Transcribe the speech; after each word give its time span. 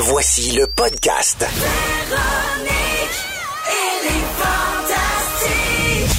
Voici 0.00 0.52
le 0.52 0.64
podcast. 0.68 1.44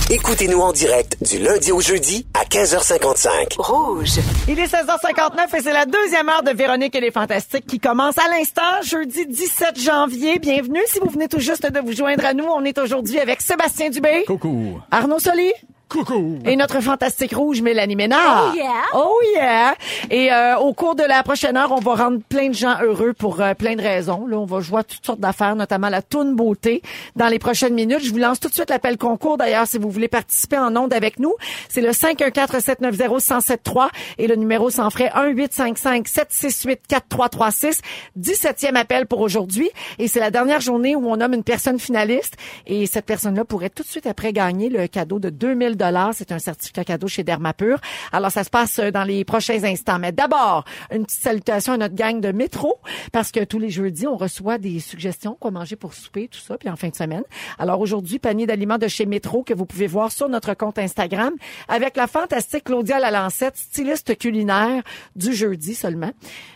Écoutez-nous 0.10 0.60
en 0.60 0.74
direct 0.74 1.16
du 1.24 1.40
lundi 1.40 1.72
au 1.72 1.80
jeudi 1.80 2.26
à 2.34 2.44
15h55. 2.44 3.56
Rouge. 3.58 4.20
Il 4.50 4.60
est 4.60 4.66
16h59 4.66 5.56
et 5.56 5.62
c'est 5.62 5.72
la 5.72 5.86
deuxième 5.86 6.28
heure 6.28 6.44
de 6.44 6.52
Véronique 6.52 6.94
et 6.94 7.00
les 7.00 7.12
Fantastiques 7.12 7.68
qui 7.68 7.80
commence 7.80 8.18
à 8.18 8.28
l'instant, 8.30 8.82
jeudi 8.84 9.26
17 9.26 9.80
janvier. 9.80 10.40
Bienvenue 10.40 10.82
si 10.88 11.00
vous 11.00 11.10
venez 11.10 11.30
tout 11.30 11.40
juste 11.40 11.72
de 11.72 11.80
vous 11.80 11.94
joindre 11.94 12.26
à 12.26 12.34
nous. 12.34 12.44
On 12.44 12.66
est 12.66 12.78
aujourd'hui 12.80 13.18
avec 13.18 13.40
Sébastien 13.40 13.92
Dubé. 13.92 14.26
Coucou. 14.28 14.82
Arnaud 14.92 15.20
Soli. 15.20 15.54
Coucou. 15.90 16.38
Et 16.46 16.56
notre 16.56 16.80
fantastique 16.82 17.36
rouge, 17.36 17.62
Mélanie 17.64 17.96
Ménard. 17.96 18.54
Oh 18.54 18.56
yeah. 18.56 18.84
Oh 18.94 19.20
yeah! 19.36 19.74
Et 20.12 20.32
euh, 20.32 20.60
au 20.60 20.72
cours 20.74 20.94
de 20.94 21.02
la 21.02 21.24
prochaine 21.24 21.58
heure, 21.58 21.72
on 21.72 21.80
va 21.80 21.96
rendre 21.96 22.20
plein 22.30 22.50
de 22.50 22.54
gens 22.54 22.76
heureux 22.80 23.14
pour 23.14 23.42
euh, 23.42 23.56
plein 23.56 23.76
de 23.76 23.82
raisons. 23.82 24.28
Là, 24.28 24.38
on 24.38 24.46
va 24.46 24.60
jouer 24.60 24.82
à 24.82 24.84
toutes 24.84 25.04
sortes 25.04 25.20
d'affaires, 25.20 25.56
notamment 25.56 25.90
la 25.90 26.04
toune 26.04 26.36
beauté 26.36 26.84
dans 27.16 27.28
les 27.28 27.40
prochaines 27.40 27.74
minutes. 27.74 28.04
Je 28.04 28.12
vous 28.12 28.20
lance 28.20 28.40
tout 28.40 28.50
de 28.50 28.54
suite 28.54 28.70
l'appel 28.70 29.00
concours. 29.00 29.38
D'ailleurs, 29.38 29.66
si 29.66 29.80
vous 29.80 29.90
voulez 29.90 30.08
participer 30.08 30.60
en 30.60 30.76
ondes 30.76 30.94
avec 30.94 31.18
nous, 31.18 31.34
c'est 31.70 31.82
le 31.82 31.90
514-790-1073 31.90 33.88
et 34.20 34.28
le 34.28 34.36
numéro 34.36 34.70
sans 34.70 34.92
frais 34.92 35.12
1-855-768-4336. 35.16 37.80
17e 38.20 38.76
appel 38.76 39.08
pour 39.08 39.22
aujourd'hui. 39.22 39.72
Et 39.98 40.08
c'est 40.08 40.20
la 40.20 40.30
dernière 40.30 40.62
journée 40.62 40.96
où 40.96 41.10
on 41.10 41.18
nomme 41.18 41.34
une 41.34 41.44
personne 41.44 41.80
finaliste. 41.80 42.36
Et 42.68 42.86
cette 42.86 43.08
personne-là 43.08 43.44
pourrait 43.44 43.72
tout 43.72 43.82
de 43.82 43.88
suite 43.88 44.06
après 44.06 44.34
gagner 44.34 44.70
le 44.70 44.86
cadeau 44.86 45.18
de 45.18 45.32
2000 45.32 45.79
c'est 46.14 46.32
un 46.32 46.40
certificat 46.40 46.84
cadeau 46.84 47.08
chez 47.08 47.24
Dermapur. 47.24 47.80
Alors, 48.12 48.32
ça 48.32 48.44
se 48.44 48.50
passe 48.50 48.80
euh, 48.80 48.92
dans 48.92 49.04
les 49.04 49.24
prochains 49.24 49.64
instants. 49.64 50.00
Mais 50.00 50.12
d'abord, 50.12 50.66
une 50.92 51.06
petite 51.06 51.22
salutation 51.22 51.74
à 51.74 51.78
notre 51.78 51.96
gang 51.96 52.20
de 52.20 52.32
métro, 52.32 52.80
parce 53.12 53.32
que 53.32 53.44
tous 53.44 53.60
les 53.60 53.70
jeudis, 53.70 54.08
on 54.08 54.18
reçoit 54.18 54.58
des 54.58 54.80
suggestions, 54.80 55.38
quoi 55.40 55.52
manger 55.52 55.76
pour 55.76 55.94
souper, 55.94 56.28
tout 56.28 56.40
ça, 56.40 56.58
puis 56.58 56.70
en 56.70 56.76
fin 56.76 56.90
de 56.90 56.96
semaine. 56.96 57.24
Alors, 57.58 57.80
aujourd'hui, 57.80 58.20
panier 58.20 58.46
d'aliments 58.46 58.78
de 58.78 58.88
chez 58.88 59.06
Métro 59.06 59.44
que 59.44 59.54
vous 59.54 59.66
pouvez 59.66 59.88
voir 59.88 60.12
sur 60.12 60.30
notre 60.30 60.54
compte 60.54 60.78
Instagram 60.80 61.34
avec 61.68 61.96
la 61.96 62.08
fantastique 62.08 62.66
Claudia 62.66 63.00
Lalancette, 63.00 63.58
styliste 63.58 64.18
culinaire 64.18 64.84
du 65.16 65.34
jeudi 65.34 65.76
seulement. 65.76 66.12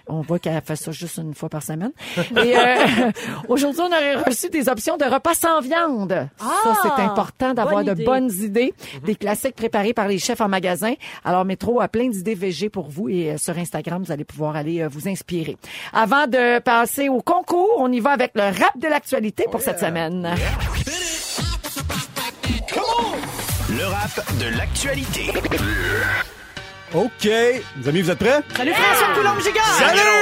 On 0.08 0.22
voit 0.22 0.40
qu'elle 0.40 0.62
fait 0.62 0.76
ça 0.76 0.92
juste 0.92 1.18
une 1.18 1.34
fois 1.34 1.50
par 1.50 1.64
semaine. 1.64 1.92
Et 2.18 2.58
euh, 2.58 3.12
aujourd'hui, 3.48 3.82
on 3.82 3.88
aurait 3.88 4.16
reçu 4.16 4.50
des 4.50 4.68
options 4.68 4.98
de 4.98 5.06
repas 5.06 5.34
sans 5.34 5.62
viande. 5.62 6.28
ça, 6.38 6.74
c'est 6.84 7.02
important 7.02 7.54
d'avoir 7.54 7.84
bonne 7.84 7.86
de 7.86 7.92
idée. 7.94 8.06
bonnes 8.06 8.32
idées, 8.32 8.74
des 9.14 9.20
classiques 9.20 9.56
préparés 9.56 9.94
par 9.94 10.08
les 10.08 10.18
chefs 10.18 10.42
en 10.42 10.48
magasin. 10.48 10.94
Alors, 11.24 11.46
Métro 11.46 11.82
a 11.82 11.88
plein 11.88 12.10
d'idées 12.10 12.36
végé 12.36 12.70
pour 12.70 12.90
vous 12.90 13.10
et 13.10 13.32
euh, 13.32 13.38
sur 13.38 13.58
Instagram, 13.58 14.04
vous 14.04 14.12
allez 14.12 14.24
pouvoir 14.24 14.56
aller 14.56 14.82
euh, 14.82 14.88
vous 14.88 15.08
inspirer. 15.08 15.56
Avant 15.94 16.26
de 16.26 16.60
passer 16.60 17.10
au 17.10 17.22
concours, 17.22 17.76
on 17.78 17.92
y 17.92 18.00
va 18.00 18.12
avec 18.12 18.32
le 18.34 18.44
rap 18.44 18.78
de 18.78 18.88
l'actualité 18.88 19.46
pour 19.52 19.62
cette 19.62 19.80
semaine. 19.80 20.36
Le 23.70 23.86
rap 23.86 24.40
de 24.40 24.58
l'actualité. 24.58 25.32
OK. 26.94 27.24
Les 27.24 27.88
amis, 27.88 28.02
vous 28.02 28.12
êtes 28.12 28.20
prêts? 28.20 28.40
Salut 28.56 28.74
François 28.74 29.14
Coulombe-Gigard! 29.16 29.78
Salut! 29.78 30.13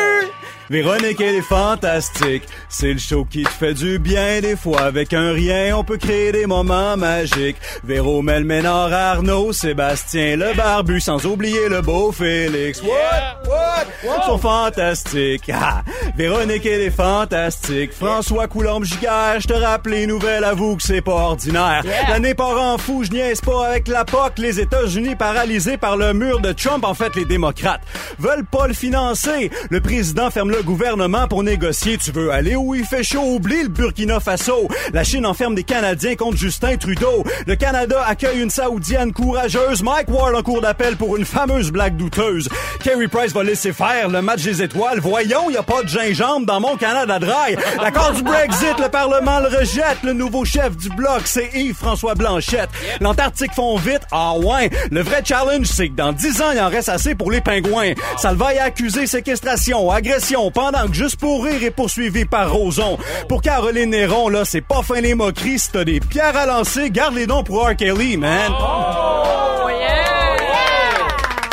Véronique, 0.71 1.19
elle 1.19 1.35
est 1.35 1.41
fantastique. 1.41 2.43
C'est 2.69 2.93
le 2.93 2.97
show 2.97 3.25
qui 3.29 3.43
te 3.43 3.49
fait 3.49 3.73
du 3.73 3.99
bien. 3.99 4.39
Des 4.39 4.55
fois, 4.55 4.83
avec 4.83 5.11
un 5.11 5.33
rien, 5.33 5.75
on 5.75 5.83
peut 5.83 5.97
créer 5.97 6.31
des 6.31 6.45
moments 6.45 6.95
magiques. 6.95 7.57
Véro, 7.83 8.23
Arnaud, 8.25 9.51
Sébastien, 9.51 10.37
le 10.37 10.55
barbu, 10.55 11.01
sans 11.01 11.25
oublier 11.25 11.67
le 11.67 11.81
beau 11.81 12.13
Félix. 12.13 12.81
What? 12.83 13.49
What? 13.49 13.85
Ils 14.01 14.25
sont 14.25 14.37
fantastiques. 14.37 15.51
Ah! 15.53 15.83
Véronique, 16.15 16.65
elle 16.65 16.83
est 16.83 16.89
fantastique. 16.89 17.91
François 17.91 18.47
Coulombe-Giguère, 18.47 19.41
je 19.41 19.47
te 19.49 19.53
rappelle 19.53 19.91
les 19.91 20.07
nouvelles, 20.07 20.45
avoue 20.45 20.77
que 20.77 20.83
c'est 20.83 21.01
pas 21.01 21.11
ordinaire. 21.11 21.83
L'année 22.07 22.33
part 22.33 22.57
en 22.61 22.77
fou, 22.77 23.03
je 23.03 23.11
niaise 23.11 23.41
pas 23.41 23.67
avec 23.67 23.89
la 23.89 24.05
POC. 24.05 24.37
Les 24.37 24.61
États-Unis 24.61 25.15
paralysés 25.17 25.75
par 25.75 25.97
le 25.97 26.13
mur 26.13 26.39
de 26.39 26.53
Trump, 26.53 26.85
en 26.85 26.93
fait, 26.93 27.13
les 27.17 27.25
démocrates, 27.25 27.81
veulent 28.19 28.45
pas 28.45 28.67
le 28.67 28.73
financer. 28.73 29.51
Le 29.69 29.81
président 29.81 30.31
ferme 30.31 30.51
le 30.51 30.60
gouvernement 30.61 31.27
pour 31.27 31.43
négocier. 31.43 31.97
Tu 31.97 32.11
veux 32.11 32.31
aller 32.31 32.55
où 32.55 32.75
il 32.75 32.85
fait 32.85 33.03
chaud? 33.03 33.21
Oublie 33.21 33.63
le 33.63 33.69
Burkina 33.69 34.19
Faso. 34.19 34.67
La 34.93 35.03
Chine 35.03 35.25
enferme 35.25 35.55
des 35.55 35.63
Canadiens 35.63 36.15
contre 36.15 36.37
Justin 36.37 36.77
Trudeau. 36.77 37.23
Le 37.47 37.55
Canada 37.55 38.03
accueille 38.07 38.41
une 38.41 38.49
Saoudienne 38.49 39.13
courageuse. 39.13 39.83
Mike 39.83 40.09
Ward 40.09 40.35
en 40.35 40.43
cours 40.43 40.61
d'appel 40.61 40.97
pour 40.97 41.17
une 41.17 41.25
fameuse 41.25 41.71
blague 41.71 41.97
douteuse. 41.97 42.49
Kerry 42.83 43.07
Price 43.07 43.33
va 43.33 43.43
laisser 43.43 43.73
faire 43.73 44.09
le 44.09 44.21
match 44.21 44.43
des 44.43 44.61
étoiles. 44.61 44.99
Voyons, 44.99 45.49
y 45.49 45.57
a 45.57 45.63
pas 45.63 45.83
de 45.83 45.87
gingembre 45.87 46.45
dans 46.45 46.59
mon 46.59 46.77
Canada 46.77 47.19
Dry. 47.19 47.55
L'accord 47.81 48.13
du 48.13 48.23
Brexit, 48.23 48.79
le 48.79 48.89
Parlement 48.89 49.39
le 49.39 49.47
rejette. 49.47 50.03
Le 50.03 50.13
nouveau 50.13 50.45
chef 50.45 50.75
du 50.77 50.89
bloc, 50.89 51.21
c'est 51.25 51.49
Yves-François 51.53 52.15
Blanchette. 52.15 52.69
L'Antarctique 52.99 53.53
fond 53.53 53.77
vite. 53.77 54.01
Ah 54.11 54.33
ouais. 54.37 54.69
Le 54.91 55.01
vrai 55.01 55.21
challenge, 55.25 55.67
c'est 55.67 55.89
que 55.89 55.95
dans 55.95 56.11
10 56.11 56.41
ans, 56.41 56.51
il 56.53 56.59
en 56.59 56.69
reste 56.69 56.89
assez 56.89 57.15
pour 57.15 57.31
les 57.31 57.41
pingouins. 57.41 57.93
Salva 58.17 58.53
est 58.53 58.59
accusé 58.59 59.07
séquestration, 59.07 59.89
agression, 59.89 60.50
pendant 60.51 60.87
que 60.87 60.93
juste 60.93 61.19
pour 61.19 61.43
rire 61.43 61.63
est 61.63 61.71
poursuivi 61.71 62.25
par 62.25 62.51
Roson. 62.51 62.97
Pour 63.27 63.41
Caroline 63.41 63.89
Néron, 63.89 64.29
là, 64.29 64.45
c'est 64.45 64.61
pas 64.61 64.81
fin 64.83 65.01
les 65.01 65.15
moqueries. 65.15 65.59
Si 65.59 65.71
t'as 65.71 65.83
des 65.83 65.99
pierres 65.99 66.37
à 66.37 66.45
lancer, 66.45 66.89
garde 66.89 67.15
les 67.15 67.27
dons 67.27 67.43
pour 67.43 67.67
R. 67.67 67.75
Kelly, 67.75 68.17
man. 68.17 68.51
Oh 68.51 69.67
yeah! 69.69 71.07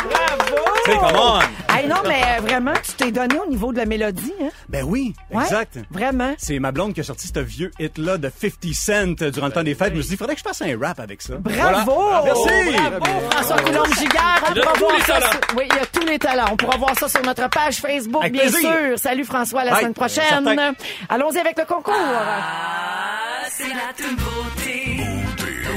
Bravo! 0.09 0.55
Hey, 0.85 0.97
come 0.97 1.15
on. 1.15 1.58
Non, 2.03 2.09
mais 2.09 2.21
euh, 2.37 2.41
vraiment, 2.41 2.73
tu 2.83 2.91
t'es 2.93 3.11
donné 3.11 3.37
au 3.39 3.49
niveau 3.49 3.71
de 3.73 3.77
la 3.77 3.85
mélodie, 3.85 4.33
hein? 4.41 4.49
Ben 4.69 4.83
oui, 4.87 5.13
Ouais? 5.31 5.43
exact. 5.43 5.79
Vraiment. 5.91 6.33
C'est 6.37 6.57
ma 6.59 6.71
blonde 6.71 6.93
qui 6.93 7.01
a 7.01 7.03
sorti 7.03 7.27
ce 7.33 7.39
vieux 7.39 7.71
hit-là 7.79 8.17
de 8.17 8.29
50 8.29 8.73
Cent 8.73 9.29
durant 9.31 9.47
le 9.47 9.51
temps 9.51 9.63
des 9.63 9.75
fêtes. 9.75 9.91
Je 9.93 9.97
me 9.97 10.01
suis 10.01 10.11
dit, 10.11 10.17
faudrait 10.17 10.35
que 10.35 10.39
je 10.39 10.47
fasse 10.47 10.61
un 10.61 10.77
rap 10.79 10.99
avec 10.99 11.21
ça. 11.21 11.35
Bravo! 11.39 11.91
Voilà. 11.91 12.21
Merci! 12.23 12.75
Bravo, 12.99 13.29
François 13.31 13.57
Coulombe-Giguère. 13.57 14.43
On 14.49 14.53
Il 14.53 14.59
a 14.59 14.61
pourra 14.61 14.73
tous 14.73 14.79
voir 14.79 14.95
les 14.95 15.01
ça 15.01 15.13
talents. 15.13 15.31
sur- 15.31 15.57
Oui, 15.57 15.63
il 15.69 15.75
y 15.75 15.79
a 15.79 15.85
tous 15.85 16.05
les 16.05 16.19
talents. 16.19 16.45
On 16.51 16.55
pourra 16.57 16.77
voir 16.77 16.97
ça 16.97 17.09
sur 17.09 17.21
notre 17.23 17.49
page 17.49 17.75
Facebook, 17.77 18.21
Avec 18.21 18.33
bien 18.33 18.41
plaisir. 18.43 18.59
sûr. 18.59 18.97
Salut 18.99 19.25
François, 19.25 19.61
à 19.61 19.65
la 19.65 19.71
Bye. 19.71 19.79
semaine 19.81 19.93
prochaine. 19.93 20.23
Certain. 20.45 20.73
Allons-y 21.09 21.37
avec 21.39 21.57
le 21.57 21.65
concours. 21.65 21.93
Ah, 21.97 23.45
c'est 23.51 23.67
la 23.69 23.93
toute 23.97 24.17
beauté. 24.17 24.97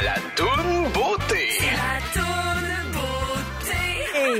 jouer 0.00 0.08
à 0.08 0.75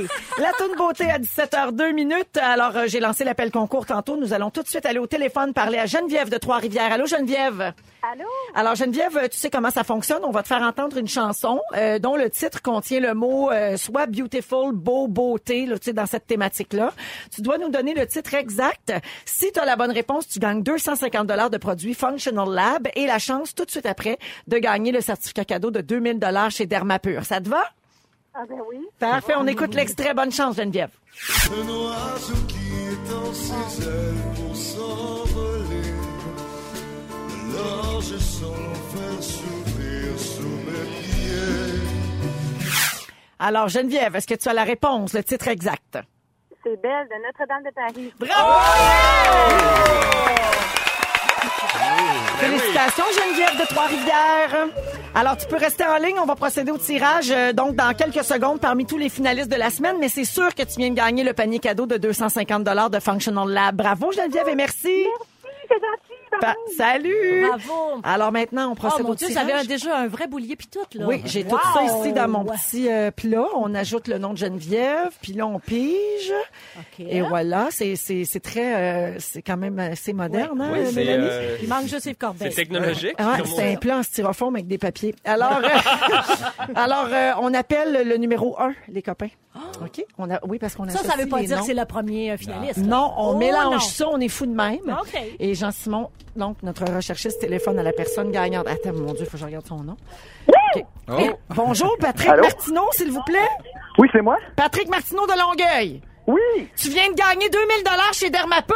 la 0.39 0.51
toune 0.53 0.75
beauté 0.77 1.09
à 1.09 1.19
17h02 1.19 1.93
minutes. 1.93 2.37
Alors, 2.37 2.75
euh, 2.75 2.83
j'ai 2.87 2.99
lancé 2.99 3.23
l'appel 3.23 3.51
concours 3.51 3.85
tantôt. 3.85 4.17
Nous 4.17 4.33
allons 4.33 4.49
tout 4.49 4.63
de 4.63 4.67
suite 4.67 4.85
aller 4.85 4.99
au 4.99 5.07
téléphone 5.07 5.53
parler 5.53 5.77
à 5.77 5.85
Geneviève 5.85 6.29
de 6.29 6.37
Trois-Rivières. 6.37 6.91
Allô, 6.91 7.05
Geneviève? 7.05 7.73
Allô? 8.03 8.25
Alors, 8.53 8.75
Geneviève, 8.75 9.17
euh, 9.17 9.27
tu 9.27 9.37
sais 9.37 9.49
comment 9.49 9.71
ça 9.71 9.83
fonctionne? 9.83 10.23
On 10.23 10.31
va 10.31 10.43
te 10.43 10.47
faire 10.47 10.61
entendre 10.61 10.97
une 10.97 11.07
chanson 11.07 11.59
euh, 11.75 11.99
dont 11.99 12.15
le 12.15 12.29
titre 12.29 12.61
contient 12.61 12.99
le 12.99 13.13
mot 13.13 13.51
euh, 13.51 13.75
soit 13.75 14.05
beautiful, 14.05 14.73
beau, 14.73 15.07
beauté, 15.07 15.65
là, 15.65 15.77
tu 15.79 15.85
sais, 15.85 15.93
dans 15.93 16.05
cette 16.05 16.27
thématique-là. 16.27 16.93
Tu 17.33 17.41
dois 17.41 17.57
nous 17.57 17.69
donner 17.69 17.93
le 17.93 18.05
titre 18.05 18.35
exact. 18.35 18.93
Si 19.25 19.51
tu 19.51 19.59
as 19.59 19.65
la 19.65 19.75
bonne 19.75 19.91
réponse, 19.91 20.27
tu 20.27 20.39
gagnes 20.39 20.63
250 20.63 21.27
dollars 21.27 21.49
de 21.49 21.57
produits 21.57 21.95
Functional 21.95 22.49
Lab 22.49 22.87
et 22.95 23.07
la 23.07 23.19
chance 23.19 23.55
tout 23.55 23.65
de 23.65 23.71
suite 23.71 23.85
après 23.85 24.19
de 24.47 24.57
gagner 24.57 24.91
le 24.91 25.01
certificat 25.01 25.45
cadeau 25.45 25.71
de 25.71 25.81
2000 25.81 26.19
dollars 26.19 26.51
chez 26.51 26.65
Dermapur. 26.65 27.25
Ça 27.25 27.41
te 27.41 27.49
va? 27.49 27.63
Ah 28.39 28.43
ben 28.47 28.59
oui. 28.69 28.85
Parfait. 28.99 29.33
On 29.35 29.47
écoute 29.47 29.73
l'extrait. 29.73 30.13
Bonne 30.13 30.31
chance, 30.31 30.57
Geneviève. 30.57 30.91
Un 31.47 31.67
oiseau 31.67 32.35
qui 32.47 32.57
étend 32.93 33.33
ses 33.33 33.83
ailes 33.83 34.13
pour 34.35 34.55
s'envoler. 34.55 35.93
Alors 37.57 38.01
je 38.01 38.17
sens 38.17 38.43
l'enfer 38.43 39.23
s'ouvrir 39.23 40.19
sous 40.19 40.43
mes 40.43 40.85
pieds. 41.01 41.81
Alors, 43.39 43.69
Geneviève, 43.69 44.15
est-ce 44.15 44.27
que 44.27 44.35
tu 44.35 44.49
as 44.49 44.53
la 44.53 44.63
réponse, 44.63 45.13
le 45.13 45.23
titre 45.23 45.47
exact? 45.47 45.97
C'est 46.63 46.79
Belle 46.81 47.07
de 47.07 47.15
Notre-Dame 47.25 47.63
de 47.63 47.71
Paris. 47.73 48.13
Bravo! 48.19 48.61
Félicitations, 52.37 53.05
Geneviève 53.13 53.57
de 53.59 53.65
Trois-Rivières. 53.65 54.67
Alors, 55.19 55.35
tu 55.35 55.47
peux 55.47 55.57
rester 55.57 55.83
en 55.83 55.97
ligne. 55.97 56.19
On 56.21 56.27
va 56.27 56.35
procéder 56.35 56.69
au 56.69 56.77
tirage, 56.77 57.31
euh, 57.31 57.51
donc, 57.51 57.75
dans 57.75 57.91
quelques 57.95 58.23
secondes 58.23 58.59
parmi 58.59 58.85
tous 58.85 58.99
les 58.99 59.09
finalistes 59.09 59.49
de 59.49 59.55
la 59.55 59.71
semaine. 59.71 59.95
Mais 59.99 60.09
c'est 60.09 60.25
sûr 60.25 60.53
que 60.53 60.61
tu 60.61 60.77
viens 60.77 60.91
de 60.91 60.95
gagner 60.95 61.23
le 61.23 61.33
panier 61.33 61.57
cadeau 61.57 61.87
de 61.87 61.97
250 61.97 62.63
de 62.91 62.99
Functional 62.99 63.49
Lab. 63.49 63.77
Bravo, 63.77 64.11
Geneviève, 64.11 64.47
et 64.47 64.53
merci. 64.53 65.07
Gentil. 65.71 66.06
Pa- 66.41 66.55
Salut! 66.77 67.45
Bravo. 67.47 68.01
Alors 68.03 68.31
maintenant, 68.31 68.69
on 68.69 68.71
Oh 68.73 68.75
procède 68.75 69.03
mon 69.05 69.11
au 69.11 69.15
Dieu, 69.15 69.27
ça 69.27 69.41
tirage. 69.41 69.49
avait 69.51 69.59
un- 69.61 69.63
déjà 69.65 69.97
un 69.97 70.07
vrai 70.07 70.27
boulier 70.27 70.55
puis 70.55 70.67
tout, 70.67 70.79
là. 70.93 71.05
Oui, 71.07 71.21
j'ai 71.25 71.43
tout 71.43 71.57
ça 71.73 71.83
ici 71.83 72.13
dans 72.13 72.27
mon 72.27 72.45
petit 72.45 72.89
euh, 72.89 73.11
plat. 73.11 73.45
On 73.55 73.73
ajoute 73.73 74.07
le 74.07 74.17
nom 74.17 74.33
de 74.33 74.37
Geneviève, 74.37 75.09
puis 75.21 75.33
là, 75.33 75.47
on 75.47 75.59
pige. 75.59 76.33
OK. 76.77 76.99
Et 77.07 77.21
voilà, 77.21 77.67
c'est 77.71 77.95
c'est 77.95 78.25
c'est 78.25 78.39
très... 78.39 78.75
euh, 78.75 79.15
c'est 79.19 79.41
quand 79.41 79.57
même 79.57 79.79
assez 79.79 80.13
moderne, 80.13 80.61
hein, 80.61 80.69
Oui, 80.73 80.79
c'est 80.85 80.95
Mélanie? 80.95 81.27
euh, 81.29 81.57
Il 81.63 81.69
manque 81.69 81.85
juste 81.87 82.05
Yves 82.05 82.15
Corbeil. 82.17 82.49
c'est 82.51 82.55
technologique. 82.55 83.19
Ouais, 83.19 83.37
comme 83.41 83.51
on 83.51 83.55
c'est 83.55 83.73
un 83.73 83.75
plat 83.77 83.97
en 83.97 84.03
styrofoam 84.03 84.55
avec 84.55 84.67
des 84.67 84.77
papiers. 84.77 85.15
Alors, 85.25 85.59
euh, 85.63 85.67
alors 86.75 87.07
euh, 87.11 87.31
on 87.41 87.53
appelle 87.53 88.07
le 88.07 88.17
numéro 88.17 88.59
1, 88.59 88.73
les 88.89 89.01
copains. 89.01 89.29
OK? 89.81 90.03
On 90.19 90.29
a, 90.29 90.39
oui, 90.47 90.59
parce 90.59 90.75
qu'on 90.75 90.83
a 90.87 90.91
Ça, 90.91 90.99
ça 91.03 91.15
veut 91.17 91.27
pas 91.27 91.41
dire 91.41 91.59
que 91.59 91.65
c'est 91.65 91.73
le 91.73 91.85
premier 91.85 92.31
euh, 92.31 92.37
finaliste. 92.37 92.77
là. 92.77 92.83
Non, 92.83 93.11
on 93.17 93.31
Oh, 93.31 93.37
mélange 93.37 93.73
non. 93.73 93.79
ça, 93.79 94.07
on 94.09 94.19
est 94.19 94.27
fou 94.29 94.45
de 94.45 94.53
même. 94.53 94.79
OK. 95.01 95.19
Et 95.39 95.55
Jean-Simon, 95.55 96.09
donc 96.35 96.61
notre 96.63 96.85
recherchiste, 96.85 97.39
téléphone 97.39 97.79
à 97.79 97.83
la 97.83 97.91
personne 97.93 98.31
gagnante. 98.31 98.67
Attends, 98.67 98.93
mon 98.93 99.13
Dieu, 99.13 99.21
il 99.21 99.25
faut 99.25 99.31
que 99.31 99.37
je 99.37 99.45
regarde 99.45 99.65
son 99.67 99.77
nom. 99.83 99.97
OK. 100.47 100.83
Eh, 101.19 101.31
bonjour, 101.49 101.95
Patrick 101.99 102.29
Allô? 102.29 102.43
Martineau, 102.43 102.87
s'il 102.91 103.11
vous 103.11 103.23
plaît. 103.23 103.49
Oui, 103.97 104.07
c'est 104.11 104.21
moi? 104.21 104.37
Patrick 104.55 104.89
Martineau 104.89 105.25
de 105.25 105.39
Longueuil. 105.39 106.01
Oui. 106.27 106.69
Tu 106.75 106.89
viens 106.89 107.09
de 107.09 107.15
gagner 107.15 107.49
2000 107.49 107.83
dollars 107.83 108.13
chez 108.13 108.29
Dermapur. 108.29 108.75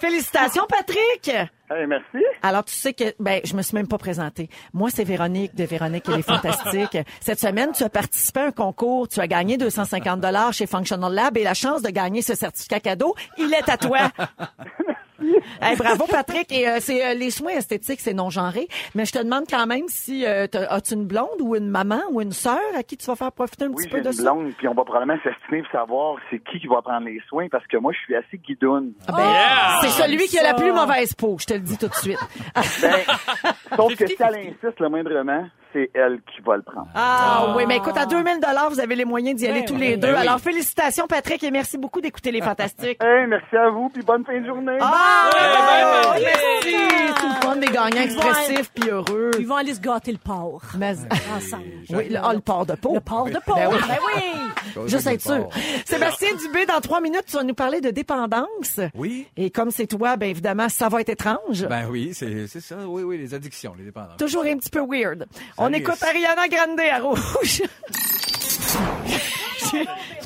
Félicitations, 0.00 0.66
Patrick. 0.68 1.30
Hey, 1.68 1.86
merci. 1.86 2.24
Alors, 2.42 2.64
tu 2.64 2.74
sais 2.74 2.94
que, 2.94 3.04
ben, 3.18 3.40
je 3.44 3.56
me 3.56 3.62
suis 3.62 3.74
même 3.74 3.88
pas 3.88 3.98
présentée. 3.98 4.48
Moi, 4.72 4.88
c'est 4.90 5.02
Véronique 5.02 5.54
de 5.56 5.64
Véronique, 5.64 6.04
elle 6.08 6.20
est 6.20 6.22
fantastique. 6.22 6.96
Cette 7.20 7.40
semaine, 7.40 7.72
tu 7.72 7.82
as 7.82 7.88
participé 7.88 8.40
à 8.40 8.46
un 8.46 8.52
concours. 8.52 9.08
Tu 9.08 9.20
as 9.20 9.26
gagné 9.26 9.56
250 9.56 10.20
dollars 10.20 10.52
chez 10.52 10.66
Functional 10.66 11.12
Lab 11.12 11.36
et 11.36 11.42
la 11.42 11.54
chance 11.54 11.82
de 11.82 11.90
gagner 11.90 12.22
ce 12.22 12.34
certificat 12.34 12.80
cadeau, 12.80 13.14
il 13.36 13.52
est 13.52 13.68
à 13.68 13.76
toi. 13.76 13.98
Hey, 15.60 15.76
bravo, 15.76 16.04
Patrick. 16.10 16.50
Et 16.52 16.68
euh, 16.68 16.76
c'est 16.80 17.04
euh, 17.04 17.14
les 17.14 17.30
soins 17.30 17.52
esthétiques, 17.52 18.00
c'est 18.00 18.12
non 18.14 18.30
genré. 18.30 18.68
Mais 18.94 19.04
je 19.06 19.12
te 19.12 19.18
demande 19.18 19.44
quand 19.48 19.66
même 19.66 19.84
si 19.88 20.26
euh, 20.26 20.46
t'as- 20.46 20.66
as-tu 20.72 20.94
une 20.94 21.06
blonde 21.06 21.40
ou 21.40 21.56
une 21.56 21.68
maman 21.68 22.00
ou 22.10 22.20
une 22.20 22.32
sœur 22.32 22.58
à 22.76 22.82
qui 22.82 22.96
tu 22.96 23.06
vas 23.06 23.16
faire 23.16 23.32
profiter 23.32 23.64
un 23.64 23.68
Oui, 23.68 23.76
petit 23.76 23.82
j'ai 23.84 23.88
peu 23.96 24.00
de 24.02 24.06
une 24.08 24.12
ça? 24.12 24.22
blonde, 24.22 24.52
puis 24.58 24.68
on 24.68 24.74
va 24.74 24.84
probablement 24.84 25.18
s'estimer 25.22 25.62
pour 25.62 25.70
savoir 25.72 26.16
c'est 26.30 26.38
qui 26.40 26.60
qui 26.60 26.66
va 26.66 26.82
prendre 26.82 27.06
les 27.06 27.20
soins, 27.28 27.48
parce 27.50 27.66
que 27.66 27.76
moi, 27.78 27.92
je 27.92 27.98
suis 27.98 28.14
assez 28.14 28.36
guidoune. 28.38 28.92
Ah 29.08 29.12
ben, 29.12 29.22
Yeah! 29.26 29.78
C'est 29.82 30.02
celui 30.02 30.26
qui 30.26 30.38
a 30.38 30.42
la 30.42 30.54
plus 30.54 30.72
mauvaise 30.72 31.14
peau, 31.14 31.36
je 31.40 31.46
te 31.46 31.54
le 31.54 31.60
dis 31.60 31.78
tout 31.78 31.88
de 31.88 31.94
suite. 31.94 32.18
Ben, 32.54 32.92
sauf 33.76 33.96
que 33.96 34.06
si 34.06 34.16
elle 34.20 34.34
insiste 34.36 34.80
le 34.80 34.88
moindrement, 34.88 35.48
c'est 35.72 35.90
elle 35.94 36.20
qui 36.34 36.40
va 36.42 36.56
le 36.56 36.62
prendre. 36.62 36.88
Ah, 36.94 37.54
oui, 37.56 37.64
mais 37.66 37.76
écoute, 37.76 37.96
à 37.96 38.06
2000 38.06 38.40
dollars, 38.40 38.70
vous 38.70 38.80
avez 38.80 38.94
les 38.94 39.04
moyens 39.04 39.36
d'y 39.38 39.46
aller 39.46 39.60
Ben 39.60 39.66
tous 39.66 39.74
oui. 39.74 39.80
les 39.80 39.96
deux. 39.96 40.08
Ben 40.08 40.14
oui. 40.14 40.20
Alors, 40.26 40.40
félicitations, 40.40 41.06
Patrick, 41.06 41.42
et 41.44 41.50
merci 41.50 41.78
beaucoup 41.78 42.00
d'écouter 42.00 42.30
les 42.32 42.40
Fantastiques. 42.42 42.98
Hey, 43.06 43.26
merci 43.26 43.56
à 43.56 43.68
vous, 43.70 43.88
puis 43.90 44.02
bonne 44.02 44.24
fin 44.24 44.40
de 44.40 44.46
journée. 44.46 44.78
Ah, 44.80 45.30
ben, 45.32 46.20
merci! 46.22 46.76
C'est 47.18 47.28
le 47.28 47.34
fun 47.42 47.56
des 47.56 47.66
gagnants 47.66 48.02
expressifs 48.02 48.70
puis 48.74 48.90
heureux. 48.90 49.30
Ils 49.38 49.46
vont 49.46 49.56
aller 49.56 49.74
se 49.74 49.80
gâter 49.80 50.12
le 50.12 50.18
porc. 50.18 50.62
Mais, 50.78 50.94
Ensemble. 51.36 51.62
oui, 51.90 52.08
le, 52.10 52.18
ah, 52.22 52.32
le 52.34 52.40
port 52.40 52.66
de 52.66 52.74
peau. 52.74 52.94
Le 52.94 53.00
porc 53.00 53.26
de 53.30 53.38
porc. 53.44 53.56
Ben 53.56 53.68
oui. 53.70 53.78
Ben 53.88 53.98
oui. 54.76 54.88
Juste 54.88 55.06
être 55.06 55.20
sûr. 55.22 55.48
Sébastien 55.84 56.28
Dubé, 56.36 56.66
dans 56.66 56.80
trois 56.80 57.00
minutes, 57.00 57.24
tu 57.26 57.36
vas 57.36 57.42
nous 57.44 57.54
parler 57.54 57.80
de 57.80 57.90
dépendance. 57.90 58.80
Oui. 58.94 59.26
Et 59.36 59.50
comme 59.50 59.70
c'est 59.70 59.86
toi, 59.86 60.16
ben 60.16 60.28
évidemment, 60.30 60.68
ça 60.68 60.88
va 60.88 61.00
être 61.00 61.08
étrange. 61.08 61.66
Ben 61.68 61.86
oui, 61.90 62.12
c'est 62.14 62.46
ça. 62.48 62.76
Oui, 62.86 63.02
oui, 63.02 63.18
les 63.18 63.34
addictions, 63.34 63.74
les 63.78 63.84
dépendances. 63.84 64.16
Toujours 64.18 64.44
un 64.44 64.56
petit 64.56 64.70
peu 64.70 64.84
weird. 64.86 65.26
On 65.58 65.72
écoute 65.72 66.02
Ariana 66.02 66.48
Grande 66.48 66.80
à 66.80 66.98
Rouge. 66.98 67.62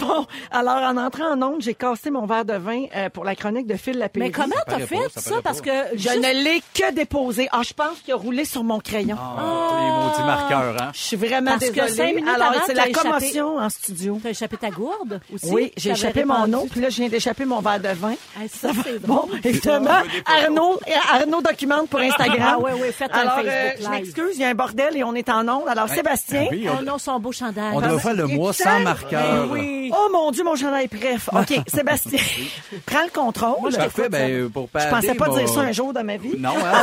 bon, 0.00 0.26
alors 0.50 0.82
en 0.82 0.96
entrant 0.96 1.32
en 1.32 1.42
onde, 1.42 1.60
j'ai 1.62 1.74
cassé 1.74 2.10
mon 2.10 2.26
verre 2.26 2.44
de 2.44 2.54
vin 2.54 2.84
euh, 2.96 3.08
pour 3.10 3.24
la 3.24 3.34
chronique 3.34 3.66
de 3.66 3.76
Phil 3.76 3.98
Lapéry. 3.98 4.26
Mais 4.26 4.32
comment 4.32 4.54
t'as 4.66 4.78
fait 4.80 4.96
pas, 4.96 5.20
ça 5.20 5.36
Parce 5.42 5.60
que 5.60 5.70
Je 5.94 5.98
juste- 5.98 6.16
ne 6.18 6.44
l'ai 6.44 6.62
que 6.74 6.92
déposé. 6.92 7.48
Ah, 7.52 7.60
je 7.66 7.72
pense 7.72 7.98
qu'il 8.04 8.12
a 8.14 8.16
roulé 8.16 8.44
sur 8.44 8.62
mon 8.64 8.78
crayon. 8.80 9.16
Ah, 9.18 9.78
les 9.80 10.04
maudits 10.08 10.26
marqueurs, 10.26 10.82
hein? 10.82 10.90
Je 10.94 10.98
suis 11.00 11.16
vraiment 11.16 11.52
Parce 11.58 11.70
que 11.70 11.88
cinq 11.88 12.14
minutes 12.14 12.28
Alors, 12.34 12.48
avant, 12.52 12.60
c'est 12.66 12.74
la 12.74 12.88
échappé- 12.88 12.92
commotion 13.08 13.56
en 13.58 13.68
studio. 13.70 14.18
T'as 14.22 14.30
échappé 14.30 14.56
ta 14.56 14.70
gourde 14.70 15.20
aussi? 15.34 15.46
Oui, 15.52 15.72
j'ai 15.76 15.90
échappé 15.90 16.24
mon 16.24 16.52
eau, 16.54 16.66
puis 16.70 16.80
là, 16.80 16.88
je 16.90 16.96
viens 16.96 17.08
d'échapper 17.08 17.44
mon 17.44 17.60
verre 17.60 17.80
de 17.80 17.88
vin. 17.88 18.14
Ah, 18.36 18.40
ça, 18.48 18.70
c'est 18.84 19.00
Bon, 19.06 19.28
évidemment, 19.44 19.90
Arnaud, 20.26 20.78
Arnaud 21.12 21.40
documente 21.42 21.88
pour 21.88 22.00
Instagram. 22.00 22.38
Ah 22.40 22.58
oui, 22.60 22.70
oui, 22.80 22.88
faites 22.92 23.10
un 23.12 23.18
Alors, 23.18 23.34
Facebook 23.36 23.52
euh, 23.54 23.70
je 23.84 23.88
m'excuse, 23.88 24.30
il 24.36 24.40
y 24.40 24.44
a 24.44 24.48
un 24.48 24.54
bordel 24.54 24.96
et 24.96 25.04
on 25.04 25.14
est 25.14 25.28
en 25.28 25.48
onde. 25.48 25.68
Alors, 25.68 25.88
Sébastien. 25.88 26.46
Oui, 26.50 26.66
Oh 26.70 26.76
on, 26.78 26.82
non, 26.84 26.98
son 26.98 27.18
beau 27.18 27.32
chandail. 27.32 27.72
on 27.74 27.80
doit 27.80 27.98
faire 27.98 28.14
le 28.14 28.26
mois 28.26 28.52
sans 28.52 28.80
marqueur. 28.80 29.29
Oui. 29.50 29.90
Oh 29.92 30.08
mon 30.12 30.30
Dieu, 30.30 30.44
mon 30.44 30.54
chandail 30.56 30.84
est 30.84 30.94
bref. 30.96 31.28
OK, 31.32 31.60
Sébastien, 31.66 32.18
prends 32.86 33.04
le 33.04 33.10
contrôle. 33.10 33.72
Parfait, 33.74 34.08
ben, 34.08 34.48
pour 34.50 34.68
Je 34.74 34.88
pensais 34.88 35.14
pas 35.14 35.26
mon- 35.28 35.36
dire 35.36 35.48
ça 35.48 35.60
un 35.60 35.72
jour 35.72 35.92
dans 35.92 36.04
ma 36.04 36.16
vie. 36.16 36.36
Non, 36.38 36.54
hein, 36.64 36.82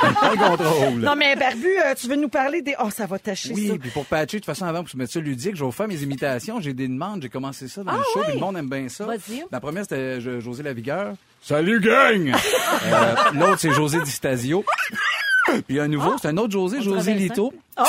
pas 0.20 0.30
le 0.32 0.36
contrôle. 0.48 1.00
Non, 1.00 1.14
mais 1.16 1.36
Barbu, 1.36 1.66
euh, 1.66 1.94
tu 1.94 2.06
veux 2.08 2.16
nous 2.16 2.28
parler 2.28 2.62
des... 2.62 2.74
Oh, 2.82 2.90
ça 2.90 3.06
va 3.06 3.18
tâcher, 3.18 3.52
Oui, 3.54 3.68
ça. 3.68 3.74
puis 3.78 3.90
pour 3.90 4.04
patcher, 4.04 4.36
de 4.38 4.40
toute 4.42 4.46
façon, 4.46 4.66
avant, 4.66 4.80
pour 4.80 4.90
se 4.90 4.96
mettre 4.96 5.12
ça 5.12 5.20
ludique, 5.20 5.54
je 5.54 5.60
vais 5.60 5.66
vous 5.66 5.72
faire 5.72 5.88
mes 5.88 6.02
imitations. 6.02 6.60
J'ai 6.60 6.74
des 6.74 6.88
demandes, 6.88 7.22
j'ai 7.22 7.28
commencé 7.28 7.68
ça 7.68 7.82
dans 7.82 7.92
le 7.92 8.02
show, 8.12 8.20
puis 8.24 8.34
le 8.34 8.40
monde 8.40 8.56
aime 8.56 8.68
bien 8.68 8.88
ça. 8.88 9.04
Ah 9.08 9.12
Vas-y. 9.12 9.44
La 9.50 9.60
première, 9.60 9.82
c'était 9.84 10.20
Jo- 10.20 10.40
José 10.40 10.62
Lavigueur. 10.62 11.14
Salut, 11.42 11.80
gang! 11.80 12.32
Euh, 12.86 13.14
L'autre, 13.34 13.58
c'est 13.60 13.70
José 13.72 14.00
Distasio. 14.02 14.64
Puis 15.66 15.80
un 15.80 15.88
nouveau, 15.88 16.14
c'est 16.20 16.28
un 16.28 16.36
autre 16.36 16.52
José, 16.52 16.82
José. 16.82 17.14
Lito. 17.14 17.52
Oh, 17.78 17.82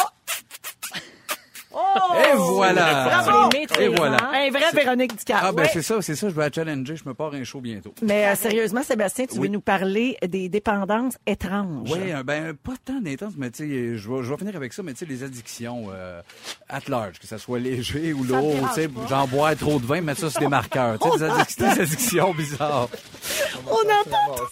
Et 2.33 2.35
voilà! 2.37 3.21
Bravo! 3.23 3.49
Et 3.79 3.87
voilà. 3.87 4.17
un 4.33 4.49
vrai 4.49 4.71
Véronique 4.73 5.15
Dicard. 5.15 5.41
Ah, 5.43 5.51
ben 5.51 5.67
c'est 5.71 5.81
ça, 5.81 6.01
c'est 6.01 6.15
ça, 6.15 6.29
je 6.29 6.33
vais 6.35 6.43
la 6.43 6.51
challenger. 6.51 6.95
Je 6.95 7.07
me 7.07 7.13
pars 7.13 7.33
un 7.33 7.43
show 7.43 7.61
bientôt. 7.61 7.93
Mais 8.01 8.25
euh, 8.27 8.35
sérieusement, 8.35 8.83
Sébastien, 8.83 9.25
tu 9.25 9.39
veux 9.39 9.47
nous 9.47 9.61
parler 9.61 10.17
des 10.27 10.49
dépendances 10.49 11.17
étranges. 11.25 11.89
Oui, 11.91 12.11
ben 12.25 12.53
pas 12.55 12.73
tant 12.83 12.99
d'intense, 13.01 13.33
mais 13.37 13.49
tu 13.51 13.63
sais, 13.63 13.97
je 13.97 14.09
vais, 14.09 14.23
je 14.23 14.31
vais 14.31 14.37
finir 14.37 14.55
avec 14.55 14.73
ça, 14.73 14.83
mais 14.83 14.93
tu 14.93 14.99
sais, 14.99 15.05
les 15.05 15.23
addictions 15.23 15.87
euh, 15.93 16.21
at 16.69 16.81
large, 16.87 17.19
que 17.19 17.27
ça 17.27 17.37
soit 17.37 17.59
léger 17.59 18.13
ou 18.13 18.23
lourd, 18.23 18.55
tu 18.69 18.81
sais, 18.81 18.89
j'en 19.09 19.27
bois 19.27 19.55
trop 19.55 19.79
de 19.79 19.85
vin, 19.85 20.01
mettre 20.01 20.21
ça 20.21 20.29
sur 20.29 20.39
des 20.41 20.47
marqueurs, 20.47 20.97
tu 20.99 21.09
sais, 21.11 21.17
des, 21.19 21.25
addic- 21.25 21.59
des 21.75 21.81
addictions 21.81 22.33
bizarres. 22.33 22.89
On 23.67 23.71
entend 23.73 24.43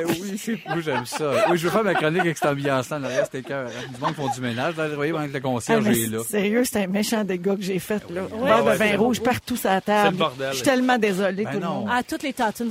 Eh 0.00 0.04
oui, 0.04 0.38
c'est 0.38 0.58
moi 0.66 0.80
j'aime 0.80 1.06
ça. 1.06 1.46
Oui, 1.50 1.58
je 1.58 1.64
veux 1.64 1.70
faire 1.70 1.84
ma 1.84 1.94
chronique 1.94 2.20
avec 2.20 2.36
cette 2.38 2.48
ambiance-là, 2.50 2.98
le 2.98 3.06
reste, 3.06 3.30
c'était 3.32 3.46
cœur. 3.46 3.68
Du 3.94 4.00
monde 4.00 4.10
qui 4.10 4.16
font 4.16 4.28
du 4.34 4.40
ménage, 4.40 4.74
le 4.76 4.94
voyez, 4.94 5.12
pendant 5.12 5.26
que 5.26 5.32
le 5.32 5.36
Ah, 5.36 5.40
concierge 5.40 5.84
mais 5.84 6.00
est 6.00 6.06
là. 6.10 6.18
Sérieux, 6.24 6.64
c'est 6.74 6.82
un 6.82 6.86
méchant 6.88 7.22
dégât 7.22 7.54
que 7.54 7.62
j'ai 7.62 7.78
fait, 7.78 8.02
là. 8.10 8.22
Verre 8.44 8.64
de 8.64 8.70
vin 8.72 8.96
rouge 8.98 9.20
partout 9.20 9.56
sur 9.56 9.70
la 9.70 9.80
table. 9.80 10.06
C'est 10.06 10.10
le 10.10 10.16
bordel. 10.16 10.48
Je 10.50 10.54
suis 10.56 10.64
tellement 10.64 10.98
désolée, 10.98 11.44
Ben 11.44 11.52
tout 11.52 11.60
le 11.60 11.64
non. 11.64 11.74
monde. 11.80 11.88
Ah, 11.90 12.02
toutes 12.02 12.24
les 12.24 12.32
tatines, 12.32 12.70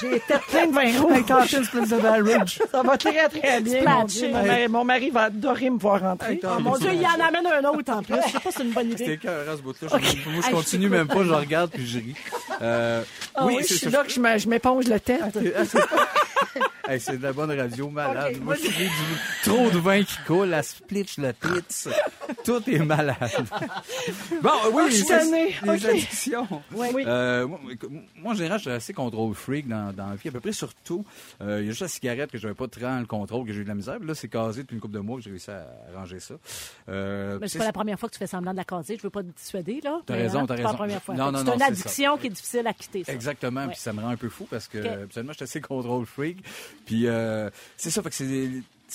J'ai 0.00 0.16
été 0.16 0.34
plein 0.48 0.66
de 0.68 0.72
vin 0.72 1.00
rouge. 1.00 2.58
Ça 2.70 2.82
va 2.82 2.96
très, 2.96 3.28
très 3.28 3.60
bien. 3.60 3.82
Mon. 3.84 4.04
Dieu. 4.04 4.28
Mon 4.30 4.42
mari, 4.44 4.68
mon 4.68 4.84
mari 4.84 5.10
va 5.10 5.22
adorer 5.24 5.70
me 5.70 5.78
voir 5.78 6.00
rentrer. 6.00 6.40
Oh, 6.44 6.60
Mon 6.60 6.76
Dieu, 6.78 6.90
il 6.92 7.04
en 7.04 7.20
amène 7.24 7.46
un 7.46 7.68
autre 7.68 7.92
en 7.92 8.02
plus. 8.02 8.14
Je 8.26 8.32
sais 8.32 8.40
pas 8.40 8.50
si 8.50 8.56
c'est 8.58 8.62
une 8.62 8.70
bonne 8.72 8.90
C'était 8.96 9.14
idée. 9.14 9.28
à 9.28 9.56
ce 9.56 9.62
bout-là. 9.62 9.88
Je- 9.98 10.30
Moi, 10.30 10.42
je 10.46 10.50
continue 10.54 10.88
même 10.88 11.08
pas, 11.08 11.24
je 11.24 11.32
regarde 11.32 11.70
puis 11.72 11.86
je 11.86 11.98
ris. 11.98 12.14
Euh, 12.60 13.02
Ah 13.34 13.44
oui, 13.46 13.56
je 13.60 13.66
c'est 13.66 13.74
suis 13.74 13.90
ça. 13.90 13.98
là 13.98 14.04
que 14.04 14.10
je 14.10 14.38
je 14.38 14.48
m'éponge 14.48 14.86
le 14.86 15.00
tête. 15.00 15.20
Hey, 16.88 17.00
c'est 17.00 17.16
de 17.16 17.22
la 17.22 17.32
bonne 17.32 17.56
radio 17.56 17.88
malade. 17.88 18.32
Ok, 18.34 18.42
Moi, 18.42 18.54
je 18.56 18.62
suis 18.68 18.84
du 18.84 18.90
trop 19.44 19.70
de 19.70 19.78
vin 19.78 20.02
qui 20.02 20.16
coule, 20.26 20.48
la 20.48 20.64
splitch, 20.64 21.16
la 21.18 21.32
tits. 21.32 21.88
Tout 22.44 22.60
est 22.68 22.80
malade. 22.80 23.16
Bon, 24.42 24.50
oui, 24.72 24.82
Oh, 24.86 24.90
je 24.90 25.04
tannée. 25.06 25.54
les 25.62 25.70
Ok. 25.70 25.84
addictions. 25.84 26.48
Oui. 26.74 27.04
Euh, 27.06 27.46
moi, 27.46 27.60
moi, 28.16 28.32
en 28.32 28.34
général, 28.34 28.58
je 28.58 28.62
suis 28.64 28.72
assez 28.72 28.91
contrôle 28.92 29.34
freak 29.34 29.66
dans, 29.68 29.92
dans 29.92 30.08
la 30.08 30.16
vie. 30.16 30.28
À 30.28 30.32
peu 30.32 30.40
près 30.40 30.52
sur 30.52 30.72
tout. 30.74 31.04
Euh, 31.40 31.60
Il 31.60 31.66
y 31.66 31.68
a 31.68 31.70
juste 31.70 31.82
la 31.82 31.88
cigarette 31.88 32.30
que 32.30 32.38
j'avais 32.38 32.54
pas 32.54 32.68
très 32.68 32.82
le 33.00 33.06
contrôle, 33.06 33.46
que 33.46 33.52
j'ai 33.52 33.60
eu 33.60 33.64
de 33.64 33.68
la 33.68 33.74
misère. 33.74 33.98
Puis 33.98 34.08
là, 34.08 34.14
c'est 34.14 34.28
casé 34.28 34.62
depuis 34.62 34.74
une 34.74 34.80
couple 34.80 34.94
de 34.94 35.00
mois 35.00 35.16
que 35.18 35.22
j'ai 35.24 35.30
réussi 35.30 35.50
à 35.50 35.66
arranger 35.94 36.18
ça. 36.20 36.34
Euh, 36.88 37.38
Mais 37.40 37.48
c'est 37.48 37.58
pas 37.58 37.64
la 37.64 37.72
première 37.72 37.98
fois 37.98 38.08
que 38.08 38.14
tu 38.14 38.18
fais 38.18 38.26
semblant 38.26 38.52
de 38.52 38.56
la 38.56 38.64
caser. 38.64 38.96
Je 38.96 39.02
veux 39.02 39.10
pas 39.10 39.22
te 39.22 39.28
dissuader, 39.28 39.80
là. 39.82 40.00
T'as 40.06 40.14
raison, 40.14 40.40
hein, 40.40 40.46
t'as 40.46 40.56
c'est 40.56 40.62
pas 40.62 40.68
raison. 40.68 40.72
la 40.72 40.78
première 40.78 41.02
fois. 41.02 41.14
Non, 41.14 41.30
non, 41.32 41.38
c'est 41.38 41.44
non, 41.44 41.52
une 41.54 41.58
c'est 41.60 41.64
addiction 41.66 42.18
qui 42.18 42.26
est 42.26 42.30
difficile 42.30 42.66
à 42.66 42.72
quitter, 42.72 43.04
ça. 43.04 43.12
Exactement, 43.12 43.62
Ouais. 43.62 43.68
puis 43.68 43.78
ça 43.78 43.92
me 43.92 44.00
rend 44.00 44.08
un 44.08 44.16
peu 44.16 44.28
fou 44.28 44.46
parce 44.50 44.66
que 44.68 44.78
Ok. 44.78 44.86
habituellement, 44.86 45.32
j'étais 45.32 45.44
assez 45.44 45.60
contrôle 45.60 46.06
freak. 46.06 46.38
Puis 46.86 47.06
euh, 47.06 47.50
c'est 47.76 47.90
ça, 47.90 48.02
fait 48.02 48.10
que 48.10 48.14
c'est 48.16 48.50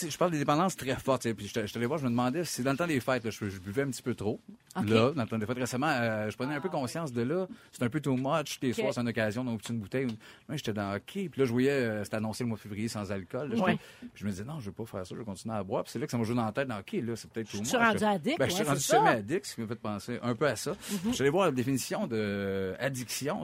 je 0.09 0.17
parle 0.17 0.31
des 0.31 0.39
dépendances 0.39 0.75
très 0.75 0.95
fortes. 0.95 1.31
Puis 1.33 1.47
je 1.53 1.65
suis 1.65 1.77
allé 1.77 1.85
voir, 1.85 1.99
je 1.99 2.05
me 2.05 2.09
demandais 2.09 2.43
si 2.43 2.61
dans 2.63 2.71
le 2.71 2.77
temps 2.77 2.87
des 2.87 2.99
fêtes, 2.99 3.23
là, 3.23 3.29
je, 3.31 3.49
je 3.49 3.59
buvais 3.59 3.83
un 3.83 3.89
petit 3.89 4.01
peu 4.01 4.15
trop. 4.15 4.39
Là, 4.75 5.11
dans 5.15 5.23
le 5.23 5.27
temps 5.27 5.37
des 5.37 5.45
fêtes 5.45 5.57
récemment, 5.57 5.89
euh, 5.89 6.29
je 6.29 6.35
prenais 6.37 6.53
un 6.55 6.61
peu 6.61 6.69
conscience 6.69 7.11
de 7.11 7.21
là. 7.23 7.47
C'est 7.71 7.83
un 7.83 7.89
peu 7.89 7.99
too 7.99 8.15
much. 8.15 8.59
Les 8.61 8.69
Ok. 8.71 8.75
soirs, 8.75 8.93
c'est 8.93 9.01
une 9.01 9.07
occasion, 9.09 9.43
donc 9.43 9.61
une 9.69 9.79
bouteille. 9.79 10.05
Moi, 10.05 10.55
j'étais 10.57 10.73
dans 10.73 10.95
OK. 10.95 11.01
Puis 11.05 11.31
là, 11.35 11.45
je 11.45 11.51
voyais, 11.51 11.71
euh, 11.71 12.03
c'était 12.03 12.17
annoncé 12.17 12.43
le 12.43 12.49
mois 12.49 12.57
de 12.57 12.61
février 12.61 12.87
sans 12.87 13.11
alcool. 13.11 13.49
là, 13.49 13.55
j'étais- 13.55 13.67
Ouais. 13.67 13.77
Puis 14.01 14.09
je 14.15 14.25
me 14.25 14.29
disais, 14.31 14.43
non, 14.43 14.59
je 14.59 14.65
veux 14.67 14.71
pas 14.71 14.85
faire 14.85 15.05
ça, 15.05 15.15
je 15.15 15.19
vais 15.19 15.25
continuer 15.25 15.55
à 15.55 15.63
boire. 15.63 15.83
Puis 15.83 15.93
c'est 15.93 15.99
là 15.99 16.05
que 16.05 16.11
ça 16.11 16.17
m'a 16.17 16.23
joué 16.23 16.35
dans 16.35 16.45
la 16.45 16.51
tête, 16.51 16.67
dans 16.67 16.79
OK, 16.79 16.91
là, 16.93 17.15
c'est 17.15 17.29
peut-être 17.31 17.47
too 17.49 17.57
Je 17.57 17.61
much. 17.61 17.67
suis 17.69 17.77
rendu 17.77 18.03
addict, 18.03 18.37
Ben, 18.39 18.45
je 18.49 18.51
suis 18.53 18.61
ouais, 18.63 18.67
rendu. 18.69 18.77
Mhm. 18.79 18.83
semi-addict, 18.83 19.45
ce 19.45 19.55
qui 19.55 19.61
m'a 19.61 19.67
fait 19.67 19.75
penser 19.75 20.19
un 20.21 20.35
peu 20.35 20.47
à 20.47 20.55
ça. 20.55 20.73
Je 21.07 21.11
suis 21.11 21.21
allé 21.21 21.29
voir 21.31 21.45
la 21.45 21.51
définition 21.51 22.05
de 22.07 22.15
euh, 22.17 22.75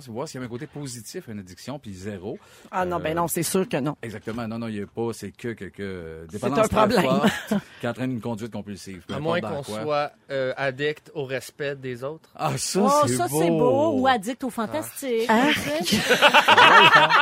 voir 0.10 0.28
s'il 0.28 0.36
y 0.36 0.38
avait 0.38 0.46
un 0.46 0.50
côté 0.50 0.68
positif 0.68 1.28
à 1.28 1.32
une 1.32 1.40
addiction, 1.40 1.80
puis 1.80 1.94
zéro. 1.94 2.38
Ah 2.72 2.86
non, 2.86 2.98
Euh, 2.98 3.00
ben 3.00 3.16
non, 3.16 3.28
c'est 3.28 3.44
sûr 3.44 3.68
que 3.68 3.78
non. 3.78 3.96
Exactement. 4.02 4.48
Non, 4.48 4.60
non, 4.60 4.68
il 4.68 4.76
n'y 4.76 4.82
a 4.82 4.88
pas, 4.88 5.12
c'est 5.14 5.32
que 5.32 5.54
quelques 5.54 5.80
euh, 5.80 6.26
C'est 6.32 6.40
dépendance 6.50 6.66
un 6.66 6.68
problème. 6.70 7.02
très 7.20 7.30
forte 7.50 7.64
qui 7.82 7.88
entraîne 7.88 8.12
une 8.12 8.22
conduite 8.22 8.52
compulsive. 8.52 9.04
À 9.14 9.20
moins 9.20 9.40
qu'on 9.42 9.64
soit 9.64 10.12
euh, 10.32 10.54
addict 10.58 11.12
au 11.14 11.26
respect 11.26 11.76
des 11.76 12.04
autres. 12.04 12.30
Ah, 12.36 12.54
ça, 12.58 12.80
Oh, 12.84 12.90
c'est 13.08 13.16
ça, 13.16 13.28
beau. 13.28 13.42
c'est 13.42 13.50
beau. 13.50 13.92
Ou 14.00 14.08
addict 14.08 14.44
au 14.44 14.50
fantastique. 14.50 15.28
Ah. 15.30 15.48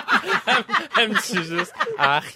Aime-tu 1.00 1.44
juste 1.44 1.74
arc? 1.98 2.36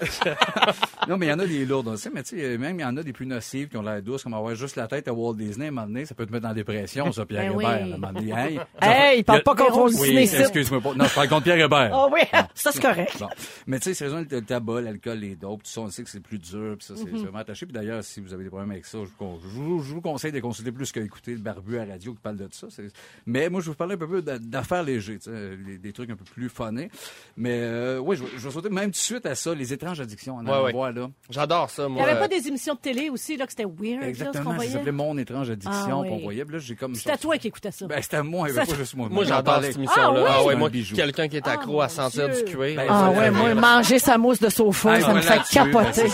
Non, 1.08 1.18
mais 1.18 1.28
il 1.28 1.30
y 1.30 1.34
en 1.34 1.40
a 1.40 1.46
des 1.46 1.66
lourdes 1.66 1.88
aussi, 1.90 2.10
mais 2.14 2.24
tu 2.24 2.40
sais, 2.40 2.58
même 2.58 2.80
il 2.80 2.82
y 2.82 2.86
en 2.86 2.96
a 2.98 3.04
des 3.04 3.14
plus 3.14 3.26
nocives 3.26 3.68
qui 3.70 3.78
ont 3.78 3.82
l'air 3.82 4.02
douces, 4.02 4.24
comme 4.24 4.34
avoir 4.34 4.56
juste 4.56 4.76
la 4.76 4.88
tête 4.88 5.08
à 5.08 5.14
Walt 5.14 5.34
Disney, 5.36 5.66
à 5.66 5.70
un 5.70 5.72
moment 5.72 5.88
donné, 5.88 6.06
ça 6.06 6.16
peut 6.16 6.26
te 6.26 6.32
mettre 6.32 6.48
en 6.48 6.54
dépression, 6.54 7.12
ça, 7.12 7.26
Pierre 7.26 7.52
Ben 7.52 7.58
oui. 7.58 7.64
Hébert. 7.66 7.76
À 7.76 7.84
un 7.84 7.88
moment 7.98 8.14
donné, 8.14 8.32
hey, 8.32 8.60
Hey, 8.82 9.20
il 9.20 9.24
parle 9.24 9.44
pas 9.44 9.56
contre 9.56 9.78
Walt 9.78 9.92
Oui, 10.00 10.16
Disney 10.18 10.42
excuse-moi 10.42 10.82
pas. 10.82 10.94
Non, 10.96 11.06
je 11.06 11.14
parle 11.14 11.30
contre 11.30 11.44
Pierre 11.44 11.60
Hébert. 11.66 11.92
Oh 11.94 12.10
oui, 12.14 12.22
ça 12.54 12.72
c'est 12.72 12.82
correct. 12.82 13.18
Bon. 13.20 13.28
Mais 13.68 13.80
tu 13.80 13.86
sais, 13.86 13.94
c'est 13.94 14.06
raison, 14.06 14.26
le 14.30 14.42
tabac, 14.42 14.82
l'alcool, 14.82 15.20
les 15.20 15.36
dopes, 15.36 15.64
tout 15.64 15.70
ça, 15.70 15.82
on 15.82 15.90
sait 15.90 16.04
que 16.04 16.10
c'est 16.10 16.20
plus 16.22 16.40
dur, 16.40 16.75
puis 16.78 16.86
ça, 16.86 16.94
Mhm. 16.94 17.00
c'est 17.12 17.18
vraiment 17.24 17.38
attaché. 17.40 17.66
Puis 17.66 17.74
d'ailleurs, 17.74 18.04
si 18.04 18.20
vous 18.22 18.34
avez 18.34 18.44
des 18.44 18.50
problèmes 18.50 18.72
avec 18.72 18.86
ça, 18.86 18.98
je 19.00 19.06
vous, 19.06 19.16
con- 19.18 19.40
je 19.42 19.48
vous, 19.48 19.84
je 19.84 19.94
vous 19.94 20.02
conseille 20.02 20.32
de 20.32 20.40
consulter 20.40 20.72
plus 20.72 20.92
qu'écouter 20.92 21.32
le 21.34 21.40
barbu 21.40 21.78
à 21.78 21.86
la 21.86 21.94
radio 21.94 22.14
qui 22.14 22.20
parle 22.22 22.38
de 22.38 22.48
ça. 22.52 22.68
C'est- 22.70 22.88
Mais 23.26 23.50
moi, 23.50 23.62
je 23.62 23.66
vais 23.66 23.72
vous 23.72 23.78
parler 23.78 23.96
un 23.96 23.98
peu 23.98 24.22
d'affaires 24.22 24.84
légères, 24.84 25.18
des, 25.26 25.78
des 25.78 25.94
trucs 25.94 26.10
un 26.10 26.16
peu 26.16 26.24
plus 26.26 26.50
funnés. 26.50 26.90
Mais 27.38 27.60
euh, 27.62 28.00
oui, 28.00 28.16
je, 28.18 28.24
vais- 28.24 28.30
je 28.38 28.48
vais 28.48 28.52
sauter 28.52 28.70
même 28.70 28.86
tout 28.86 28.92
de 28.92 28.96
suite 28.96 29.26
à 29.26 29.36
ça, 29.36 29.54
les 29.54 29.74
étranges 29.74 30.00
addictions. 30.00 30.38
On 30.38 30.46
en 30.48 30.72
Ouais, 30.72 30.92
là. 30.94 31.10
J'adore 31.30 31.70
ça, 31.70 31.84
Il 31.84 31.90
moi. 31.90 32.04
n'y 32.04 32.10
avait 32.10 32.20
pas 32.20 32.28
des 32.28 32.48
émissions 32.48 32.74
de 32.74 32.80
télé 32.80 33.10
aussi, 33.10 33.38
là, 33.38 33.46
que 33.46 33.52
c'était 33.52 33.66
weird, 33.66 34.00
là, 34.00 34.04
ce 34.04 34.08
Exactement, 34.10 34.60
ça 34.60 34.68
s'appelait 34.70 34.92
Mon 34.92 35.18
étrange 35.18 35.50
addiction 35.50 36.00
Ah, 36.00 36.02
oui. 36.02 36.10
qu'on 36.10 36.20
voyait. 36.20 36.44
Puis 36.46 36.54
là, 36.54 36.60
j'ai 36.60 36.76
comme... 36.76 36.96
C'était 36.96 37.18
toi 37.18 37.38
qui 37.38 37.48
écoutais 37.48 37.72
ça. 37.72 37.86
Ben, 37.88 38.02
c'était 38.02 38.18
à 38.18 38.24
moi, 38.24 38.48
il 38.50 38.54
n'y 38.54 38.60
avait 38.60 38.68
pas 38.72 38.76
juste 38.78 38.96
moi. 38.96 39.10
Moi, 39.10 39.24
j'adore 39.26 39.44
parlais. 39.44 39.68
cette 39.68 39.78
émission-là. 39.78 40.26
Ah, 40.28 40.36
Ah, 40.40 40.44
ouais, 40.46 40.56
moi, 40.56 40.70
quelqu'un 40.70 41.28
qui 41.28 41.38
est 41.38 41.48
accro 41.48 41.82
Ah, 41.82 41.86
à 41.86 41.90
sentir 41.90 42.30
du 42.30 42.44
cuir. 42.46 42.76
Ben, 42.76 42.88
Ah 42.90 43.12
ça, 43.14 43.20
ouais, 43.20 43.26
ça, 43.26 43.32
moi, 43.32 43.50
ça. 43.50 43.56
manger 43.56 44.00
sa 44.00 44.18
mousse 44.18 44.40
de 44.40 44.50
sofa, 44.50 44.92
Ah, 44.94 45.02
ça 45.02 45.14
me 45.14 45.22
fait 45.22 45.38
ben, 45.38 45.44
capoter. 45.72 46.10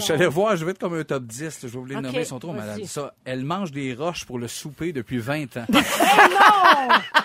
Ça. 0.00 0.06
Je 0.06 0.12
suis 0.12 0.12
allé 0.14 0.26
voir, 0.26 0.56
je 0.56 0.64
vais 0.64 0.72
être 0.72 0.78
comme 0.78 0.94
un 0.98 1.04
top 1.04 1.24
10. 1.24 1.42
là, 1.42 1.50
Je 1.62 1.66
vais 1.66 1.78
vous 1.78 1.84
les 1.86 1.96
Ok, 1.96 2.02
nommer, 2.02 2.20
ils 2.20 2.26
sont 2.26 2.38
trop 2.38 2.52
malades. 2.52 2.84
Ça, 2.86 3.14
elle 3.24 3.44
mange 3.44 3.70
des 3.72 3.94
roches 3.94 4.24
pour 4.24 4.38
le 4.38 4.48
souper 4.48 4.92
depuis 4.92 5.18
20 5.18 5.56
ans. 5.58 5.66
non! 5.72 5.80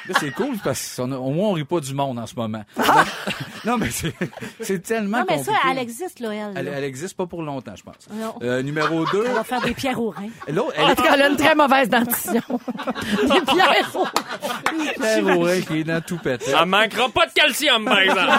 Là, 0.08 0.16
c'est 0.20 0.32
cool 0.32 0.56
parce 0.64 0.96
qu'au 0.98 1.08
moins, 1.08 1.50
on 1.50 1.54
rit 1.54 1.64
pas 1.64 1.80
du 1.80 1.94
monde 1.94 2.20
en 2.20 2.28
ce 2.28 2.36
moment. 2.36 2.64
non, 3.66 3.78
mais 3.78 3.90
c'est 4.62 4.80
tellement 4.84 5.20
Non, 5.20 5.26
mais 5.28 5.44
ça, 5.44 5.54
elle 5.72 5.80
existe, 5.80 6.20
là, 6.20 6.32
elle. 6.34 6.54
Elle, 6.56 6.66
là. 6.66 6.72
elle 6.76 6.84
existe 6.84 7.18
pas 7.18 7.26
pour 7.26 7.42
longtemps, 7.42 7.76
je 7.76 7.84
pense. 7.84 7.96
Non. 8.14 8.36
Euh, 8.44 8.62
numéro 8.62 9.06
2. 9.06 9.24
Elle 9.26 9.34
va 9.34 9.44
faire 9.44 9.62
des 9.62 9.74
pierres 9.74 10.00
au 10.00 10.12
rein. 10.12 10.28
L'autre, 10.48 10.74
elle 10.78 10.84
En 10.86 10.96
tout 10.96 11.04
cas, 11.04 11.14
elle 11.16 11.22
a 11.24 11.30
une 11.30 11.38
très 11.38 11.56
mauvaise 11.56 11.90
dentition. 11.90 12.42
Des 13.24 13.42
pierres. 13.52 14.14
Pierre 15.00 15.38
Aurin 15.38 15.62
qui 15.62 15.80
est 15.80 15.84
dans 15.84 16.02
tout 16.02 16.18
pété. 16.18 16.52
Elle 16.60 16.66
manquera 16.68 17.10
pas 17.10 17.26
de 17.28 17.32
calcium, 17.34 17.86
par 17.86 18.00
exemple. 18.00 18.32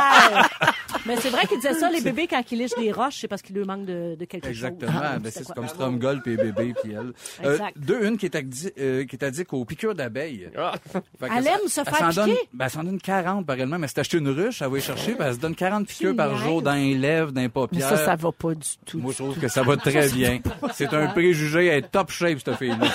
Mais 1.06 1.16
c'est 1.16 1.30
vrai 1.30 1.46
qu'il 1.46 1.58
disait 1.58 1.74
ça, 1.74 1.90
les 1.90 2.00
bébés, 2.00 2.26
quand 2.28 2.42
ils 2.50 2.58
lichent 2.58 2.76
des 2.78 2.92
roches, 2.92 3.18
c'est 3.20 3.28
parce 3.28 3.42
qu'il 3.42 3.56
leur 3.56 3.66
manque 3.66 3.86
de, 3.86 4.14
de 4.18 4.24
quelque 4.26 4.49
Exactement. 4.49 4.92
chose. 4.92 5.00
Ben, 5.23 5.30
C'est 5.33 5.45
c'est 5.45 5.54
comme 5.54 5.68
Stromgol 5.68 6.23
puis 6.23 6.37
bébé 6.37 6.75
puis 6.83 6.92
elle. 6.92 7.12
Euh, 7.45 7.59
deux, 7.76 8.06
une 8.06 8.16
qui 8.18 8.26
est, 8.26 8.35
addi- 8.35 8.73
euh, 8.78 9.04
qui 9.04 9.16
est 9.16 9.25
addict 9.25 9.52
aux 9.52 9.64
piqûres 9.64 9.95
d'abeilles. 9.95 10.50
Ah. 10.56 10.75
Elle 11.21 11.45
ça- 11.45 11.50
aime 11.54 11.68
se 11.68 11.80
elle 11.80 11.87
faire 11.87 12.12
s'en 12.12 12.23
donne- 12.23 12.30
piquer? 12.35 12.49
Ben, 12.52 12.64
elle 12.66 12.71
s'en 12.71 12.85
donne 12.85 13.00
40 13.00 13.47
par 13.47 13.59
elle-même. 13.59 13.80
Mais 13.80 13.88
c'est 13.88 13.99
acheter 14.00 14.18
une 14.18 14.28
ruche, 14.28 14.62
elle 14.62 14.68
va 14.71 14.78
y 14.78 14.80
chercher, 14.80 15.12
puis 15.14 15.25
elle 15.26 15.35
se 15.35 15.38
donne 15.40 15.54
40 15.54 15.87
piqûres 15.87 16.16
par 16.16 16.37
jour 16.37 16.62
dans 16.62 16.75
les 16.75 16.95
lèvres, 16.95 17.33
dans 17.33 17.40
les 17.40 17.47
Mais 17.47 17.49
paupières. 17.49 17.88
ça, 17.88 17.97
ça 17.97 18.16
va 18.16 18.33
pas 18.33 18.54
du 18.54 18.68
tout. 18.85 18.99
Moi, 18.99 19.12
je 19.12 19.23
trouve 19.23 19.38
que 19.38 19.49
ça 19.49 19.62
va 19.62 19.76
très 19.76 20.09
bien. 20.11 20.40
C'est 20.75 20.92
un 20.92 21.06
préjugé. 21.09 21.66
Elle 21.66 21.85
est 21.85 21.88
top 21.90 22.11
shape, 22.11 22.38
cette 22.45 22.56
fille-là. 22.56 22.88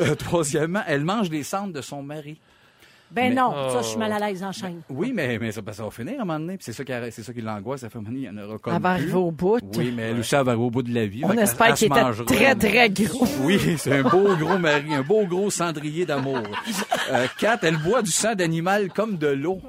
Euh, 0.00 0.14
troisièmement, 0.14 0.82
elle 0.86 1.04
mange 1.04 1.30
les 1.30 1.42
cendres 1.42 1.72
de 1.72 1.80
son 1.82 2.02
mari. 2.02 2.38
Ben 3.10 3.30
Mais- 3.30 3.34
non, 3.34 3.52
ça, 3.70 3.82
je 3.82 3.86
suis 3.88 3.98
mal 3.98 4.12
à 4.12 4.18
l'aise 4.20 4.42
en 4.42 4.52
chaîne. 4.52 4.82
Oui, 4.88 5.12
mais, 5.14 5.38
mais 5.38 5.50
ça, 5.52 5.60
ben, 5.62 5.72
ça 5.72 5.82
va 5.82 5.90
finir 5.90 6.14
à 6.18 6.22
un 6.22 6.24
moment 6.24 6.38
donné. 6.38 6.56
Puis 6.56 6.64
c'est 6.66 6.72
ça 6.72 6.84
qui, 6.84 6.92
c'est 7.10 7.22
ça 7.22 7.32
qui 7.32 7.40
l'angoisse. 7.40 7.80
Ça 7.80 7.90
fait 7.90 7.98
un 7.98 8.02
moment 8.02 8.12
donné, 8.12 8.26
il 8.28 8.36
y 8.36 8.40
en 8.40 8.44
aura 8.48 8.58
comme 8.58 8.74
Elle 8.74 8.82
va 8.82 8.90
arriver 8.90 9.14
au 9.14 9.30
bout. 9.30 9.58
Oui, 9.76 9.92
mais 9.96 10.02
elle 10.10 10.18
aussi, 10.20 10.34
elle 10.34 10.44
va 10.44 10.52
arriver 10.52 10.66
au 10.66 10.70
bout 10.70 10.82
de 10.82 10.94
la 10.94 11.06
vie. 11.06 11.22
On 11.24 11.32
espère 11.32 11.74
qu'il 11.74 11.88
était 11.88 12.02
mangera. 12.02 12.24
très, 12.24 12.54
très 12.54 12.88
gros. 12.90 13.26
Oui, 13.42 13.58
c'est 13.78 13.98
un 13.98 14.02
beau 14.02 14.36
gros 14.36 14.58
mari, 14.58 14.94
un 14.94 15.02
beau 15.02 15.24
gros 15.26 15.50
cendrier 15.50 16.06
d'amour. 16.06 16.42
Euh, 17.10 17.26
quatre, 17.38 17.64
elle 17.64 17.78
boit 17.78 18.02
du 18.02 18.10
sang 18.12 18.34
d'animal 18.34 18.92
comme 18.92 19.16
de 19.16 19.28
l'eau. 19.28 19.60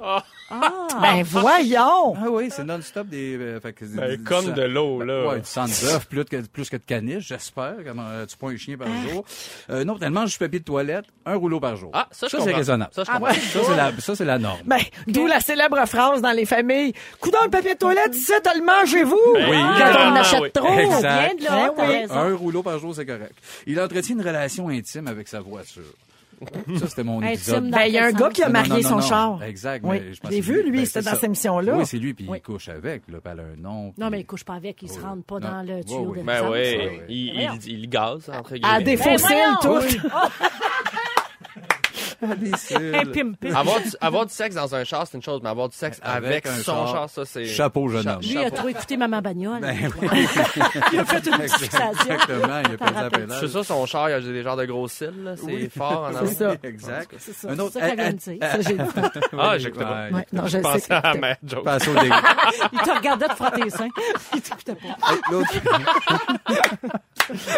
Ben 1.01 1.23
voyons! 1.23 2.15
Ah 2.17 2.29
oui, 2.29 2.49
c'est 2.51 2.63
non-stop 2.63 3.07
des... 3.07 3.37
euh, 3.37 3.59
fait 3.59 3.73
que- 3.73 3.85
Ben, 3.85 4.15
du 4.17 4.23
comme 4.23 4.51
de 4.53 4.61
l'eau, 4.63 5.01
là. 5.03 5.27
Ouais, 5.29 5.39
du 5.39 5.45
sang 5.45 5.65
de 5.65 5.69
bœuf, 5.69 6.07
plus 6.07 6.25
que, 6.25 6.37
plus 6.47 6.69
que 6.69 6.77
de 6.77 6.83
caniche, 6.83 7.27
j'espère. 7.27 7.75
Comment 7.85 8.07
euh, 8.09 8.25
tu 8.25 8.35
prends 8.37 8.49
un 8.49 8.57
chien 8.57 8.77
par 8.77 8.87
jour. 9.09 9.23
Euh, 9.69 9.83
non, 9.83 9.97
elle 10.01 10.09
mange 10.11 10.31
du 10.31 10.37
papier 10.37 10.59
de 10.59 10.65
toilette, 10.65 11.05
un 11.25 11.35
rouleau 11.35 11.59
par 11.59 11.75
jour. 11.77 11.91
Ah, 11.93 12.07
ça, 12.11 12.27
je 12.27 12.31
c'est 12.31 12.37
comprends. 12.37 12.55
raisonnable. 12.57 12.91
Ça, 12.93 13.03
je 13.03 13.11
Ah, 13.11 13.13
comprends. 13.17 13.31
ouais, 13.33 13.39
ça, 13.39 13.59
c'est 13.65 13.75
la, 13.77 13.91
ça, 13.99 14.15
c'est 14.15 14.25
la 14.25 14.37
norme. 14.39 14.59
Ben, 14.65 14.79
d'où 15.07 15.25
la 15.27 15.39
célèbre 15.39 15.85
phrase 15.87 16.21
dans 16.21 16.31
les 16.31 16.45
familles. 16.45 16.93
Coup 17.19 17.31
dans 17.31 17.43
le 17.43 17.49
papier 17.49 17.73
de 17.73 17.79
toilette, 17.79 18.15
ici, 18.15 18.33
t'as 18.43 18.53
le 18.55 18.63
mangez-vous! 18.63 19.19
Oui. 19.35 19.41
Quand 19.51 19.91
on 19.97 20.11
en 20.11 20.15
Ah, 20.15 20.19
achète 20.19 20.41
oui. 20.41 20.51
trop! 20.51 20.77
Exact. 20.77 21.01
Bien 21.01 21.35
de 21.35 21.43
là, 21.43 21.67
Ben 21.69 21.73
t'as 21.77 21.87
oui. 21.87 21.97
raison. 21.97 22.13
Un 22.15 22.35
rouleau 22.35 22.63
par 22.63 22.77
jour, 22.79 22.93
c'est 22.93 23.05
correct. 23.05 23.33
Il 23.65 23.79
entretient 23.79 24.15
une 24.15 24.21
relation 24.21 24.67
intime 24.69 25.07
avec 25.07 25.27
sa 25.27 25.39
voiture. 25.39 25.83
Ça, 26.79 26.87
c'était 26.87 27.03
mon 27.03 27.21
épisode. 27.21 27.69
Ben, 27.69 27.81
il 27.85 27.93
y 27.93 27.97
a 27.99 28.05
un 28.05 28.11
gars 28.11 28.29
qui 28.29 28.41
a 28.41 28.47
Non, 28.47 28.53
marié 28.53 28.81
non, 28.83 28.89
son 28.89 28.95
non, 28.95 29.01
char. 29.01 29.43
Exact. 29.43 29.85
Oui. 29.87 29.99
que 30.23 30.41
vu, 30.41 30.63
lui, 30.63 30.71
ben, 30.79 30.85
c'était 30.85 30.99
c'est 31.01 31.05
dans 31.05 31.09
ça. 31.11 31.15
cette 31.15 31.23
émission-là. 31.25 31.77
Oui, 31.77 31.85
c'est 31.85 31.97
lui, 31.97 32.13
puis 32.13 32.25
Oui. 32.29 32.37
il 32.39 32.41
couche 32.41 32.69
avec, 32.69 33.03
là, 33.09 33.19
a 33.23 33.41
un 33.41 33.55
nom. 33.61 33.93
Non, 33.97 34.09
mais 34.09 34.21
ils 34.21 34.25
couchent 34.25 34.43
pas 34.45 34.55
avec, 34.55 34.81
ils 34.81 34.89
se 34.89 34.97
Oui. 34.97 35.03
rendent 35.05 35.23
pas 35.25 35.39
Non. 35.39 35.47
dans 35.49 35.61
le 35.61 35.83
tuyau 35.83 36.13
oui. 36.13 36.19
de 36.19 36.23
Ben 36.25 36.43
oui, 36.45 36.49
ouais. 36.51 37.05
il, 37.09 37.27
il, 37.65 37.71
il 37.79 37.89
gaze, 37.89 38.29
entre 38.29 38.53
À 38.53 38.57
guillemets. 38.57 38.83
des 38.83 38.95
Ben 38.97 39.17
fossiles, 39.19 39.37
voyons! 39.61 39.81
tout. 39.81 40.07
Avoir 43.55 43.79
du, 43.81 43.89
avoir 43.99 44.25
du 44.25 44.33
sexe 44.33 44.55
dans 44.55 44.75
un 44.75 44.83
char, 44.83 45.07
c'est 45.07 45.17
une 45.17 45.23
chose, 45.23 45.39
mais 45.43 45.49
avoir 45.49 45.69
du 45.69 45.75
sexe 45.75 45.99
avec, 46.03 46.45
son 46.47 46.63
char. 46.63 46.87
char, 46.91 47.09
ça, 47.09 47.25
c'est... 47.25 47.45
Chapeau, 47.45 47.87
jeune 47.89 48.07
homme. 48.07 48.21
Lui, 48.21 48.33
il 48.33 48.37
a 48.37 48.51
trop 48.51 48.67
écouté 48.67 48.95
Maman 48.97 49.21
Bagnole. 49.21 49.59
Ben 49.61 49.75
il 50.93 50.99
a 50.99 51.05
fait 51.05 51.25
une 51.27 51.37
petite 51.37 51.57
fixation. 51.57 52.13
Exactement, 52.13 52.59
il 52.67 52.73
a 52.73 52.77
perdu 52.77 52.93
la 53.01 53.09
pédale. 53.09 53.37
C'est 53.39 53.47
ça, 53.47 53.63
son 53.63 53.85
char, 53.85 54.09
il 54.09 54.13
a 54.13 54.19
des 54.21 54.43
genres 54.43 54.55
de 54.57 54.65
gros 54.65 54.87
cils, 54.87 55.11
là. 55.23 55.35
C'est 55.35 55.45
Oui. 55.45 55.69
fort 55.75 56.03
en 56.03 56.15
avant. 56.15 56.25
C'est 56.27 56.33
ça. 56.35 56.53
Exact. 56.63 57.11
C'est 57.17 57.33
ça, 57.33 57.49
Un 57.49 57.59
autre. 57.59 57.73
ça 57.73 57.79
qu'elle 57.89 57.99
elle- 57.99 58.13
de 58.15 58.19
dire. 58.19 58.37
elle- 58.39 58.63
Ça, 58.63 58.69
j'ai 58.69 58.77
dit. 58.77 58.83
Ah, 59.37 59.57
j'écoutais 59.57 59.83
pas. 59.85 60.07
Ouais, 60.11 60.25
non, 60.31 60.43
je 60.45 60.47
Je 60.47 60.57
sais. 60.57 60.61
pensais 60.61 60.93
à 60.93 61.13
mère 61.15 61.37
joke. 61.43 61.63
Passe 61.63 61.87
au 61.87 61.93
dé- 61.95 62.09
Il 62.73 62.79
te 62.79 62.89
regardait 62.91 63.27
te 63.27 63.35
frotter 63.35 63.63
les 63.63 63.69
seins. 63.69 63.89
Il 64.35 64.41
t'écoutait 64.41 64.75
pas. 64.75 65.15
L'autre. 65.31 65.51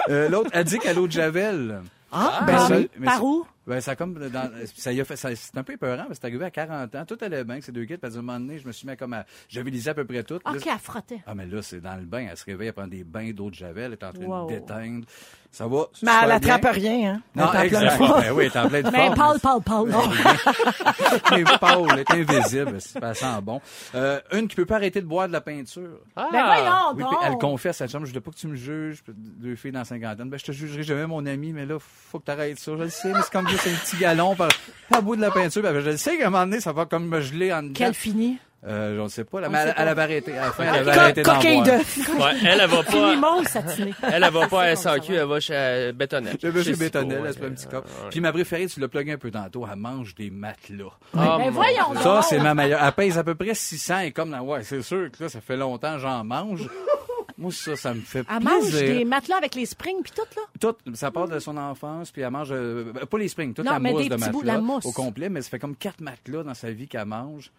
Euh, 0.10 0.29
L'autre 0.29 0.50
addict 0.53 0.86
à 0.86 0.93
l'eau 0.93 1.08
de 1.08 1.12
Javel. 1.12 1.82
Ah, 2.12 2.41
Ben, 2.46 2.55
ben 2.70 2.75
oui. 2.77 2.89
mais 3.00 3.05
Par 3.08 3.24
où? 3.24 3.46
Ben, 3.65 3.79
ça 3.79 3.96
comme 3.96 4.13
dans, 4.29 4.51
ça 4.75 4.91
y 4.91 5.00
a 5.00 5.05
fait, 5.05 5.15
ça- 5.15 5.36
c'est 5.36 5.58
un 5.58 5.63
peu 5.63 5.74
épeurant, 5.74 6.05
mais 6.10 6.15
c'est 6.15 6.25
arrivé 6.25 6.43
à 6.46 6.51
40 6.51 6.93
ans. 6.96 7.05
Tout 7.05 7.17
allait 7.22 7.43
bien, 7.46 7.62
ces 7.62 7.72
deux 7.72 7.86
kids. 7.86 7.98
Puis 7.98 8.12
à 8.12 8.13
un 8.13 8.22
moment 8.22 8.39
donné, 8.39 8.60
je 8.60 8.67
me 8.67 8.72
suis 8.74 8.88
mis 8.88 8.98
comme 8.98 9.13
à, 9.13 9.25
j'avais 9.48 9.72
lisé 9.72 9.89
à 9.89 9.93
peu 9.93 10.05
près 10.05 10.24
tout. 10.24 10.34
Là, 10.46 10.51
OK, 10.51 10.67
elle 10.67 10.79
frottait. 10.79 11.22
Ah, 11.25 11.34
mais 11.34 11.46
là, 11.46 11.62
c'est 11.62 11.79
dans 11.79 11.96
le 11.96 12.03
bain. 12.05 12.27
Elle 12.29 12.38
se 12.38 12.46
réveille, 12.46 12.67
elle 12.67 12.74
prend 12.74 12.88
des 12.88 13.03
bains 13.03 13.32
d'eau 13.32 13.50
de 13.50 13.55
Javel, 13.55 13.86
elle 13.86 13.93
est 13.93 14.03
en 14.03 14.12
train 14.12 14.25
Wow. 14.25 14.50
de 14.50 14.55
déteindre. 14.55 15.05
Ça 15.51 15.67
va. 15.67 15.86
Mais 16.01 16.10
elle 16.24 16.39
bien. 16.39 16.55
attrape 16.55 16.74
rien, 16.74 17.13
hein? 17.13 17.22
Non, 17.36 17.46
Elle 17.53 17.72
est 17.72 17.75
en 17.75 17.79
pleine 17.79 17.89
forme. 17.91 18.22
Ben 18.22 18.32
oui, 18.32 18.46
elle 18.46 18.51
est 18.51 18.58
en 18.65 18.67
pleine 18.70 18.89
Mais 18.91 19.15
forme. 19.15 19.39
Paul, 19.39 19.62
Paul, 19.62 19.89
Paul. 19.91 19.91
Elle 21.32 21.39
est 21.41 21.60
pâle, 21.60 21.86
elle 21.91 22.00
est 22.00 22.12
invisible. 22.12 22.82
C'est 22.82 23.00
pas 23.00 23.13
sent 23.13 23.25
bon. 23.43 23.62
Euh, 23.96 24.20
une 24.32 24.48
qui 24.48 24.55
peut 24.55 24.65
pas 24.65 24.77
arrêter 24.77 25.00
de 25.01 25.05
boire 25.05 25.27
de 25.27 25.34
la 25.34 25.41
peinture. 25.41 26.00
Ah! 26.15 26.27
Ben 26.32 26.43
voyons 26.43 26.93
Oui, 26.96 27.03
donc. 27.03 27.22
elle 27.24 27.38
confesse 27.38 27.82
à 27.82 27.86
la 27.86 27.91
chambre, 27.91 28.05
je 28.05 28.12
voulais 28.12 28.22
pas 28.22 28.32
que 28.32 28.36
tu 28.38 28.48
me 28.48 28.55
juges. 28.55 29.03
Deux 29.08 29.55
filles 29.55 29.72
dans 29.72 29.84
cinquantaine. 29.84 30.29
Ben, 30.29 30.39
je 30.39 30.46
te 30.46 30.51
jugerai 30.51 30.82
jamais, 30.84 31.05
mon 31.05 31.24
ami, 31.25 31.53
mais 31.53 31.65
là, 31.67 31.77
faut 31.79 32.20
que 32.20 32.25
t'arrêtes 32.25 32.58
ça. 32.60 32.72
Je 32.75 32.84
le 32.84 32.89
sais, 32.89 33.13
mais 33.13 33.22
c'est 33.22 33.32
comme 33.32 33.48
juste 33.53 33.67
un 33.67 33.86
petit 33.86 33.98
galon 33.98 34.36
par, 34.36 34.50
par 34.89 35.01
bout 35.01 35.15
de 35.15 35.22
la 35.22 35.31
peinture. 35.31 35.62
Ben, 35.62 35.79
je 35.79 35.95
sais 35.95 36.17
qu'à 36.17 36.27
un 36.27 36.29
moment 36.29 36.45
donné, 36.45 36.60
ça 36.62 36.72
va 36.74 36.86
comme 36.86 37.07
me 37.07 37.22
geler 37.22 37.53
en 37.53 37.63
dedans. 37.63 37.74
Quelle 37.75 37.93
finie? 37.93 38.38
Euh, 38.65 38.95
je 38.95 39.01
ne 39.01 39.07
sais 39.10 39.25
pas. 39.25 39.41
là, 39.41 39.50
mais 39.50 39.57
elle, 39.57 39.74
elle 39.75 39.88
avait 39.89 40.01
arrêté. 40.03 40.38
À 40.38 40.45
la 40.45 40.51
fin, 40.53 40.63
elle 40.63 40.79
avait 40.88 40.91
Co- 40.93 41.00
arrêté 41.00 41.22
d'en 41.24 41.36
coquille 41.36 41.62
boire. 41.63 42.31
Ouais, 42.31 42.38
elle, 42.45 42.60
elle 42.62 42.69
va 42.69 42.83
Fini 42.83 43.22
pas... 43.22 44.07
Elle, 44.10 44.24
elle 44.24 44.31
va 44.31 44.48
pas 44.48 44.62
à 44.63 44.75
SAQ, 44.77 45.12
va. 45.15 45.19
elle 45.22 45.27
va 45.27 45.39
chez 45.41 45.53
euh, 45.53 45.91
Bétonnette. 45.91 46.38
Je 46.41 46.48
vais 46.48 46.63
chez 46.63 46.72
Chez 46.72 46.79
Bétonnel, 46.79 47.24
elle 47.27 47.33
se 47.33 47.39
fait 47.39 47.45
un 47.45 47.50
petit 47.50 47.67
cop. 47.67 47.86
Puis 48.10 48.22
ma 48.22 48.31
préférée, 48.31 48.67
tu 48.67 48.79
l'as 48.79 48.88
plugué 48.88 49.12
un 49.12 49.17
peu 49.17 49.31
tantôt, 49.31 49.67
elle 49.69 49.77
mange 49.77 50.15
des 50.15 50.29
matelas. 50.29 50.86
Ah, 51.13 51.36
Ben 51.38 51.45
mon 51.45 51.51
voyons. 51.51 51.93
Ça, 52.01 52.22
c'est 52.22 52.39
ma 52.39 52.53
meilleure. 52.53 52.81
Elle 52.81 52.91
pèse 52.93 53.17
à 53.17 53.25
peu 53.25 53.36
près 53.36 53.53
600 53.53 54.00
et 54.00 54.12
comme, 54.13 54.31
dans- 54.31 54.39
ouais, 54.39 54.63
c'est 54.63 54.81
sûr 54.81 55.10
que 55.12 55.24
là, 55.24 55.27
ça 55.29 55.41
fait 55.41 55.57
longtemps 55.57 55.95
que 55.95 56.00
j'en 56.00 56.24
mange. 56.24 56.62
Moi, 57.43 57.51
ça, 57.51 57.75
ça 57.75 57.93
me 57.93 58.00
fait 58.01 58.25
Elle 58.29 58.41
mange 58.43 58.71
des 58.71 59.03
matelas 59.05 59.35
avec 59.38 59.53
les 59.55 59.65
springs 59.65 60.01
puis 60.01 60.13
tout, 60.15 60.21
là? 60.35 60.41
Tout, 60.59 60.95
ça 60.95 61.12
part 61.12 61.27
de 61.27 61.38
son 61.39 61.57
enfance, 61.57 62.09
puis 62.09 62.21
elle 62.21 62.31
mange, 62.31 62.50
euh, 62.51 62.91
ben, 62.93 63.05
pas 63.05 63.17
les 63.17 63.27
springs, 63.27 63.53
toute 63.53 63.65
Non, 63.65 63.73
la 63.73 63.79
mais 63.79 63.91
mousse 63.91 64.03
des 64.03 64.09
de 64.09 64.15
petits 64.15 64.29
bouts 64.29 64.38
matelas 64.39 64.53
la 64.53 64.62
mousse. 64.62 64.85
au 64.85 64.91
complet, 64.93 65.27
mais 65.29 65.41
ça 65.41 65.50
fait 65.50 65.59
comme 65.59 65.75
quatre 65.75 66.00
matelas 66.01 66.43
dans 66.43 66.53
sa 66.53 66.71
vie 66.71 66.88
qu'elle 66.88 67.05
mange. 67.05 67.51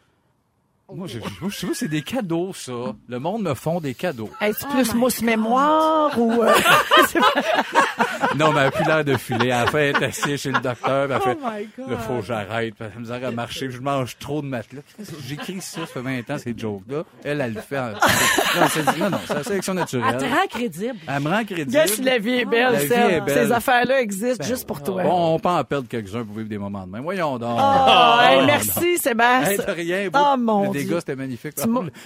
Moi, 0.92 1.06
je, 1.08 1.18
je 1.18 1.56
trouve 1.58 1.70
que 1.70 1.76
c'est 1.76 1.88
des 1.88 2.02
cadeaux, 2.02 2.52
ça. 2.54 2.72
Le 3.08 3.18
monde 3.18 3.42
me 3.42 3.54
font 3.54 3.80
des 3.80 3.94
cadeaux. 3.94 4.30
Est-ce 4.40 4.64
Oh 4.68 4.72
plus 4.74 4.94
mousse 4.94 5.22
mémoire 5.22 6.16
ou... 6.18 6.42
euh, 6.42 6.52
Non, 8.36 8.52
mais 8.52 8.60
elle 8.60 8.66
a 8.66 8.70
plus 8.70 8.84
l'air 8.84 9.04
de 9.04 9.16
filer. 9.16 9.48
Elle 9.48 9.76
est 9.86 10.02
assise 10.04 10.40
chez 10.40 10.50
le 10.52 10.60
docteur, 10.60 11.06
puis 11.08 11.16
elle 11.16 11.22
fait, 11.22 11.38
Oh 11.42 11.46
my 11.50 11.68
God. 11.78 11.90
là, 11.90 11.98
faut 11.98 12.14
que 12.20 12.26
j'arrête, 12.26 12.74
elle 12.80 12.92
me 13.00 13.04
dit 13.06 13.12
à 13.24 13.30
marcher, 13.30 13.68
puis 13.68 13.76
je 13.76 13.80
mange 13.82 14.16
trop 14.18 14.42
de 14.42 14.46
matelas. 14.46 14.82
J'écris 15.26 15.60
ça, 15.60 15.80
ça 15.80 15.86
fait 15.86 16.00
20 16.00 16.30
ans, 16.30 16.38
ces 16.38 16.54
jokes-là. 16.56 17.02
Elle, 17.24 17.40
elle 17.40 17.54
le 17.54 17.60
fait. 17.60 17.78
en- 17.78 17.92
Non, 18.60 18.66
c'est, 18.70 18.98
non, 18.98 19.10
non, 19.10 19.18
c'est 19.26 19.34
la 19.34 19.42
sélection 19.44 19.72
Elle 19.76 19.84
te 19.86 19.96
naturelle. 19.96 20.32
rend 20.32 20.46
crédible. 20.48 20.96
Elle 21.08 21.22
me 21.22 21.28
rend 21.30 21.44
crédible. 21.44 21.72
Yes, 21.72 21.98
la 22.00 22.18
vie 22.18 22.34
est 22.40 22.44
belle, 22.44 22.72
La 22.72 22.78
vie 22.78 22.88
Serge. 22.88 23.12
est 23.12 23.20
belle. 23.20 23.46
Ces 23.46 23.52
affaires-là 23.52 24.00
existent 24.00 24.44
juste 24.44 24.66
pour 24.66 24.82
toi. 24.82 25.02
Bon, 25.02 25.34
on 25.34 25.38
peut 25.38 25.48
en 25.48 25.64
perdre 25.64 25.88
quelques-uns 25.88 26.24
pour 26.24 26.36
vivre 26.36 26.48
des 26.48 26.58
moments 26.58 26.86
de 26.86 26.92
même. 26.92 27.02
Voyons 27.02 27.38
donc. 27.38 27.58
Oh, 27.60 28.16
hey, 28.22 28.44
merci. 28.46 28.84
Hey, 28.84 28.98
Sébastien. 28.98 29.56
de 29.66 29.70
rien. 29.72 30.08
Oh, 30.14 30.36
mon 30.38 30.70
dégâts, 30.78 30.98
c'était 30.98 31.16
magnifique. 31.16 31.54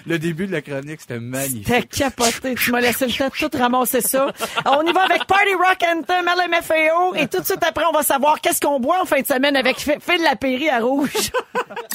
Le 0.06 0.18
début 0.18 0.46
de 0.46 0.52
la 0.52 0.62
chronique, 0.62 1.00
c'était 1.00 1.20
magnifique. 1.20 1.66
T'as 1.66 1.82
capoté. 1.82 2.54
Tu 2.54 2.70
m'as 2.70 2.80
laissé 2.80 3.06
le 3.06 3.12
temps 3.12 3.28
de 3.28 3.48
tout 3.48 3.58
ramasser 3.58 4.00
ça. 4.00 4.32
On 4.66 4.86
y 4.86 4.92
va 4.92 5.02
avec 5.02 5.26
Party 5.26 5.54
Rock 5.54 5.82
Anthem, 5.82 6.26
LMFAO. 6.26 7.14
Et 7.16 7.26
tout 7.28 7.40
de 7.40 7.44
suite 7.44 7.62
après, 7.66 7.84
on 7.88 7.92
va 7.92 8.02
savoir 8.02 8.40
qu'est-ce 8.40 8.60
qu'on 8.60 8.80
boit 8.80 9.02
en 9.02 9.04
fin 9.04 9.20
de 9.20 9.26
semaine 9.26 9.56
avec 9.56 9.78
Phil 9.78 9.98
Phil 10.00 10.22
Lapéry 10.22 10.68
à 10.68 10.80
Rouge. 10.80 11.10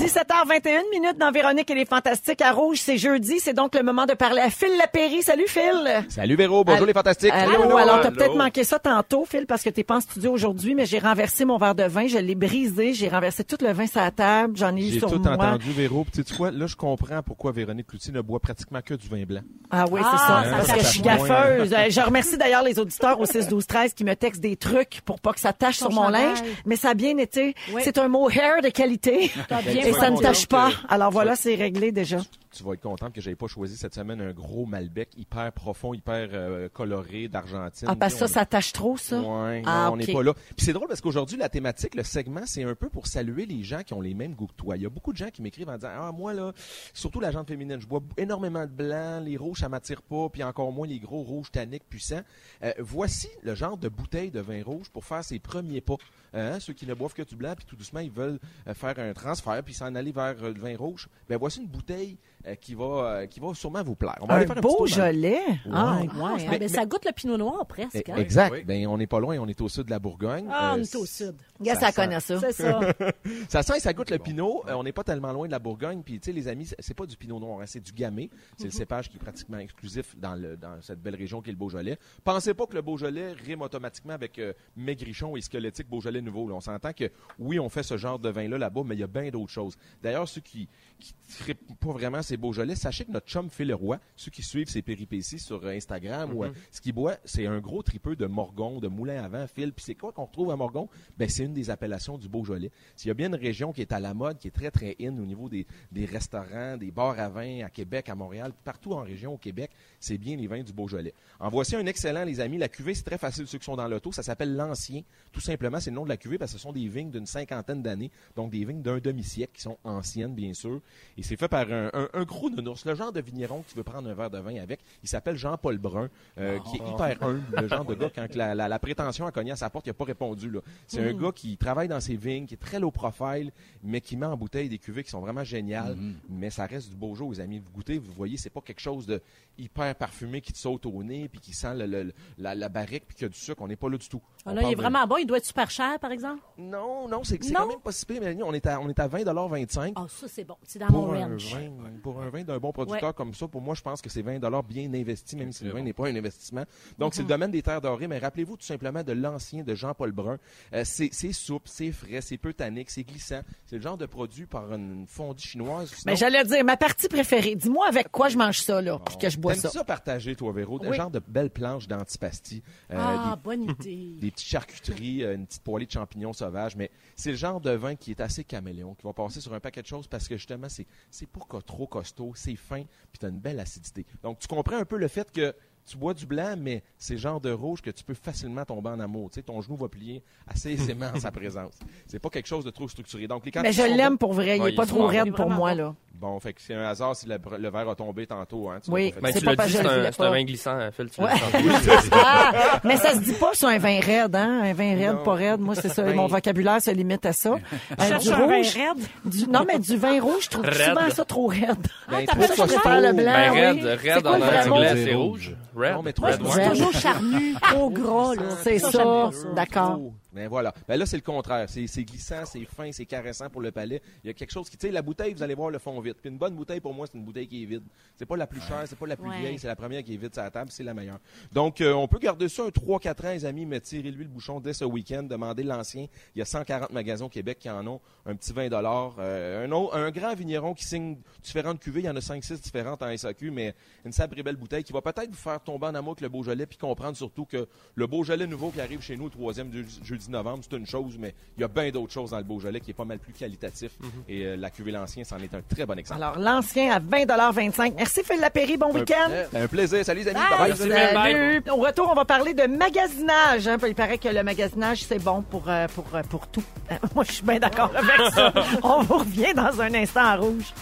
17h21 0.00 0.88
minutes 0.90 1.18
dans 1.18 1.30
Véronique 1.30 1.70
et 1.70 1.74
les 1.74 1.84
Fantastiques 1.84 2.40
à 2.40 2.52
Rouge. 2.52 2.78
C'est 2.80 2.96
jeudi. 2.96 3.38
C'est 3.38 3.52
donc 3.52 3.74
le 3.74 3.82
moment 3.82 4.06
de 4.06 4.14
parler 4.14 4.40
à 4.40 4.48
Phil 4.48 4.70
Lapéry. 4.78 5.22
Salut 5.22 5.44
Phil. 5.46 6.04
Salut 6.08 6.36
Véro, 6.36 6.64
bonjour 6.64 6.78
Allô. 6.78 6.86
les 6.86 6.94
fantastiques. 6.94 7.30
Allô, 7.34 7.76
alors 7.76 8.00
t'as 8.00 8.06
Allô. 8.08 8.16
peut-être 8.16 8.34
manqué 8.34 8.64
ça 8.64 8.78
tantôt, 8.78 9.26
Phil, 9.26 9.44
parce 9.46 9.62
que 9.62 9.68
t'es 9.68 9.84
pas 9.84 9.96
en 9.96 10.00
studio 10.00 10.32
aujourd'hui, 10.32 10.74
mais 10.74 10.86
j'ai 10.86 11.00
renversé 11.00 11.44
mon 11.44 11.58
verre 11.58 11.74
de 11.74 11.82
vin, 11.82 12.06
je 12.06 12.16
l'ai 12.16 12.34
brisé, 12.34 12.94
j'ai 12.94 13.08
renversé 13.10 13.44
tout 13.44 13.58
le 13.60 13.72
vin 13.74 13.86
sur 13.86 14.00
la 14.00 14.10
table, 14.10 14.56
j'en 14.56 14.74
ai 14.74 14.80
eu 14.80 14.92
J'ai 14.92 14.98
sur 15.00 15.10
tout 15.10 15.18
moi. 15.18 15.32
entendu, 15.34 15.70
Véro. 15.72 16.04
Puis, 16.10 16.22
tu 16.24 16.30
sais 16.30 16.36
quoi? 16.36 16.50
Là, 16.50 16.66
je 16.66 16.76
comprends 16.76 17.22
pourquoi 17.22 17.52
Véronique 17.52 17.88
Cloutier 17.88 18.14
ne 18.14 18.22
boit 18.22 18.40
pratiquement 18.40 18.80
que 18.80 18.94
du 18.94 19.06
vin 19.06 19.24
blanc. 19.24 19.42
Ah 19.70 19.84
oui, 19.90 20.00
c'est 20.02 20.08
Ah, 20.12 20.16
ça. 20.44 20.44
ça 20.50 20.56
parce 20.56 20.66
tache 20.68 20.76
que 20.78 20.82
je 20.82 20.88
suis 20.88 21.02
gaffeuse. 21.02 21.74
Euh, 21.74 21.90
Je 21.90 22.00
remercie 22.00 22.38
d'ailleurs 22.38 22.62
les 22.62 22.78
auditeurs 22.78 23.20
au 23.20 23.26
6 23.26 23.48
12 23.48 23.66
13 23.66 23.92
qui 23.92 24.04
me 24.04 24.14
textent 24.16 24.40
des 24.40 24.56
trucs 24.56 25.02
pour 25.04 25.20
pas 25.20 25.34
que 25.34 25.40
ça 25.40 25.52
tache 25.52 25.76
sur 25.76 25.90
mon 25.92 26.04
chandail. 26.04 26.24
linge, 26.24 26.38
mais 26.64 26.76
ça 26.76 26.88
a 26.90 26.94
bien 26.94 27.18
été. 27.18 27.54
Oui. 27.74 27.82
C'est 27.84 27.98
un 27.98 28.08
mot 28.08 28.30
hair 28.30 28.62
de 28.62 28.70
qualité 28.70 29.30
bien 29.66 29.89
et 29.90 29.92
ça 29.94 30.10
ne 30.10 30.16
joke. 30.16 30.46
pas. 30.48 30.70
Alors 30.88 31.10
voilà, 31.10 31.36
c'est 31.36 31.54
réglé 31.54 31.92
déjà. 31.92 32.18
Tu 32.52 32.64
vas 32.64 32.72
être 32.72 32.80
contente 32.80 33.12
que 33.12 33.20
j'avais 33.20 33.36
pas 33.36 33.46
choisi 33.46 33.76
cette 33.76 33.94
semaine 33.94 34.20
un 34.20 34.32
gros 34.32 34.66
Malbec 34.66 35.10
hyper 35.16 35.52
profond, 35.52 35.94
hyper 35.94 36.30
euh, 36.32 36.68
coloré 36.68 37.28
d'Argentine. 37.28 37.86
Ah 37.88 37.94
parce 37.94 38.14
que 38.14 38.20
ça 38.20 38.28
ça 38.28 38.44
tache 38.44 38.72
trop 38.72 38.96
ça? 38.96 39.20
Ouais, 39.20 39.62
Ah, 39.66 39.86
non, 39.86 39.92
on 39.92 39.96
n'est 39.96 40.12
pas 40.12 40.22
là. 40.24 40.34
Puis 40.56 40.66
c'est 40.66 40.72
drôle 40.72 40.88
parce 40.88 41.00
qu'aujourd'hui, 41.00 41.36
la 41.36 41.48
thématique, 41.48 41.94
le 41.94 42.02
segment, 42.02 42.42
c'est 42.46 42.64
un 42.64 42.74
peu 42.74 42.88
pour 42.88 43.06
saluer 43.06 43.46
les 43.46 43.62
gens 43.62 43.82
qui 43.84 43.94
ont 43.94 44.00
les 44.00 44.14
mêmes 44.14 44.34
goûts 44.34 44.48
que 44.48 44.54
toi. 44.54 44.76
Il 44.76 44.82
y 44.82 44.86
a 44.86 44.90
beaucoup 44.90 45.12
de 45.12 45.16
gens 45.18 45.30
qui 45.30 45.42
m'écrivent 45.42 45.68
en 45.68 45.76
disant 45.76 45.90
Ah, 45.92 46.10
moi, 46.12 46.34
là, 46.34 46.52
surtout 46.92 47.20
la 47.20 47.30
jante 47.30 47.46
féminine, 47.48 47.80
je 47.80 47.86
bois 47.86 48.00
énormément 48.16 48.64
de 48.66 48.72
blanc, 48.72 49.20
les 49.20 49.36
rouges, 49.36 49.58
ça 49.60 49.68
m'attire 49.68 50.02
pas, 50.02 50.28
puis 50.28 50.42
encore 50.42 50.72
moins 50.72 50.88
les 50.88 50.98
gros 50.98 51.22
rouges 51.22 51.52
tanniques 51.52 51.88
puissants. 51.88 52.22
Euh, 52.64 52.72
voici 52.80 53.28
le 53.42 53.54
genre 53.54 53.76
de 53.76 53.88
bouteille 53.88 54.30
de 54.32 54.40
vin 54.40 54.62
rouge 54.64 54.88
pour 54.90 55.04
faire 55.04 55.22
ses 55.22 55.38
premiers 55.38 55.80
pas. 55.80 55.96
Hein, 56.32 56.60
ceux 56.60 56.72
qui 56.72 56.86
ne 56.86 56.94
boivent 56.94 57.14
que 57.14 57.22
du 57.22 57.36
blanc, 57.36 57.54
puis 57.56 57.64
tout 57.64 57.76
doucement, 57.76 58.00
ils 58.00 58.10
veulent 58.10 58.38
euh, 58.68 58.74
faire 58.74 58.98
un 58.98 59.12
transfert, 59.12 59.62
puis 59.64 59.74
s'en 59.74 59.94
aller 59.94 60.12
vers 60.12 60.36
euh, 60.42 60.52
le 60.52 60.60
vin 60.60 60.76
rouge. 60.76 61.08
Ben 61.28 61.36
voici 61.38 61.60
une 61.60 61.66
bouteille 61.66 62.18
euh, 62.46 62.54
qui 62.54 62.74
va 62.74 62.84
euh, 62.84 63.26
qui 63.26 63.40
va 63.40 63.52
sûrement 63.54 63.82
vous 63.82 63.94
plaire. 63.96 64.16
On 64.20 64.26
va 64.26 64.34
Un 64.34 64.36
aller 64.38 64.46
faire 64.46 64.56
un 64.58 64.60
petit 64.60 64.68
tour 64.68 64.78
dans- 64.78 64.84
Beaujolais. 64.84 65.40
Ah, 65.72 66.00
Ouais. 66.00 66.08
Ouais, 66.22 66.48
ouais. 66.48 66.58
ben, 66.58 66.68
ça 66.68 66.86
goûte 66.86 67.04
le 67.04 67.12
pinot 67.12 67.36
noir 67.36 67.66
presque. 67.66 68.02
Eh, 68.06 68.10
hein? 68.10 68.16
Exact. 68.16 68.52
Oui. 68.52 68.64
Ben 68.64 68.86
on 68.86 68.96
n'est 68.98 69.06
pas 69.06 69.20
loin, 69.20 69.38
on 69.38 69.46
est 69.48 69.60
au 69.60 69.68
sud 69.68 69.84
de 69.84 69.90
la 69.90 69.98
Bourgogne. 69.98 70.46
Ah, 70.50 70.72
on 70.74 70.78
Euh, 70.78 70.82
est 70.82 70.94
au 70.96 71.04
sud. 71.06 71.34
Gars, 71.60 71.74
ça 71.74 71.80
ça 71.80 71.86
sent- 71.92 72.00
connaît 72.02 72.20
ça. 72.20 72.38
C'est 72.40 72.52
ça. 72.52 72.80
Ça 73.48 73.62
sent 73.62 73.76
et 73.76 73.80
ça 73.80 73.92
goûte 73.92 74.10
le 74.10 74.18
pinot. 74.18 74.62
Euh, 74.68 74.72
on 74.74 74.82
n'est 74.82 74.92
pas 74.92 75.04
tellement 75.04 75.32
loin 75.32 75.46
de 75.46 75.52
la 75.52 75.58
Bourgogne. 75.58 76.02
Puis, 76.02 76.18
tu 76.20 76.26
sais, 76.26 76.32
les 76.32 76.48
amis, 76.48 76.66
c'est- 76.66 76.76
c'est 76.78 76.94
pas 76.94 77.06
du 77.06 77.16
pinot 77.16 77.38
noir, 77.38 77.60
hein, 77.60 77.64
c'est 77.66 77.80
du 77.80 77.92
gamay. 77.92 78.30
C'est 78.56 78.64
le 78.64 78.70
cépage 78.70 79.08
qui 79.08 79.16
est 79.16 79.20
pratiquement 79.20 79.58
exclusif 79.58 80.16
dans, 80.16 80.34
le, 80.34 80.56
dans 80.56 80.80
cette 80.82 81.00
belle 81.02 81.16
région 81.16 81.40
qui 81.42 81.50
est 81.50 81.52
le 81.52 81.58
Beaujolais. 81.58 81.98
Pensez 82.24 82.54
pas 82.54 82.66
que 82.66 82.74
le 82.74 82.82
Beaujolais 82.82 83.32
rime 83.32 83.62
automatiquement 83.62 84.12
avec 84.14 84.38
euh, 84.38 84.52
maigrichon 84.76 85.36
et 85.36 85.40
squelettique 85.40 85.88
Beaujolais 85.88 86.20
nouveau. 86.22 86.48
là. 86.48 86.54
On 86.54 86.60
s'entend 86.60 86.92
que, 86.92 87.10
oui, 87.38 87.58
on 87.58 87.68
fait 87.68 87.82
ce 87.82 87.96
genre 87.96 88.18
de 88.18 88.28
vin-là 88.30 88.58
là-bas, 88.58 88.82
mais 88.84 88.94
il 88.94 89.00
y 89.00 89.04
a 89.04 89.06
bien 89.08 89.28
d'autres 89.30 89.52
choses. 89.52 89.76
D'ailleurs, 90.02 90.28
ceux 90.28 90.40
qui 90.40 90.68
qui 90.98 91.14
trippent 91.38 91.78
pas 91.80 91.92
vraiment 91.92 92.20
ces 92.30 92.36
Beaujolais, 92.36 92.76
sachez 92.76 93.04
que 93.04 93.10
notre 93.10 93.26
chum 93.26 93.50
Phil 93.50 93.74
Roy, 93.74 93.98
ceux 94.14 94.30
qui 94.30 94.42
suivent 94.42 94.68
ses 94.68 94.82
péripéties 94.82 95.40
sur 95.40 95.64
euh, 95.64 95.70
Instagram 95.70 96.32
ou 96.32 96.44
euh, 96.44 96.52
ce 96.70 96.80
qu'il 96.80 96.92
boit, 96.92 97.16
c'est 97.24 97.46
un 97.46 97.58
gros 97.58 97.82
tripeux 97.82 98.14
de 98.14 98.26
Morgon, 98.26 98.78
de 98.78 98.86
Moulin 98.86 99.20
à 99.22 99.28
vent, 99.28 99.46
Phil. 99.52 99.72
Puis 99.72 99.84
c'est 99.84 99.96
quoi 99.96 100.12
qu'on 100.12 100.26
retrouve 100.26 100.52
à 100.52 100.56
Morgon? 100.56 100.88
Ben, 101.18 101.28
c'est 101.28 101.42
une 101.44 101.52
des 101.52 101.70
appellations 101.70 102.18
du 102.18 102.28
Beaujolais. 102.28 102.70
S'il 102.94 103.08
y 103.08 103.10
a 103.10 103.14
bien 103.14 103.26
une 103.26 103.34
région 103.34 103.72
qui 103.72 103.80
est 103.80 103.90
à 103.90 103.98
la 103.98 104.14
mode, 104.14 104.38
qui 104.38 104.46
est 104.46 104.52
très, 104.52 104.70
très 104.70 104.96
in 105.00 105.18
au 105.18 105.26
niveau 105.26 105.48
des, 105.48 105.66
des 105.90 106.04
restaurants, 106.04 106.76
des 106.76 106.92
bars 106.92 107.18
à 107.18 107.28
vin 107.28 107.64
à 107.64 107.68
Québec, 107.68 108.08
à 108.08 108.14
Montréal, 108.14 108.52
partout 108.64 108.92
en 108.92 109.02
région 109.02 109.34
au 109.34 109.38
Québec, 109.38 109.72
c'est 109.98 110.16
bien 110.18 110.36
les 110.36 110.46
vins 110.46 110.62
du 110.62 110.72
Beaujolais. 110.72 111.14
En 111.40 111.48
voici 111.48 111.74
un 111.74 111.86
excellent, 111.86 112.24
les 112.24 112.38
amis. 112.38 112.58
La 112.58 112.68
cuvée, 112.68 112.94
c'est 112.94 113.02
très 113.02 113.18
facile, 113.18 113.48
ceux 113.48 113.58
qui 113.58 113.64
sont 113.64 113.76
dans 113.76 113.88
l'auto. 113.88 114.12
Ça 114.12 114.22
s'appelle 114.22 114.54
l'Ancien. 114.54 115.02
Tout 115.32 115.40
simplement, 115.40 115.80
c'est 115.80 115.90
le 115.90 115.96
nom 115.96 116.04
de 116.04 116.10
la 116.10 116.16
cuvée 116.16 116.38
parce 116.38 116.52
que 116.52 116.58
ce 116.58 116.62
sont 116.62 116.72
des 116.72 116.86
vignes 116.86 117.10
d'une 117.10 117.26
cinquantaine 117.26 117.82
d'années. 117.82 118.12
Donc, 118.36 118.52
des 118.52 118.64
vignes 118.64 118.82
d'un 118.82 118.98
demi-siècle 118.98 119.54
qui 119.54 119.62
sont 119.62 119.78
anciennes, 119.82 120.36
bien 120.36 120.54
sûr. 120.54 120.80
Et 121.18 121.24
c'est 121.24 121.36
fait 121.36 121.48
par 121.48 121.70
un, 121.72 121.90
un, 121.92 122.08
un 122.12 122.19
gros 122.24 122.50
nounours, 122.50 122.84
le 122.84 122.94
genre 122.94 123.12
de 123.12 123.20
vigneron 123.20 123.62
qui 123.68 123.74
veut 123.74 123.82
prendre 123.82 124.08
un 124.08 124.14
verre 124.14 124.30
de 124.30 124.38
vin 124.38 124.60
avec. 124.60 124.80
Il 125.02 125.08
s'appelle 125.08 125.36
Jean-Paul 125.36 125.78
Brun, 125.78 126.08
euh, 126.38 126.58
qui 126.60 126.76
est 126.76 126.88
hyper 126.88 127.22
humble, 127.22 127.42
le 127.60 127.68
genre 127.68 127.84
de 127.84 127.94
gars, 127.94 128.10
quand 128.14 128.34
la, 128.34 128.54
la, 128.54 128.68
la 128.68 128.78
prétention 128.78 129.26
a 129.26 129.32
cogné 129.32 129.52
à 129.52 129.56
sa 129.56 129.70
porte, 129.70 129.86
il 129.86 129.90
n'a 129.90 129.94
pas 129.94 130.04
répondu. 130.04 130.50
là. 130.50 130.60
C'est 130.86 131.00
un 131.08 131.12
gars 131.14 131.32
qui 131.32 131.56
travaille 131.56 131.88
dans 131.88 132.00
ses 132.00 132.16
vignes, 132.16 132.46
qui 132.46 132.54
est 132.54 132.58
très 132.58 132.78
low 132.80 132.90
profile, 132.90 133.50
mais 133.82 134.00
qui 134.00 134.16
met 134.16 134.26
en 134.26 134.36
bouteille 134.36 134.68
des 134.68 134.78
cuvées 134.78 135.04
qui 135.04 135.10
sont 135.10 135.20
vraiment 135.20 135.44
géniales. 135.44 135.96
Mais 136.28 136.50
ça 136.50 136.66
reste 136.66 136.90
du 136.90 136.96
beau 136.96 137.14
jeu, 137.14 137.24
les 137.30 137.40
amis. 137.40 137.58
Vous 137.58 137.70
goûtez, 137.72 137.98
vous 137.98 138.12
voyez, 138.12 138.36
c'est 138.36 138.50
pas 138.50 138.60
quelque 138.60 138.80
chose 138.80 139.06
de 139.06 139.20
hyper 139.58 139.94
parfumé 139.94 140.40
qui 140.40 140.52
te 140.52 140.58
saute 140.58 140.86
au 140.86 141.02
nez, 141.02 141.28
puis 141.28 141.40
qui 141.40 141.52
sent 141.52 141.74
le- 141.74 141.86
le- 141.86 142.12
la, 142.38 142.54
la 142.54 142.68
barrique, 142.68 143.04
puis 143.06 143.14
qu'il 143.16 143.24
y 143.24 143.26
a 143.26 143.28
du 143.28 143.38
sucre. 143.38 143.60
On 143.62 143.68
n'est 143.68 143.76
pas 143.76 143.88
là 143.90 143.98
du 143.98 144.08
tout. 144.08 144.20
Ah, 144.46 144.54
là, 144.54 144.62
il 144.62 144.68
est 144.72 144.74
de- 144.74 144.80
vraiment 144.80 145.06
bon. 145.06 145.16
Il 145.18 145.26
doit 145.26 145.36
être 145.38 145.44
super 145.44 145.70
cher, 145.70 145.98
par 145.98 146.10
exemple? 146.12 146.40
Non, 146.58 147.08
non, 147.08 147.24
c'est 147.24 147.38
quand 147.38 147.66
même 147.66 147.80
pas 147.80 147.92
si 147.92 148.06
pire, 148.06 148.20
Mélanie. 148.20 148.42
On 148.42 148.52
est 148.54 148.66
à, 148.66 148.80
on 148.80 148.88
est 148.88 148.98
à 148.98 149.06
20,25 149.08 149.92
Ah, 149.96 150.06
ça, 150.08 150.26
c'est 150.28 150.44
bon. 150.44 150.56
C'est 150.62 150.78
dans 150.78 150.90
mon 150.90 151.12
un, 151.12 151.28
range. 151.28 151.54
vin, 151.54 151.70
pour 152.02 152.09
un 152.18 152.30
vin 152.30 152.42
d'un 152.42 152.58
bon 152.58 152.72
producteur 152.72 153.14
comme 153.14 153.34
ça, 153.34 153.46
pour 153.46 153.60
moi, 153.60 153.74
je 153.74 153.82
pense 153.82 154.02
que 154.02 154.08
c'est 154.10 154.22
20 154.22 154.40
bien 154.62 154.92
investi, 154.92 155.36
même 155.36 155.52
si 155.52 155.64
le 155.64 155.70
vin 155.70 155.82
n'est 155.82 155.92
pas 155.92 156.08
un 156.08 156.16
investissement. 156.16 156.64
Donc, 156.98 157.14
c'est 157.14 157.22
le 157.22 157.28
domaine 157.28 157.50
des 157.50 157.62
terres 157.62 157.80
dorées, 157.80 158.08
mais 158.08 158.18
rappelez-vous 158.18 158.56
tout 158.56 158.66
simplement 158.66 159.02
de 159.02 159.12
l'ancien 159.12 159.62
de 159.62 159.74
Jean-Paul 159.74 160.12
Brun. 160.12 160.38
Euh, 160.72 160.82
c'est 160.84 161.32
souple, 161.32 161.68
c'est 161.70 161.92
frais, 161.92 162.20
c'est 162.20 162.38
peu 162.38 162.52
tannique, 162.52 162.90
c'est 162.90 163.04
glissant. 163.04 163.42
C'est 163.66 163.76
le 163.76 163.82
genre 163.82 163.96
de 163.98 164.06
produit 164.06 164.46
par 164.46 164.72
une 164.72 165.06
fondue 165.06 165.42
chinoise. 165.46 165.90
Mais 166.06 166.16
Sinon, 166.16 166.30
j'allais 166.30 166.44
dire 166.44 166.64
ma 166.64 166.76
partie 166.76 167.08
préférée. 167.08 167.54
Dis-moi 167.54 167.86
avec 167.88 168.10
quoi 168.10 168.28
je 168.28 168.36
mange 168.38 168.58
ça 168.60 168.80
là, 168.82 168.98
puis 169.04 169.16
que 169.18 169.28
je 169.30 169.38
bois 169.38 169.54
ça. 169.54 169.68
ça 169.70 169.84
partager, 169.84 170.34
toi, 170.34 170.52
Véro? 170.52 170.82
Un 170.84 170.88
Oui. 170.90 170.96
genre 170.96 171.10
de 171.10 171.20
belles 171.26 171.50
planches 171.50 171.86
d'antipasti. 171.86 172.62
euh, 172.90 172.96
Ah, 172.98 173.34
des- 173.36 173.42
bonne 173.42 173.62
idée. 173.80 174.16
des 174.20 174.30
petites 174.30 174.48
charcuteries, 174.48 175.24
euh, 175.24 175.34
une 175.34 175.46
petite 175.46 175.62
poêlée 175.62 175.86
de 175.86 175.90
champignons 175.92 176.32
sauvages, 176.32 176.76
mais 176.76 176.90
c'est 177.16 177.30
le 177.30 177.36
genre 177.36 177.60
de 177.60 177.70
vin 177.70 177.94
qui 177.96 178.10
est 178.10 178.20
assez 178.20 178.44
caméléon, 178.44 178.94
qui 178.94 179.04
va 179.06 179.12
passer 179.12 179.40
sur 179.40 179.52
un 179.54 179.60
paquet 179.60 179.82
de 179.82 179.86
choses 179.86 180.06
parce 180.06 180.28
que 180.28 180.36
justement, 180.36 180.68
c'est, 180.68 180.86
c'est 181.10 181.28
pas 181.28 181.40
trop 181.66 181.86
c'est 182.34 182.56
fin, 182.56 182.82
puis 182.82 183.18
tu 183.18 183.26
as 183.26 183.28
une 183.28 183.40
belle 183.40 183.60
acidité. 183.60 184.06
Donc, 184.22 184.38
tu 184.38 184.48
comprends 184.48 184.78
un 184.78 184.84
peu 184.84 184.96
le 184.96 185.08
fait 185.08 185.30
que 185.30 185.54
tu 185.90 185.96
bois 185.96 186.14
du 186.14 186.26
blanc, 186.26 186.54
mais 186.58 186.82
c'est 186.98 187.14
le 187.14 187.20
genre 187.20 187.40
de 187.40 187.50
rouge 187.50 187.80
que 187.82 187.90
tu 187.90 188.04
peux 188.04 188.14
facilement 188.14 188.64
tomber 188.64 188.90
en 188.90 189.00
amour. 189.00 189.30
Tu 189.30 189.36
sais, 189.36 189.42
ton 189.42 189.60
genou 189.60 189.76
va 189.76 189.88
plier 189.88 190.22
assez 190.46 190.70
aisément 190.72 191.06
en 191.14 191.18
sa 191.20 191.30
présence. 191.30 191.74
C'est 192.06 192.18
pas 192.18 192.28
quelque 192.30 192.46
chose 192.46 192.64
de 192.64 192.70
trop 192.70 192.88
structuré. 192.88 193.26
Donc, 193.26 193.44
les 193.44 193.52
Mais 193.60 193.72
je 193.72 193.82
l'aime 193.82 194.16
pour 194.18 194.32
vrai. 194.32 194.56
Il 194.56 194.62
Ouais, 194.62 194.68
est 194.70 194.72
il 194.72 194.76
pas 194.76 194.86
trop 194.86 195.06
raide 195.06 195.32
pour 195.34 195.50
moi 195.50 195.70
bon. 195.72 195.76
là. 195.78 195.94
Bon, 196.14 196.38
fait 196.38 196.52
que 196.52 196.60
c'est 196.60 196.74
un 196.74 196.82
hasard 196.84 197.16
si 197.16 197.26
le, 197.26 197.38
le 197.58 197.70
verre 197.70 197.88
a 197.88 197.94
tombé 197.94 198.26
tantôt. 198.26 198.68
Hein, 198.68 198.78
tu 198.84 198.90
Oui. 198.90 199.14
C'est 199.32 199.38
tu 199.38 199.44
l'as 199.46 199.56
dit, 199.56 199.72
c'est 199.72 200.20
un, 200.22 200.30
vin 200.30 200.44
glissant, 200.44 200.78
Phil. 200.92 201.08
Tu 201.08 201.20
Ouais. 201.22 201.30
l'as 201.30 201.80
senti. 201.80 202.08
Ah, 202.12 202.80
mais 202.84 202.96
ça 202.98 203.14
se 203.14 203.20
dit 203.20 203.32
pas 203.32 203.54
sur 203.54 203.68
un 203.68 203.78
vin 203.78 204.00
raide, 204.00 204.36
hein? 204.36 204.60
Un 204.64 204.74
vin 204.74 204.94
raide, 204.96 205.14
Non. 205.16 205.22
pas 205.24 205.32
raide. 205.34 205.60
Moi, 205.60 205.74
c'est 205.76 205.88
ça. 205.88 206.02
Ben- 206.02 206.14
Mon 206.14 206.26
vocabulaire 206.26 206.82
se 206.82 206.90
limite 206.90 207.24
à 207.24 207.32
ça. 207.32 207.54
Euh, 207.98 208.04
Cherche 208.06 208.24
du 208.24 208.30
un 208.32 208.46
vin 208.46 208.56
rouge. 208.56 208.74
raide. 208.74 209.06
du- 209.24 209.48
non, 209.48 209.64
mais 209.66 209.78
du 209.78 209.96
vin 209.96 210.20
rouge, 210.20 210.44
je 210.44 210.48
trouve 210.50 210.64
Raide. 210.64 210.90
souvent 210.96 211.10
ça 211.10 211.24
trop 211.24 211.46
raide. 211.46 211.86
Ben, 212.10 212.24
t'as 212.26 212.32
trop 212.32 212.40
pas 212.40 212.46
ça, 212.48 212.54
je 212.66 212.72
préfère 212.74 213.00
le 213.00 213.12
blanc. 213.12 213.24
Ben, 213.24 213.52
oui. 213.74 213.82
red 214.10 214.22
quoi 214.22 214.32
en 214.32 214.72
anglais, 214.74 215.04
c'est 215.04 215.14
rouge. 215.14 215.54
Red. 215.80 215.94
Non, 215.94 216.02
mais 216.02 216.12
trop 216.12 216.26
Moi, 216.26 216.32
je 216.32 216.36
Red 216.36 216.44
trouve 216.44 216.56
wine. 216.56 216.64
c'est 216.64 216.70
toujours 216.78 216.92
charnu, 216.92 217.54
trop 217.62 217.90
gras, 217.90 218.34
là. 218.34 218.42
C'est 218.62 218.78
ça. 218.78 219.30
D'accord. 219.54 219.98
Ben 220.32 220.48
voilà. 220.48 220.72
Ben 220.86 220.96
là, 220.96 221.06
c'est 221.06 221.16
le 221.16 221.22
contraire. 221.22 221.68
C'est 221.68 222.04
glissant, 222.04 222.44
c'est 222.46 222.64
fin, 222.64 222.92
c'est 222.92 223.06
caressant 223.06 223.50
pour 223.50 223.60
le 223.60 223.72
palais. 223.72 224.00
Il 224.22 224.28
y 224.28 224.30
a 224.30 224.34
quelque 224.34 224.52
chose 224.52 224.68
qui, 224.68 224.76
tu 224.76 224.86
sais, 224.86 224.92
la 224.92 225.02
bouteille, 225.02 225.34
vous 225.34 225.42
allez 225.42 225.54
voir, 225.54 225.70
le 225.70 225.78
fond 225.78 225.98
vide. 226.00 226.16
Puis 226.20 226.30
une 226.30 226.38
bonne 226.38 226.54
bouteille, 226.54 226.80
pour 226.80 226.94
moi, 226.94 227.06
c'est 227.06 227.18
une 227.18 227.24
bouteille 227.24 227.48
qui 227.48 227.62
est 227.62 227.66
vide. 227.66 227.82
C'est 228.16 228.26
pas 228.26 228.36
la 228.36 228.46
plus 228.46 228.60
chère, 228.60 228.82
c'est 228.86 228.98
pas 228.98 229.06
la 229.06 229.16
plus 229.16 229.30
vieille, 229.30 229.58
c'est 229.58 229.66
la 229.66 229.76
première 229.76 230.02
qui 230.02 230.14
est 230.14 230.16
vide 230.16 230.32
sur 230.32 230.42
la 230.42 230.50
table, 230.50 230.70
c'est 230.70 230.84
la 230.84 230.94
meilleure. 230.94 231.18
Donc, 231.52 231.80
euh, 231.80 231.92
on 231.92 232.06
peut 232.06 232.18
garder 232.18 232.48
ça 232.48 232.64
un 232.64 232.68
3-4 232.68 233.26
ans, 233.26 233.32
les 233.32 233.44
amis, 233.44 233.66
mais 233.66 233.80
tirez-lui 233.80 234.24
le 234.24 234.30
bouchon 234.30 234.60
dès 234.60 234.72
ce 234.72 234.84
week-end. 234.84 235.22
Demandez 235.22 235.62
l'ancien. 235.62 236.06
Il 236.34 236.38
y 236.38 236.42
a 236.42 236.44
140 236.44 236.92
magasins 236.92 237.24
au 237.24 237.28
Québec 237.28 237.58
qui 237.58 237.70
en 237.70 237.86
ont 237.86 238.00
un 238.26 238.34
petit 238.34 238.52
20 238.52 238.68
dollars. 238.68 239.16
Euh, 239.18 239.66
un, 239.66 239.72
autre, 239.72 240.10
grand 240.10 240.34
vigneron 240.34 240.74
qui 240.74 240.84
signe 240.84 241.16
différentes 241.42 241.80
cuvées. 241.80 242.00
Il 242.00 242.06
y 242.06 242.10
en 242.10 242.16
a 242.16 242.20
5-6 242.20 242.60
différentes 242.60 243.02
en 243.02 243.16
SAQ, 243.16 243.50
mais 243.50 243.74
une 244.04 244.12
sabre 244.12 244.40
belle 244.42 244.56
bouteille 244.56 244.84
qui 244.84 244.92
va 244.92 245.00
peut-être 245.00 245.30
vous 245.30 245.36
faire 245.36 245.60
tomber 245.60 245.86
en 245.86 245.94
amour 245.94 246.12
avec 246.12 246.22
le 246.22 246.28
Beaujolais 246.28 246.66
puis 246.66 246.78
comprendre 246.78 247.16
surtout 247.16 247.44
que 247.44 247.68
le 247.94 248.06
Beaujolais 248.06 248.46
nouveau 248.46 248.70
qui 248.70 248.80
arrive 248.80 249.00
chez 249.00 249.16
nous 249.16 249.26
au 249.26 249.30
troisième 249.30 249.72
jeudi 250.02 250.19
10 250.20 250.28
novembre, 250.30 250.62
c'est 250.68 250.76
une 250.76 250.86
chose, 250.86 251.16
mais 251.18 251.34
il 251.56 251.60
y 251.62 251.64
a 251.64 251.68
bien 251.68 251.90
d'autres 251.90 252.12
choses 252.12 252.30
dans 252.30 252.38
le 252.38 252.44
Beaujolais 252.44 252.80
qui 252.80 252.90
est 252.90 252.94
pas 252.94 253.04
mal 253.04 253.18
plus 253.18 253.32
qualitatif. 253.32 253.92
Mm-hmm. 254.00 254.06
Et 254.28 254.44
euh, 254.44 254.56
la 254.56 254.70
cuvée 254.70 254.92
L'Ancien, 254.92 255.24
c'en 255.24 255.38
est 255.38 255.54
un 255.54 255.62
très 255.62 255.86
bon 255.86 255.98
exemple. 255.98 256.22
Alors, 256.22 256.38
L'Ancien 256.38 256.92
à 256.92 257.00
20,25 257.00 257.94
Merci, 257.96 258.22
Phil 258.24 258.40
Lapéry. 258.40 258.76
Bon 258.76 258.92
week-end. 258.92 259.30
Un 259.54 259.66
plaisir. 259.66 260.04
Salut, 260.04 260.20
les 260.20 260.28
amis. 260.28 260.38
Bye. 260.38 260.68
Merci, 260.68 260.88
Salut. 260.88 261.62
Au 261.70 261.76
retour, 261.76 262.08
on 262.10 262.14
va 262.14 262.24
parler 262.24 262.54
de 262.54 262.66
magasinage. 262.66 263.66
Hein. 263.66 263.76
Il 263.86 263.94
paraît 263.94 264.18
que 264.18 264.28
le 264.28 264.42
magasinage, 264.42 265.04
c'est 265.04 265.22
bon 265.22 265.42
pour, 265.42 265.68
euh, 265.68 265.86
pour, 265.94 266.06
euh, 266.14 266.22
pour 266.22 266.46
tout. 266.48 266.64
Moi, 267.14 267.24
je 267.24 267.32
suis 267.32 267.44
bien 267.44 267.58
d'accord 267.58 267.92
avec 267.94 268.32
ça. 268.32 268.52
on 268.82 269.02
vous 269.02 269.18
revient 269.18 269.54
dans 269.54 269.80
un 269.80 269.94
instant 269.94 270.34
en 270.34 270.40
rouge. 270.40 270.72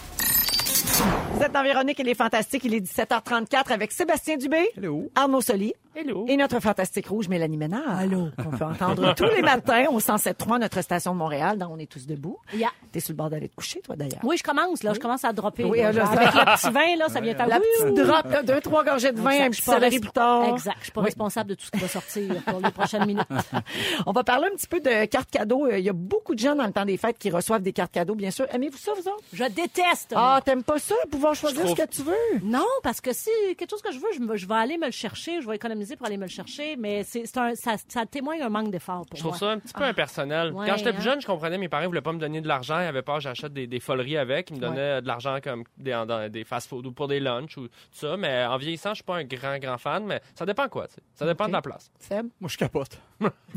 Vous 1.03 1.43
êtes 1.43 1.51
dans 1.53 1.63
Véronique 1.63 1.99
et 1.99 2.03
les 2.03 2.15
Fantastiques. 2.15 2.63
Il 2.65 2.73
est 2.73 2.81
17h34 2.81 3.71
avec 3.71 3.91
Sébastien 3.91 4.35
Dubé, 4.37 4.69
Hello. 4.75 5.09
Arnaud 5.15 5.41
Soli 5.41 5.73
Hello. 5.95 6.25
Et 6.29 6.37
notre 6.37 6.59
fantastique 6.61 7.07
rouge, 7.07 7.27
Mélanie 7.27 7.57
Ménard. 7.57 7.97
Allô. 7.97 8.27
Qu'on 8.41 8.51
peut 8.55 8.63
entendre 8.63 9.13
tous 9.17 9.25
les 9.35 9.41
matins 9.41 9.85
au 9.89 9.99
107.3, 9.99 10.59
notre 10.59 10.81
station 10.81 11.13
de 11.13 11.17
Montréal, 11.17 11.57
dans 11.57 11.69
On 11.71 11.77
est 11.77 11.89
tous 11.91 12.05
debout. 12.05 12.37
Yeah. 12.53 12.69
T'es 12.91 12.99
sur 12.99 13.11
le 13.13 13.17
bord 13.17 13.29
d'aller 13.29 13.49
te 13.49 13.55
coucher, 13.55 13.81
toi, 13.81 13.95
d'ailleurs. 13.95 14.19
Oui, 14.23 14.37
je 14.37 14.43
commence, 14.43 14.83
là. 14.83 14.93
Je 14.93 14.99
commence 14.99 15.25
à 15.25 15.33
dropper. 15.33 15.63
Oui, 15.65 15.79
là. 15.79 15.87
Avec 15.87 16.33
le 16.33 16.55
petit 16.55 16.69
vin, 16.71 16.95
là, 16.97 17.09
ça 17.09 17.19
vient 17.21 17.35
faire 17.35 17.47
La 17.47 17.57
oui, 17.57 17.63
petite 17.79 17.97
oui, 17.97 18.05
drop, 18.07 18.25
là, 18.31 18.43
deux, 18.43 18.61
trois 18.61 18.83
gorgées 18.83 19.11
de 19.11 19.19
vin, 19.19 19.31
Exact. 19.31 19.41
un 19.41 19.51
Je 19.51 19.57
petit 19.61 19.71
céleri 19.71 19.99
plus 19.99 20.11
tard. 20.11 20.43
Exact. 20.49 20.75
Je 20.79 20.83
suis 20.83 20.91
pas 20.91 21.01
Oui. 21.01 21.05
responsable 21.05 21.49
de 21.49 21.55
tout 21.55 21.65
ce 21.65 21.71
qui 21.71 21.79
va 21.79 21.87
sortir 21.87 22.35
pour 22.45 22.59
les 22.59 22.71
prochaines 22.71 23.05
minutes. 23.05 23.25
On 24.05 24.11
va 24.11 24.23
parler 24.23 24.47
un 24.51 24.55
petit 24.55 24.67
peu 24.67 24.79
de 24.79 25.05
cartes 25.05 25.31
cadeaux. 25.31 25.65
Euh, 25.65 25.79
Il 25.79 25.85
y 25.85 25.89
a 25.89 25.93
beaucoup 25.93 26.35
de 26.35 26.39
gens 26.39 26.55
dans 26.55 26.65
le 26.67 26.71
temps 26.71 26.85
des 26.85 26.97
fêtes 26.97 27.17
qui 27.17 27.29
reçoivent 27.31 27.61
des 27.63 27.73
cartes 27.73 27.91
cadeaux, 27.91 28.15
bien 28.15 28.31
sûr. 28.31 28.45
Aimez-vous 28.53 28.77
ça, 28.77 28.91
vous 28.93 29.07
autres? 29.09 29.23
Je 29.33 29.43
déteste. 29.45 30.13
Ah, 30.15 30.39
t'aimes 30.45 30.63
pas 30.63 30.77
ça, 30.79 30.88
pouvoir 31.09 31.35
choisir 31.35 31.63
trouve- 31.65 31.77
ce 31.77 31.81
que 31.83 31.87
tu 31.89 32.01
veux? 32.03 32.39
Non, 32.43 32.65
parce 32.83 33.01
que 33.01 33.13
si 33.13 33.29
quelque 33.57 33.69
chose 33.69 33.81
que 33.81 33.91
je 33.91 33.99
veux, 33.99 34.07
je, 34.13 34.19
me- 34.19 34.35
je 34.37 34.45
vais 34.47 34.53
aller 34.55 34.77
me 34.77 34.85
le 34.85 34.91
chercher, 34.91 35.41
je 35.41 35.47
vais 35.47 35.55
économiser 35.55 35.95
pour 35.95 36.05
aller 36.07 36.17
me 36.17 36.23
le 36.23 36.29
chercher, 36.29 36.75
mais 36.77 37.03
c'est 37.03 37.25
c'est 37.25 37.37
un, 37.37 37.55
ça, 37.55 37.75
ça 37.87 38.05
témoigne 38.05 38.41
un 38.41 38.49
manque 38.49 38.71
d'effort 38.71 39.05
pour 39.05 39.15
Je 39.15 39.21
trouve 39.21 39.31
moi. 39.31 39.39
ça 39.39 39.49
un 39.51 39.59
petit 39.59 39.73
peu 39.73 39.83
impersonnel. 39.83 40.53
Ouais, 40.53 40.67
Quand 40.67 40.77
j'étais 40.77 40.89
hein. 40.89 40.93
plus 40.93 41.03
jeune, 41.03 41.21
je 41.21 41.27
comprenais, 41.27 41.57
mes 41.57 41.69
parents 41.69 41.85
voulaient 41.87 42.01
pas 42.01 42.13
me 42.13 42.19
donner 42.19 42.41
de 42.41 42.47
l'argent. 42.47 42.79
Ils 42.79 42.85
avaient 42.87 43.01
peur 43.01 43.15
que 43.15 43.21
j'achète 43.23 43.53
des, 43.53 43.67
des 43.67 43.79
foleries 43.79 44.17
avec. 44.17 44.49
Ils 44.49 44.55
me 44.57 44.61
donnaient 44.61 45.01
de 45.01 45.07
l'argent 45.07 45.37
comme 45.43 45.63
des, 45.77 45.91
dans 45.91 46.29
des 46.29 46.43
fast-food 46.43 46.85
ou 46.85 46.91
pour 46.91 47.07
des 47.07 47.19
lunchs 47.19 47.57
ou 47.57 47.67
tout 47.67 47.73
ça. 47.91 48.17
Mais 48.17 48.45
en 48.45 48.57
vieillissant, 48.57 48.89
je 48.91 48.95
suis 48.95 49.03
pas 49.03 49.15
un 49.17 49.23
grand, 49.23 49.57
grand 49.59 49.77
fan. 49.77 50.05
Mais 50.05 50.21
ça 50.35 50.45
dépend 50.45 50.67
quoi, 50.69 50.87
tu 50.87 50.95
sais. 50.95 51.01
Ça 51.15 51.25
dépend 51.25 51.47
de 51.47 51.53
la 51.53 51.61
place. 51.61 51.91
Seb? 51.99 52.27
Moi, 52.39 52.49
je 52.49 52.57
capote. 52.57 52.99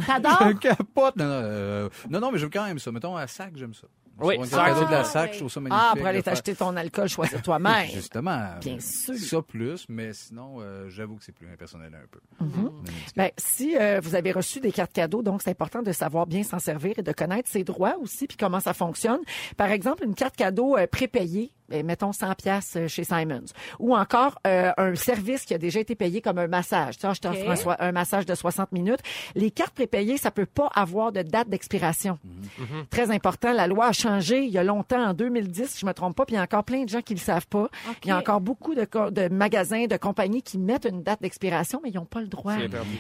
T'adores? 0.07 0.49
Je 0.53 0.57
capote. 0.59 1.17
Non, 1.17 1.25
non, 1.25 1.31
euh, 1.45 1.89
non, 2.11 2.21
non, 2.21 2.33
mais 2.33 2.39
j'aime 2.39 2.51
quand 2.51 2.65
même 2.67 2.79
ça. 2.79 2.91
Mettons, 2.93 3.17
à 3.17 3.27
sac, 3.27 3.53
j'aime 3.57 3.75
ça. 3.75 3.87
Oui, 4.21 4.37
cadeau 4.49 4.87
de 4.87 4.91
la 4.91 5.01
ah, 5.01 5.05
sac, 5.05 5.33
je 5.33 5.39
trouve 5.39 5.51
ça 5.51 5.61
magnifique. 5.61 5.87
Ah, 5.91 5.95
pour 5.97 6.07
aller 6.07 6.23
t'acheter 6.23 6.55
ton 6.55 6.77
alcool, 6.77 7.09
choisir 7.09 7.43
toi-même. 7.43 7.87
Justement. 7.93 8.51
Bien 8.61 8.79
sûr. 8.81 9.17
Ça 9.17 9.43
plus, 9.43 9.87
mais 9.89 10.13
sinon, 10.13 10.57
euh, 10.61 10.89
j'avoue 10.89 11.17
que 11.17 11.25
c'est 11.25 11.33
plus 11.33 11.49
impersonnel 11.51 11.93
un 11.95 12.07
peu. 12.11 12.21
Ben, 13.17 13.31
si 13.37 13.77
euh, 13.77 14.01
vous 14.03 14.15
avez 14.15 14.33
reçu 14.33 14.61
des 14.61 14.73
cartes 14.73 14.93
cadeaux, 14.93 15.23
donc 15.23 15.43
c'est 15.43 15.51
important 15.51 15.83
de 15.83 15.93
savoir 15.93 16.27
bien 16.27 16.43
s'en 16.43 16.59
servir 16.59 16.99
et 16.99 17.03
de 17.03 17.13
connaître 17.13 17.49
ses 17.49 17.65
droits 17.65 17.97
aussi, 18.01 18.27
puis 18.27 18.37
comment 18.37 18.61
ça 18.61 18.75
fonctionne. 18.75 19.21
Par 19.57 19.71
exemple, 19.71 20.05
une 20.05 20.15
carte 20.15 20.37
cadeau 20.37 20.77
euh, 20.77 20.87
prépayée, 20.87 21.53
mettons 21.71 22.13
100 22.13 22.35
pièces 22.35 22.77
chez 22.89 23.05
Simons, 23.05 23.45
ou 23.79 23.97
encore 23.97 24.39
euh, 24.47 24.73
un 24.77 24.95
service 24.95 25.45
qui 25.45 25.55
a 25.55 25.59
déjà 25.59 25.81
été 25.81 25.95
payé 25.95 26.21
comme 26.21 26.39
un 26.39 26.47
massage. 26.49 26.99
Tu 26.99 27.07
vois, 27.07 27.15
je 27.15 27.21
t'offre 27.21 27.69
Ok. 27.71 27.77
un, 27.79 27.93
massage 27.93 28.27
de 28.27 28.35
60 28.35 28.73
minutes. 28.73 29.01
Les 29.35 29.51
cartes 29.51 29.75
prépayées, 29.75 30.17
ça 30.19 30.31
peut 30.31 30.47
pas 30.47 30.69
avoir 30.75 31.13
de 31.13 31.23
date 31.23 31.49
d'expiration. 31.49 32.19
Très 32.91 33.11
important, 33.11 33.53
la 33.53 33.67
loi 33.67 33.87
a 33.87 33.93
changé 33.93 34.43
il 34.45 34.51
y 34.51 34.59
a 34.59 34.65
longtemps, 34.65 35.03
en 35.03 35.15
2010, 35.15 35.67
si 35.71 35.81
je 35.81 35.87
me 35.87 35.93
trompe 35.95 36.17
pas, 36.17 36.25
puis 36.25 36.35
il 36.35 36.39
y 36.39 36.41
a 36.41 36.43
encore 36.43 36.65
plein 36.65 36.85
de 36.85 36.89
gens 36.89 37.01
qui 37.03 37.15
le 37.15 37.21
savent 37.21 37.47
pas. 37.47 37.69
Il 38.05 38.09
y 38.09 38.11
a 38.11 38.19
encore 38.19 38.41
beaucoup 38.41 38.75
de, 38.75 39.29
magasins, 39.29 39.87
de 39.87 39.97
compagnies 39.97 40.43
qui 40.43 40.59
mettent 40.59 40.87
une 40.87 41.03
date 41.03 41.23
d'expiration, 41.23 41.81
mais 41.83 41.91
ils 41.91 41.97
n'ont 41.97 42.05
pas 42.05 42.21
le 42.21 42.29
droit. 42.29 42.55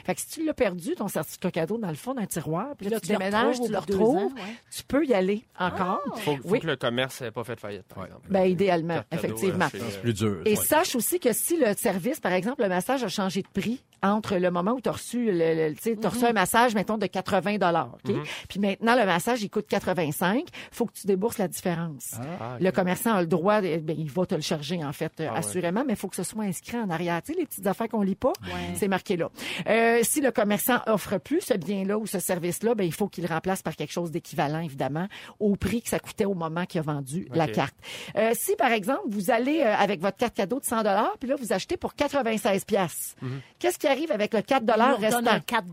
Fait 0.04 0.14
que 0.14 0.20
si 0.20 0.28
tu 0.28 0.44
l'as 0.44 0.54
perdu, 0.54 0.94
ton 0.94 1.08
certificat 1.08 1.50
cadeau, 1.50 1.78
dans 1.78 1.88
le 1.88 1.94
fond 1.94 2.14
d'un 2.14 2.26
tiroir, 2.26 2.68
puis 2.76 2.86
là, 2.86 2.92
Là, 2.92 3.00
tu 3.00 3.08
déménages, 3.08 3.58
tu 3.60 3.70
le 3.72 3.78
retrouves, 3.78 4.16
ans, 4.18 4.26
ouais. 4.26 4.56
tu 4.70 4.82
peux 4.84 5.06
y 5.06 5.14
aller 5.14 5.44
encore. 5.58 6.00
Faut, 6.16 6.36
faut 6.36 6.40
Oui. 6.44 6.60
que 6.60 6.66
le 6.66 6.76
commerce 6.76 7.22
n'ait 7.22 7.30
pas 7.30 7.42
fait 7.42 7.54
de 7.54 7.60
faillite, 7.60 7.84
par 7.94 8.04
exemple. 8.04 8.26
Ben, 8.28 8.51
idéalement, 8.52 9.02
effectivement. 9.10 9.68
plus 10.02 10.14
dur. 10.14 10.42
Et 10.44 10.50
ouais. 10.50 10.56
sache 10.56 10.94
aussi 10.94 11.18
que 11.20 11.32
si 11.32 11.56
le 11.56 11.74
service, 11.74 12.20
par 12.20 12.32
exemple, 12.32 12.62
le 12.62 12.68
massage 12.68 13.02
a 13.04 13.08
changé 13.08 13.42
de 13.42 13.60
prix 13.60 13.80
entre 14.02 14.36
le 14.36 14.50
moment 14.50 14.72
où 14.72 14.80
tu 14.80 14.88
as 14.88 14.92
reçu, 14.92 15.26
le, 15.32 15.68
le- 15.68 15.74
tu 15.74 15.82
sais, 15.82 15.96
t'as 15.96 16.08
reçu 16.08 16.24
un 16.24 16.32
massage, 16.32 16.74
mettons, 16.74 16.98
de 16.98 17.06
80 17.06 17.58
dollars, 17.58 17.94
OK? 18.04 18.14
Puis 18.48 18.58
maintenant, 18.60 18.94
le 18.96 19.06
massage, 19.06 19.42
il 19.42 19.48
coûte 19.50 19.66
85, 19.68 20.46
faut 20.70 20.86
que 20.86 20.92
tu 20.92 21.06
débourses 21.06 21.38
la 21.38 21.48
différence. 21.48 22.12
Ah, 22.40 22.56
Le 22.60 22.70
commerçant 22.72 23.14
a 23.14 23.20
le 23.20 23.26
droit, 23.26 23.60
de- 23.60 23.76
ben, 23.78 23.96
il 23.98 24.10
va 24.10 24.26
te 24.26 24.34
le 24.34 24.40
charger, 24.40 24.84
en 24.84 24.92
fait, 24.92 25.12
euh, 25.20 25.26
Ah 25.28 25.32
ouais. 25.34 25.38
assurément, 25.38 25.84
mais 25.86 25.92
il 25.94 25.96
faut 25.98 26.08
que 26.08 26.16
ce 26.16 26.22
soit 26.24 26.44
inscrit 26.44 26.76
en 26.78 26.90
arrière. 26.90 27.22
Tu 27.22 27.32
sais, 27.32 27.38
les 27.38 27.46
petites 27.46 27.66
affaires 27.66 27.88
qu'on 27.88 28.02
lit 28.02 28.14
pas, 28.14 28.32
c'est 28.74 28.88
marqué 28.88 29.16
là. 29.16 29.30
Euh, 29.68 30.00
si 30.02 30.20
le 30.20 30.30
commerçant 30.32 30.80
offre 30.86 31.18
plus 31.18 31.40
ce 31.40 31.54
bien-là 31.54 31.98
ou 31.98 32.06
ce 32.06 32.18
service-là, 32.18 32.74
ben, 32.74 32.84
il 32.84 32.92
faut 32.92 33.08
qu'il 33.08 33.24
le 33.24 33.32
remplace 33.32 33.62
par 33.62 33.76
quelque 33.76 33.92
chose 33.92 34.10
d'équivalent, 34.10 34.60
évidemment, 34.60 35.06
au 35.38 35.56
prix 35.56 35.80
que 35.82 35.88
ça 35.88 35.98
coûtait 36.00 36.24
au 36.24 36.34
moment 36.34 36.66
qu'il 36.66 36.80
a 36.80 36.82
vendu 36.82 37.28
la 37.32 37.46
carte. 37.46 37.74
Euh, 38.16 38.32
si, 38.34 38.56
par 38.56 38.72
exemple, 38.72 39.02
vous 39.08 39.30
allez 39.30 39.60
euh, 39.60 39.74
avec 39.76 40.00
votre 40.00 40.16
carte 40.16 40.34
cadeau 40.34 40.58
de 40.60 40.64
100 40.64 40.82
puis 41.20 41.28
là, 41.28 41.36
vous 41.38 41.52
achetez 41.52 41.76
pour 41.76 41.94
96 41.94 42.64
pièces. 42.64 43.14
Qu'est-ce 43.58 43.78
qui 43.78 43.86
arrive 43.92 44.10
avec 44.12 44.34
le 44.34 44.42
4 44.42 44.62
On 44.62 44.66
nous 44.66 44.96
redonne 44.96 45.04
restant? 45.26 45.30
un 45.30 45.40
4 45.40 45.64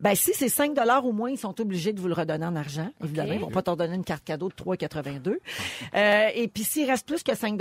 Ben, 0.00 0.14
si 0.14 0.32
c'est 0.34 0.48
5 0.48 0.72
au 1.02 1.12
moins, 1.12 1.30
ils 1.30 1.38
sont 1.38 1.60
obligés 1.60 1.92
de 1.92 2.00
vous 2.00 2.08
le 2.08 2.14
redonner 2.14 2.46
en 2.46 2.54
argent. 2.56 2.90
Évidemment, 3.02 3.32
ils 3.32 3.40
vont 3.40 3.50
pas 3.50 3.62
t'en 3.62 3.76
donner 3.76 3.94
une 3.96 4.04
carte 4.04 4.24
cadeau 4.24 4.48
de 4.48 4.54
3,82. 4.54 5.38
Euh, 5.94 6.28
et 6.34 6.48
puis, 6.48 6.64
s'il 6.64 6.88
reste 6.88 7.06
plus 7.06 7.22
que 7.22 7.34
5 7.34 7.58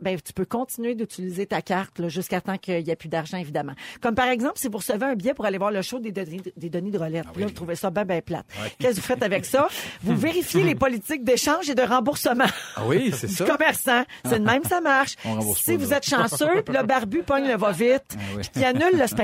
ben, 0.00 0.20
tu 0.20 0.32
peux 0.32 0.44
continuer 0.44 0.94
d'utiliser 0.94 1.46
ta 1.46 1.60
carte 1.62 1.98
là, 1.98 2.08
jusqu'à 2.08 2.40
temps 2.40 2.56
qu'il 2.58 2.82
n'y 2.82 2.90
ait 2.90 2.96
plus 2.96 3.08
d'argent, 3.08 3.36
évidemment. 3.36 3.72
Comme 4.00 4.14
par 4.14 4.28
exemple, 4.28 4.54
si 4.56 4.68
vous 4.68 4.78
recevez 4.78 5.06
un 5.06 5.14
billet 5.14 5.34
pour 5.34 5.44
aller 5.44 5.58
voir 5.58 5.70
le 5.70 5.82
show 5.82 5.98
des, 5.98 6.12
Denis- 6.12 6.42
des 6.56 6.70
Denis 6.70 6.90
de 6.90 6.98
Rolette. 6.98 7.26
Puis 7.32 7.42
là, 7.42 7.46
vous 7.48 7.52
trouvez 7.54 7.74
ça 7.76 7.90
ben, 7.90 8.04
ben 8.04 8.22
plate. 8.22 8.46
Qu'est-ce 8.78 8.96
que 8.96 9.00
vous 9.00 9.06
faites 9.06 9.22
avec 9.22 9.44
ça? 9.44 9.68
Vous 10.02 10.16
vérifiez 10.16 10.62
les 10.62 10.74
politiques 10.74 11.24
d'échange 11.24 11.68
et 11.70 11.74
de 11.74 11.82
remboursement 11.82 12.44
Ah 12.76 12.82
oui, 12.86 13.12
c'est 13.16 13.26
du 13.26 13.34
ça. 13.34 13.44
commerçant. 13.46 14.04
C'est 14.24 14.38
de 14.38 14.44
même, 14.44 14.62
ça 14.64 14.80
marche. 14.80 15.14
On 15.24 15.40
Si 15.54 15.72
pas, 15.76 15.84
vous 15.84 15.90
là. 15.90 15.96
êtes 15.96 16.06
chanceux, 16.08 16.62
puis 16.64 16.74
le 16.76 16.82
barbu 16.84 17.22
pogne 17.22 17.46
le 17.48 17.56
va-vite, 17.56 18.16
Ah 18.16 18.20
oui. 18.36 18.64
annule 18.64 18.98
le 18.98 19.06
spectacle, 19.06 19.23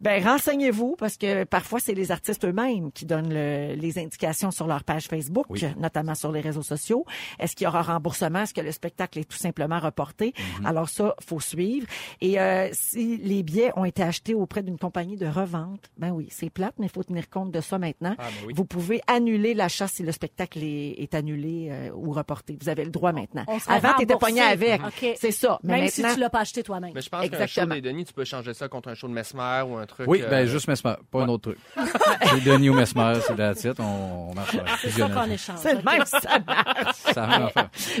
ben 0.00 0.22
renseignez-vous 0.24 0.96
parce 0.98 1.16
que 1.16 1.44
parfois 1.44 1.80
c'est 1.80 1.94
les 1.94 2.10
artistes 2.10 2.44
eux-mêmes 2.44 2.90
qui 2.92 3.04
donnent 3.06 3.32
le- 3.32 3.74
les 3.74 3.98
indications 3.98 4.50
sur 4.50 4.66
leur 4.66 4.84
page 4.84 5.06
Facebook, 5.06 5.46
notamment 5.78 6.14
sur 6.14 6.32
les 6.32 6.40
réseaux 6.40 6.62
sociaux. 6.62 7.04
Est-ce 7.38 7.54
qu'il 7.56 7.64
y 7.64 7.68
aura 7.68 7.82
remboursement? 7.82 8.40
Est-ce 8.42 8.54
que 8.54 8.60
le 8.60 8.72
spectacle 8.72 9.18
est 9.18 9.24
tout 9.30 9.36
simplement 9.38 9.78
reporté? 9.80 10.34
Mhm. 10.60 10.66
Alors 10.66 10.88
ça, 10.88 11.14
faut 11.26 11.40
suivre. 11.40 11.86
Et 12.20 12.40
euh, 12.40 12.68
si 12.72 13.16
les 13.18 13.42
billets 13.42 13.72
ont 13.76 13.84
été 13.84 14.02
achetés 14.02 14.34
auprès 14.34 14.62
d'une 14.62 14.78
compagnie 14.78 15.16
de 15.16 15.26
revente, 15.26 15.90
ben 15.98 16.10
oui, 16.10 16.28
c'est 16.30 16.50
plate, 16.50 16.74
mais 16.78 16.86
il 16.86 16.92
faut 16.92 17.02
tenir 17.02 17.28
compte 17.30 17.50
de 17.50 17.60
ça 17.60 17.78
maintenant. 17.78 18.14
Ah, 18.18 18.24
ben 18.24 18.46
oui. 18.46 18.54
Vous 18.56 18.64
pouvez 18.64 19.00
annuler 19.06 19.54
l'achat 19.54 19.88
si 19.88 20.02
le 20.02 20.12
spectacle 20.12 20.58
est, 20.62 20.94
est 20.98 21.14
annulé 21.14 21.68
euh, 21.70 21.90
ou 21.94 22.12
reporté. 22.12 22.56
Vous 22.60 22.68
avez 22.68 22.84
le 22.84 22.90
droit 22.90 23.12
maintenant. 23.12 23.44
On 23.48 23.58
Avant, 23.68 23.94
t'étais 23.98 24.16
pogné 24.16 24.40
avec. 24.40 24.80
OK. 24.82 25.14
C'est 25.18 25.30
ça. 25.30 25.58
Mais 25.62 25.74
Même 25.74 25.84
maintenant, 25.84 26.08
si 26.08 26.14
tu 26.14 26.20
l'as 26.20 26.30
pas 26.30 26.40
acheté 26.40 26.62
toi-même. 26.62 26.92
Mais 26.94 27.00
je 27.00 27.08
pense 27.08 27.20
qu'un 27.28 27.46
show 27.46 27.60
des 27.74 27.80
Denis, 27.80 28.04
tu 28.04 28.12
peux 28.12 28.24
changer 28.24 28.54
ça 28.54 28.68
contre 28.68 28.88
un 28.88 28.94
show 29.02 29.08
de 29.08 29.12
Mesmer 29.12 29.62
ou 29.68 29.76
un 29.76 29.86
truc. 29.86 30.06
Oui, 30.08 30.22
euh, 30.22 30.28
ben 30.30 30.46
juste 30.46 30.68
Mesmer, 30.68 30.94
pas 31.10 31.22
un 31.22 31.28
autre 31.28 31.50
truc. 31.50 31.58
c'est 32.22 32.44
Denis 32.44 32.70
ou 32.70 32.74
Mesmer, 32.74 33.14
c'est 33.26 33.36
la 33.36 33.54
titre, 33.54 33.80
on, 33.82 34.30
on 34.30 34.34
marche. 34.34 34.56
C'est 34.80 34.90
ça 34.90 35.08
qu'on 35.08 35.30
échange. 35.30 35.56
c'est 35.58 35.74
le 35.74 35.82
même, 35.82 36.04
ça 36.06 36.38
marche. 36.46 36.96
Ça. 37.12 37.28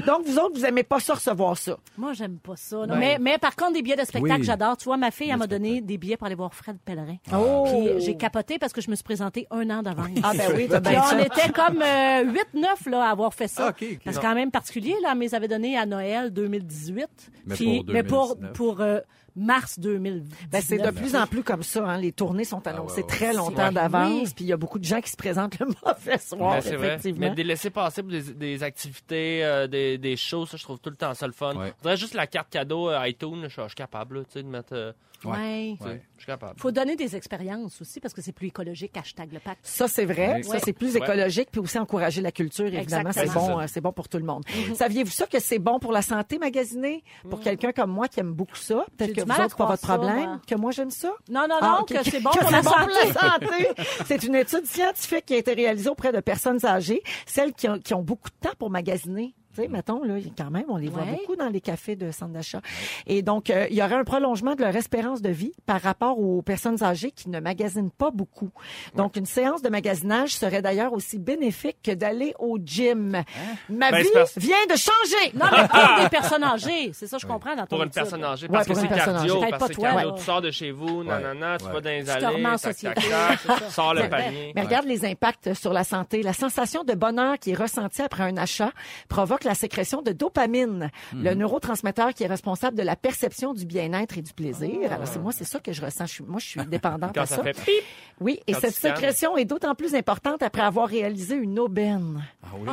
Donc, 0.06 0.24
vous 0.26 0.38
autres, 0.38 0.54
vous 0.58 0.64
aimez 0.64 0.84
pas 0.84 0.98
ça 1.00 1.14
recevoir 1.14 1.56
ça? 1.58 1.76
Moi, 1.98 2.12
j'aime 2.14 2.38
pas 2.38 2.56
ça. 2.56 2.76
non. 2.76 2.86
Ben- 2.86 2.98
Mais, 2.98 3.18
mais 3.20 3.38
par 3.38 3.54
contre, 3.56 3.74
des 3.74 3.82
billets 3.82 3.96
de 3.96 4.04
spectacle, 4.04 4.40
Oui. 4.40 4.44
j'adore. 4.46 4.76
Tu 4.78 4.84
vois, 4.84 4.96
ma 4.96 5.10
fille, 5.10 5.28
elle 5.30 5.36
m'a 5.36 5.46
donné 5.46 5.80
des 5.82 5.98
billets 5.98 6.16
pour 6.16 6.26
aller 6.26 6.36
voir 6.36 6.54
Fred 6.54 6.78
Pellerin. 6.84 7.16
Oh! 7.34 7.64
Puis 7.66 8.00
j'ai 8.04 8.16
capoté 8.16 8.58
parce 8.58 8.72
que 8.72 8.80
je 8.80 8.90
me 8.90 8.94
suis 8.94 9.02
présentée 9.04 9.46
un 9.50 9.68
an 9.70 9.82
d'avance. 9.82 10.08
Ah, 10.22 10.32
ben 10.36 10.50
oui, 10.54 10.66
bien 10.68 11.02
on 11.12 11.18
était 11.18 11.50
comme 11.52 11.78
8-9 11.80 12.90
là, 12.90 13.04
à 13.08 13.10
avoir 13.10 13.34
fait 13.34 13.48
ça. 13.48 13.68
Ah. 13.78 13.84
Parce 14.04 14.16
que 14.16 14.22
quand 14.22 14.34
même 14.34 14.50
particulier, 14.50 14.94
là, 15.02 15.14
mais 15.14 15.26
ils 15.26 15.34
avaient 15.34 15.48
donné 15.48 15.76
à 15.76 15.84
Noël 15.84 16.30
2018. 16.32 17.06
Mais 17.46 17.54
Puis- 17.54 17.82
pour 17.84 17.92
mais 17.92 18.02
pour, 18.02 18.26
2019. 18.36 18.52
pour 18.56 18.80
euh, 18.80 19.00
mars 19.36 19.78
2019. 19.78 20.48
Ben, 20.50 20.60
c'est 20.60 20.78
de 20.78 20.90
plus 20.90 21.16
en 21.16 21.26
plus 21.26 21.42
comme 21.42 21.62
ça. 21.62 21.84
Hein. 21.84 21.98
Les 21.98 22.12
tournées 22.12 22.44
sont 22.44 22.66
annoncées 22.66 22.96
ouais, 22.96 23.02
ouais. 23.02 23.06
très 23.08 23.32
longtemps 23.32 23.66
Ouais. 23.68 23.72
d'avance. 23.72 24.12
Oui. 24.28 24.32
Puis 24.36 24.44
il 24.44 24.48
y 24.48 24.52
a 24.52 24.56
beaucoup 24.56 24.78
de 24.78 24.84
gens 24.84 25.00
qui 25.00 25.10
se 25.10 25.16
présentent 25.16 25.58
le 25.58 25.66
mauvais 25.86 26.18
soir, 26.18 26.60
Ben, 26.62 26.76
vrai. 26.76 26.86
effectivement. 26.88 27.28
Mais 27.28 27.34
des 27.34 27.44
laisser 27.44 27.70
passer 27.70 28.02
pour 28.02 28.10
des, 28.12 28.22
des 28.34 28.62
activités, 28.62 29.44
euh, 29.44 29.66
des, 29.66 29.98
des 29.98 30.16
shows, 30.16 30.46
ça, 30.46 30.56
je 30.56 30.62
trouve 30.62 30.78
tout 30.78 30.90
le 30.90 30.96
temps 30.96 31.14
ça 31.14 31.26
le 31.26 31.32
fun. 31.32 31.54
Ouais. 31.56 31.68
Je 31.68 31.82
voudrais 31.82 31.96
juste 31.96 32.14
la 32.14 32.26
carte 32.26 32.50
cadeau 32.50 32.88
euh, 32.90 33.08
iTunes, 33.08 33.44
je, 33.48 33.60
je 33.62 33.66
suis 33.66 33.74
capable, 33.74 34.18
là, 34.18 34.24
tu 34.24 34.32
sais, 34.32 34.42
de 34.42 34.48
mettre. 34.48 34.72
euh, 34.74 34.92
sais, 35.22 35.76
Je 36.16 36.22
suis 36.22 36.26
capable. 36.26 36.58
Faut 36.58 36.72
donner 36.72 36.96
des 36.96 37.14
expériences 37.16 37.80
aussi 37.80 38.00
parce 38.00 38.12
que 38.12 38.20
c'est 38.20 38.32
plus 38.32 38.48
écologique. 38.48 38.96
Hashtag 38.96 39.32
le 39.32 39.38
pacte. 39.38 39.60
Ça, 39.62 39.86
c'est 39.88 40.04
vrai. 40.04 40.36
Oui. 40.36 40.44
Ça, 40.44 40.58
c'est 40.58 40.72
plus 40.72 40.96
écologique. 40.96 41.48
Puis 41.52 41.60
aussi 41.60 41.78
encourager 41.78 42.20
la 42.20 42.32
culture, 42.32 42.66
évidemment. 42.66 43.12
C'est 43.12 43.32
bon, 43.32 43.60
euh, 43.60 43.64
c'est 43.68 43.80
bon 43.80 43.92
pour 43.92 44.08
tout 44.08 44.18
le 44.18 44.24
monde. 44.24 44.42
Saviez-vous 44.74 45.10
ça 45.10 45.26
que 45.26 45.38
c'est 45.38 45.58
bon 45.60 45.78
pour 45.78 45.92
la 45.92 46.02
santé, 46.02 46.38
magasiner? 46.38 47.04
Pour 47.30 47.40
quelqu'un 47.40 47.72
comme 47.72 47.90
moi 47.92 48.08
qui 48.08 48.20
aime 48.20 48.32
beaucoup 48.32 48.56
ça. 48.56 48.84
Peut-être 48.96 49.21
que 49.24 49.32
vous 49.32 49.40
autres, 49.44 49.56
pas 49.56 49.66
votre 49.66 49.82
problème. 49.82 50.40
Que 50.46 50.54
moi, 50.54 50.70
j'aime 50.70 50.90
ça? 50.90 51.10
Non, 51.30 51.42
non, 51.42 51.48
non, 51.48 51.58
Ah, 51.62 51.78
ok. 51.82 51.88
que 51.88 52.04
c'est 52.10 52.20
bon 52.20 52.30
Que 52.32 52.38
pour 52.40 52.48
c'est 52.48 52.56
la 52.56 52.62
bon 52.62 52.70
pour 52.70 52.88
la 52.88 53.12
santé. 53.12 53.68
C'est 54.06 54.22
une 54.24 54.34
étude 54.34 54.66
scientifique 54.66 55.26
qui 55.26 55.34
a 55.34 55.38
été 55.38 55.52
réalisée 55.54 55.90
auprès 55.90 56.12
de 56.12 56.20
personnes 56.20 56.64
âgées, 56.64 57.02
celles 57.26 57.52
qui 57.52 57.68
ont, 57.68 57.78
qui 57.78 57.94
ont 57.94 58.02
beaucoup 58.02 58.28
de 58.30 58.48
temps 58.48 58.54
pour 58.58 58.70
magasiner. 58.70 59.34
Tu 59.54 59.60
sais, 59.62 59.68
mettons, 59.68 60.02
là, 60.04 60.14
quand 60.36 60.50
même, 60.50 60.64
on 60.68 60.76
les 60.76 60.88
voit 60.88 61.02
Ouais. 61.02 61.10
beaucoup 61.12 61.36
dans 61.36 61.48
les 61.48 61.60
cafés 61.60 61.94
de 61.96 62.10
centre 62.10 62.32
d'achat. 62.32 62.60
Et 63.06 63.22
donc, 63.22 63.50
euh, 63.50 63.66
il 63.70 63.76
y 63.76 63.82
aurait 63.82 63.96
un 63.96 64.04
prolongement 64.04 64.54
de 64.54 64.62
leur 64.62 64.74
espérance 64.74 65.20
de 65.20 65.28
vie 65.30 65.52
par 65.66 65.80
rapport 65.82 66.18
aux 66.18 66.40
personnes 66.42 66.82
âgées 66.82 67.10
qui 67.10 67.28
ne 67.28 67.38
magasinent 67.40 67.90
pas 67.90 68.10
beaucoup. 68.10 68.50
Donc, 68.96 69.16
une 69.16 69.26
séance 69.26 69.60
de 69.62 69.68
magasinage 69.68 70.34
serait 70.34 70.62
d'ailleurs 70.62 70.92
aussi 70.94 71.18
bénéfique 71.18 71.76
que 71.82 71.90
d'aller 71.92 72.34
au 72.38 72.58
gym. 72.64 73.14
Hein? 73.16 73.24
Ma 73.68 73.90
Ben, 73.90 74.02
vie 74.02 74.08
parce- 74.14 74.38
vient 74.38 74.64
de 74.70 74.76
changer! 74.76 75.32
Non, 75.34 75.46
mais 75.52 75.68
pour 75.68 76.02
des 76.02 76.08
personnes 76.08 76.44
âgées. 76.44 76.90
C'est 76.94 77.06
ça, 77.06 77.18
je 77.18 77.26
comprends 77.26 77.54
dans 77.54 77.62
ton 77.66 77.76
Pour 77.76 77.82
une 77.82 77.88
étude. 77.88 77.94
personne 77.94 78.24
âgée, 78.24 78.46
Ouais, 78.46 78.52
parce 78.52 78.66
pour 78.66 78.76
que 78.76 78.80
une 78.80 78.88
c'est 78.88 78.94
personne 78.94 79.14
cardio, 79.16 79.40
parce 79.40 79.50
Pas 79.58 79.68
que 79.68 79.72
toi, 79.74 79.88
cardio, 79.90 80.12
tu 80.16 80.22
sors 80.22 80.40
de 80.40 80.50
chez 80.50 80.70
vous, 80.70 81.04
nanana, 81.04 81.58
tu 81.58 81.64
ouais. 81.66 81.72
vas 81.72 81.80
dans 81.80 81.90
les 81.90 82.08
allées, 82.10 82.42
tac, 82.42 82.58
société. 82.58 82.94
tac, 83.10 83.42
tac, 83.46 83.62
sors 83.70 83.92
le 83.94 84.08
panier. 84.08 84.52
Mais 84.54 84.62
regarde 84.62 84.86
les 84.86 85.04
impacts 85.04 85.52
sur 85.54 85.72
la 85.72 85.84
santé. 85.84 86.22
La 86.22 86.32
sensation 86.32 86.84
de 86.84 86.94
bonheur 86.94 87.38
qui 87.38 87.50
est 87.50 87.54
ressentie 87.54 88.02
après 88.02 88.22
un 88.24 88.36
achat 88.38 88.70
provoque 89.08 89.41
la 89.44 89.54
sécrétion 89.54 90.02
de 90.02 90.12
dopamine, 90.12 90.90
le 91.14 91.34
neurotransmetteur 91.34 92.14
qui 92.14 92.24
est 92.24 92.28
responsable 92.28 92.76
de 92.76 92.82
la 92.82 92.96
perception 92.96 93.52
du 93.54 93.66
bien-être 93.66 94.18
et 94.18 94.22
du 94.22 94.32
plaisir. 94.32 94.92
Alors, 94.92 95.06
c'est 95.06 95.18
moi, 95.20 95.32
c'est 95.32 95.44
ça 95.44 95.60
que 95.60 95.72
je 95.72 95.82
ressens. 95.84 96.06
Je 96.06 96.12
suis- 96.12 96.24
moi, 96.24 96.38
je 96.40 96.46
suis 96.46 96.66
dépendante 96.66 97.12
Quand 97.14 97.22
à 97.22 97.26
ça 97.26 97.36
ça. 97.36 97.42
fait 97.42 97.52
pip. 97.52 97.84
Oui, 98.20 98.38
et 98.46 98.54
cette 98.54 98.74
sécrétion 98.74 99.36
est 99.36 99.44
d'autant 99.44 99.74
plus 99.74 99.94
importante 99.94 100.42
après 100.42 100.62
avoir 100.62 100.88
réalisé 100.88 101.34
une 101.34 101.58
aubaine. 101.58 102.22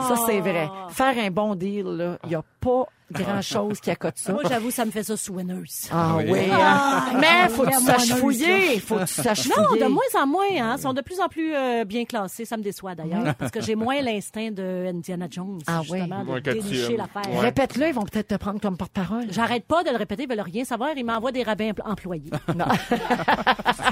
Ça, 0.07 0.15
c'est 0.25 0.39
vrai. 0.41 0.67
Faire 0.89 1.17
un 1.17 1.31
bon 1.31 1.55
deal, 1.55 1.85
là, 1.85 2.17
il 2.23 2.29
n'y 2.29 2.35
a 2.35 2.43
pas 2.59 2.85
grand-chose 3.11 3.79
qui 3.79 3.89
accote 3.89 4.19
ça. 4.19 4.33
Moi, 4.33 4.43
j'avoue, 4.47 4.69
ça 4.69 4.85
me 4.85 4.91
fait 4.91 5.01
ça 5.01 5.17
sous 5.17 5.33
Winners. 5.33 5.63
Ah 5.91 6.13
oui. 6.17 6.25
oui, 6.29 6.39
Ah, 6.51 7.05
hein. 7.11 7.17
mais 7.19 7.49
faut 7.49 7.63
que 7.63 7.69
tu 7.69 7.73
il 7.81 7.87
y 7.87 7.89
a 7.89 7.97
saches 7.97 8.13
fouiller, 8.19 8.79
faut 8.79 8.97
que 8.97 9.05
tu 9.05 9.13
saches 9.15 9.47
Non, 9.47 9.63
fouiller. 9.65 9.81
de 9.83 9.87
moins 9.87 10.03
en 10.21 10.27
moins. 10.27 10.43
Hein. 10.59 10.75
Ils 10.77 10.81
sont 10.83 10.93
de 10.93 11.01
plus 11.01 11.19
en 11.19 11.27
plus 11.27 11.55
euh, 11.55 11.85
bien 11.85 12.05
classés. 12.05 12.45
Ça 12.45 12.55
me 12.55 12.61
déçoit 12.61 12.93
d'ailleurs. 12.93 13.33
Parce 13.39 13.49
que 13.49 13.61
j'ai 13.61 13.73
moins 13.73 13.99
l'instinct 14.03 14.51
de 14.51 14.85
Indiana 14.93 15.25
Jones, 15.27 15.57
Ah 15.65 15.81
justement, 15.81 16.23
de 16.23 16.39
tu 16.39 16.51
dénicher 16.51 16.97
l'affaire. 16.97 17.33
Ouais. 17.33 17.39
Répète-le, 17.39 17.87
ils 17.87 17.93
vont 17.95 18.03
peut-être 18.03 18.27
te 18.27 18.35
prendre 18.35 18.61
comme 18.61 18.77
porte-parole. 18.77 19.25
J'arrête 19.31 19.65
pas 19.65 19.83
de 19.83 19.89
le 19.89 19.97
répéter, 19.97 20.23
ils 20.23 20.29
veulent 20.29 20.41
rien 20.41 20.63
savoir. 20.63 20.91
Ils 20.95 21.03
m'envoient 21.03 21.31
des 21.31 21.41
rabais 21.41 21.71
empl- 21.71 21.89
employés. 21.89 22.29
Non. 22.55 22.65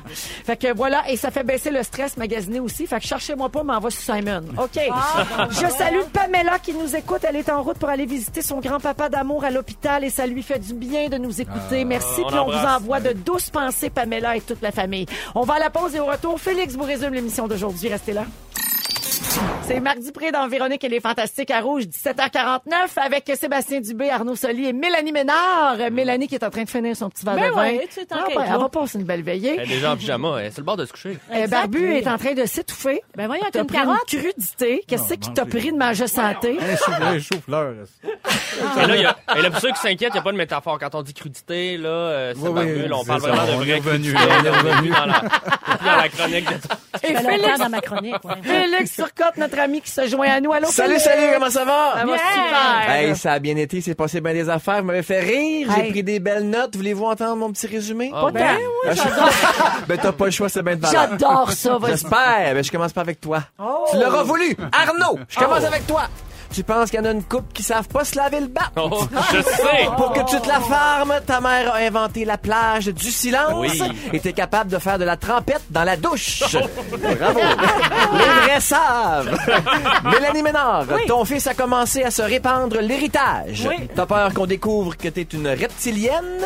fait 0.09 0.57
que 0.57 0.73
voilà, 0.75 1.09
et 1.09 1.17
ça 1.17 1.31
fait 1.31 1.43
baisser 1.43 1.71
le 1.71 1.83
stress 1.83 2.17
magasiner 2.17 2.59
aussi. 2.59 2.85
Fait 2.87 2.99
que 2.99 3.05
cherchez-moi 3.05 3.49
pas, 3.49 3.63
m'envoie 3.63 3.91
sur 3.91 4.01
Simon. 4.15 4.43
OK. 4.57 4.79
Je 5.49 5.67
salue 5.75 6.01
Pamela 6.13 6.59
qui 6.59 6.73
nous 6.73 6.95
écoute. 6.95 7.21
Elle 7.27 7.37
est 7.37 7.49
en 7.49 7.61
route 7.63 7.77
pour 7.77 7.89
aller 7.89 8.05
visiter 8.05 8.41
son 8.41 8.56
grand-papa 8.59 9.09
d'amour 9.09 9.43
à 9.43 9.51
l'hôpital 9.51 10.03
et 10.03 10.09
ça 10.09 10.25
lui 10.27 10.43
fait 10.43 10.59
du 10.59 10.73
bien 10.73 11.09
de 11.09 11.17
nous 11.17 11.41
écouter. 11.41 11.85
Merci. 11.85 12.21
on 12.23 12.27
Puis 12.27 12.39
on 12.39 12.45
vous 12.45 12.67
envoie 12.67 12.99
de 12.99 13.13
douces 13.13 13.49
pensées, 13.49 13.89
Pamela 13.89 14.35
et 14.35 14.41
toute 14.41 14.61
la 14.61 14.71
famille. 14.71 15.05
On 15.35 15.41
va 15.41 15.55
à 15.55 15.59
la 15.59 15.69
pause 15.69 15.95
et 15.95 15.99
au 15.99 16.05
retour, 16.05 16.39
Félix 16.39 16.75
vous 16.75 16.83
résume 16.83 17.13
l'émission 17.13 17.47
d'aujourd'hui. 17.47 17.89
Restez 17.89 18.13
là. 18.13 18.25
C'est 19.67 19.81
Marc 19.81 19.99
Dupré 19.99 20.31
dans 20.31 20.47
Véronique 20.47 20.81
et 20.85 20.87
les 20.87 21.01
Fantastiques 21.01 21.51
à 21.51 21.59
Rouge, 21.59 21.83
17h49, 21.83 22.61
avec 22.95 23.29
Sébastien 23.37 23.81
Dubé, 23.81 24.09
Arnaud 24.09 24.37
Soli 24.37 24.65
et 24.69 24.71
Mélanie 24.71 25.11
Ménard. 25.11 25.75
Mélanie 25.91 26.29
qui 26.29 26.35
est 26.35 26.43
en 26.45 26.49
train 26.49 26.63
de 26.63 26.69
finir 26.69 26.95
son 26.95 27.09
petit 27.09 27.25
verre 27.25 27.35
Ben 27.35 27.49
de 27.49 27.53
vin. 27.53 27.61
ouais, 27.63 27.87
tu 27.93 27.99
Ah, 28.09 28.23
ben, 28.33 28.43
elle 28.49 28.59
va 28.59 28.69
passer 28.69 28.97
une 28.97 29.03
belle 29.03 29.23
veillée. 29.23 29.55
Elle 29.59 29.69
est 29.69 29.75
déjà 29.75 29.91
en 29.91 29.97
pyjama. 29.97 30.37
Elle 30.39 30.45
est 30.45 30.51
sur 30.51 30.61
le 30.61 30.65
bord 30.65 30.77
de 30.77 30.85
se 30.85 30.93
coucher. 30.93 31.17
Euh, 31.33 31.47
Barbu 31.47 31.85
est 31.97 32.07
en 32.07 32.17
train 32.17 32.33
de 32.33 32.45
s'étouffer. 32.45 33.01
Ben 33.17 33.27
voyons, 33.27 33.43
T'as 33.51 33.59
une 33.59 33.67
pris 33.67 33.77
carotte. 33.77 34.13
une 34.13 34.19
crudité. 34.21 34.83
Qu'est-ce 34.87 35.13
qui 35.15 35.33
t'a 35.33 35.45
pris 35.45 35.71
de 35.73 35.77
manger 35.77 36.07
santé? 36.07 36.57
Un 36.61 37.03
un 37.03 37.19
souffleur. 37.19 37.73
Et 38.03 38.87
là, 38.87 38.95
il 38.95 39.01
y 39.01 39.05
a, 39.05 39.17
et 39.37 39.41
là, 39.41 39.51
pour 39.51 39.59
ceux 39.59 39.71
qui 39.71 39.79
s'inquiètent, 39.81 40.11
il 40.11 40.13
n'y 40.13 40.19
a 40.19 40.23
pas 40.23 40.31
de 40.31 40.37
métaphore. 40.37 40.79
Quand 40.79 40.95
on 40.95 41.01
dit 41.01 41.13
crudité, 41.13 41.75
là, 41.77 41.89
euh, 41.89 42.33
c'est 42.41 42.47
Oui, 42.47 42.61
oui, 42.63 42.87
là, 42.87 42.95
on 42.95 43.01
c'est 43.01 43.07
parle 43.07 43.21
ça, 43.21 43.27
vraiment 43.31 43.59
de 43.59 43.63
vrai 43.65 43.79
crudité, 43.81 44.17
on 44.17 44.21
est 44.21 44.43
là, 44.43 44.51
on 44.63 44.65
est 44.65 44.71
revenu. 44.71 44.89
dans 44.91 45.05
la, 45.05 45.19
dans 45.91 45.97
la 45.97 46.09
chronique 46.09 46.45
de 46.47 47.07
Et 47.09 47.15
Félix, 47.15 47.59
dans 47.59 47.69
ma 47.69 47.81
chronique. 47.81 48.15
ouais. 48.23 48.33
Félix 48.43 48.95
Turcotte, 48.95 49.37
notre 49.37 49.56
ami 49.59 49.81
qui 49.81 49.91
se 49.91 50.07
joint 50.07 50.27
à 50.27 50.39
nous. 50.41 50.51
Allô, 50.53 50.67
Salut, 50.67 50.99
salut, 50.99 51.27
comment 51.33 51.49
ça 51.49 51.65
va? 51.65 51.93
Ça 51.97 52.05
va 52.05 52.17
super. 52.17 52.89
Hey, 52.95 53.15
ça 53.15 53.31
a 53.33 53.39
bien 53.39 53.55
été, 53.57 53.81
c'est 53.81 53.95
passé 53.95 54.21
bien 54.21 54.33
des 54.33 54.49
affaires, 54.49 54.77
vous 54.79 54.85
m'avez 54.87 55.03
fait 55.03 55.19
rire, 55.19 55.69
j'ai 55.75 55.81
Hey. 55.85 55.91
pris 55.91 56.03
des 56.03 56.19
belles 56.19 56.47
notes, 56.49 56.75
voulez-vous 56.75 57.05
entendre 57.05 57.35
mon 57.37 57.51
petit 57.51 57.67
résumé? 57.67 58.11
Ah, 58.13 58.21
Pas 58.25 58.31
ben, 58.31 58.45
tant. 58.57 58.63
Ah, 58.85 58.93
je- 58.93 59.85
ben 59.87 59.97
t'as 60.01 60.11
pas 60.11 60.25
le 60.25 60.31
choix, 60.31 60.49
c'est 60.49 60.63
bien 60.63 60.75
de 60.75 60.81
valeur. 60.81 61.07
J'adore 61.09 61.51
ça, 61.51 61.77
vas-y. 61.77 61.91
J'espère, 61.91 62.53
ben 62.53 62.63
je 62.63 62.71
commence 62.71 62.93
pas 62.93 63.01
avec 63.01 63.19
toi. 63.21 63.43
Oh. 63.59 63.85
Tu 63.91 63.97
l'auras 63.97 64.23
voulu! 64.23 64.55
Arnaud, 64.71 65.19
je 65.29 65.37
commence 65.39 65.63
Oh. 65.63 65.67
avec 65.67 65.85
toi! 65.87 66.03
Tu 66.53 66.63
penses 66.63 66.89
qu'il 66.89 66.99
y 66.99 67.01
en 67.01 67.05
a 67.05 67.11
une 67.11 67.23
couple 67.23 67.51
qui 67.53 67.61
savent 67.63 67.87
pas 67.87 68.03
se 68.03 68.15
laver 68.15 68.39
le 68.39 68.47
bas? 68.47 68.71
Oh, 68.77 69.05
je 69.33 69.41
sais! 69.41 69.85
Pour 69.95 70.13
que 70.13 70.19
tu 70.29 70.39
te 70.41 70.47
la 70.47 70.59
farmes, 70.59 71.13
ta 71.25 71.39
mère 71.41 71.73
a 71.73 71.77
inventé 71.77 72.25
la 72.25 72.37
plage 72.37 72.85
du 72.87 73.11
silence 73.11 73.53
Oui. 73.57 73.81
et 74.13 74.19
t'es 74.19 74.33
capable 74.33 74.71
de 74.71 74.77
faire 74.79 74.97
de 74.97 75.03
la 75.03 75.17
trempette 75.17 75.61
dans 75.69 75.83
la 75.83 75.95
douche. 75.97 76.41
Bravo. 76.91 77.39
Les 77.39 78.47
vrais 78.47 78.61
savent. 78.61 79.37
Mélanie 80.05 80.41
Ménard, 80.43 80.85
ton 81.07 81.25
fils 81.25 81.45
a 81.47 81.53
commencé 81.53 82.03
à 82.03 82.11
se 82.11 82.21
répandre 82.21 82.79
l'héritage. 82.79 83.67
Oui. 83.69 83.87
T'as 83.95 84.05
peur 84.05 84.33
qu'on 84.33 84.45
découvre 84.45 84.95
que 84.97 85.09
t'es 85.09 85.27
une 85.33 85.47
reptilienne? 85.47 86.41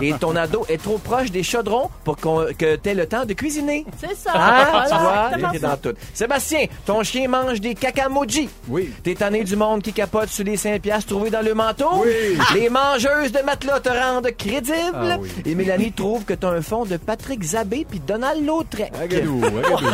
Et 0.00 0.12
ton 0.14 0.36
ado 0.36 0.64
est 0.68 0.82
trop 0.82 0.98
proche 0.98 1.30
des 1.30 1.42
chaudrons 1.42 1.90
pour 2.04 2.16
qu'on- 2.16 2.46
que 2.56 2.76
t'aies 2.76 2.94
le 2.94 3.06
temps 3.06 3.24
de 3.24 3.32
cuisiner. 3.34 3.84
C'est 3.98 4.16
ça. 4.16 4.32
Ah, 4.34 4.66
Voilà, 4.90 5.30
tu 5.34 5.40
vois, 5.40 5.58
dans 5.70 5.76
tout. 5.76 5.94
Sébastien, 6.14 6.66
ton 6.86 7.02
chien 7.02 7.28
mange 7.28 7.60
des 7.60 7.74
cacamoji. 7.74 8.48
Oui. 8.68 8.92
T'es 9.02 9.14
tanné 9.14 9.37
du 9.44 9.56
monde 9.56 9.82
qui 9.82 9.92
capote 9.92 10.28
sur 10.28 10.44
les 10.44 10.56
5 10.56 10.80
piastres 10.80 11.08
trouvés 11.08 11.30
dans 11.30 11.42
le 11.44 11.54
manteau. 11.54 11.88
Oui. 12.04 12.38
Les 12.54 12.68
mangeuses 12.68 13.32
de 13.32 13.40
matelas 13.42 13.80
te 13.80 13.88
rendent 13.88 14.30
crédible. 14.36 14.72
Ah 14.94 15.16
oui. 15.20 15.30
Et 15.44 15.54
Mélanie 15.54 15.92
trouve 15.92 16.24
que 16.24 16.34
t'as 16.34 16.50
un 16.50 16.62
fond 16.62 16.84
de 16.84 16.96
Patrick 16.96 17.42
Zabé 17.42 17.86
puis 17.88 18.00
Donald 18.00 18.44
Lautrec. 18.44 18.92
Agadou, 19.00 19.40
agadou. 19.46 19.86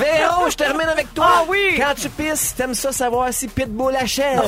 Véro, 0.00 0.50
je 0.50 0.56
termine 0.56 0.88
avec 0.88 1.12
toi. 1.14 1.26
Ah 1.28 1.44
oui. 1.48 1.74
Quand 1.76 1.94
tu 1.96 2.08
pisses, 2.08 2.54
t'aimes 2.56 2.74
ça 2.74 2.92
savoir 2.92 3.32
si 3.32 3.48
Pitbull 3.48 3.94
achève. 3.96 4.40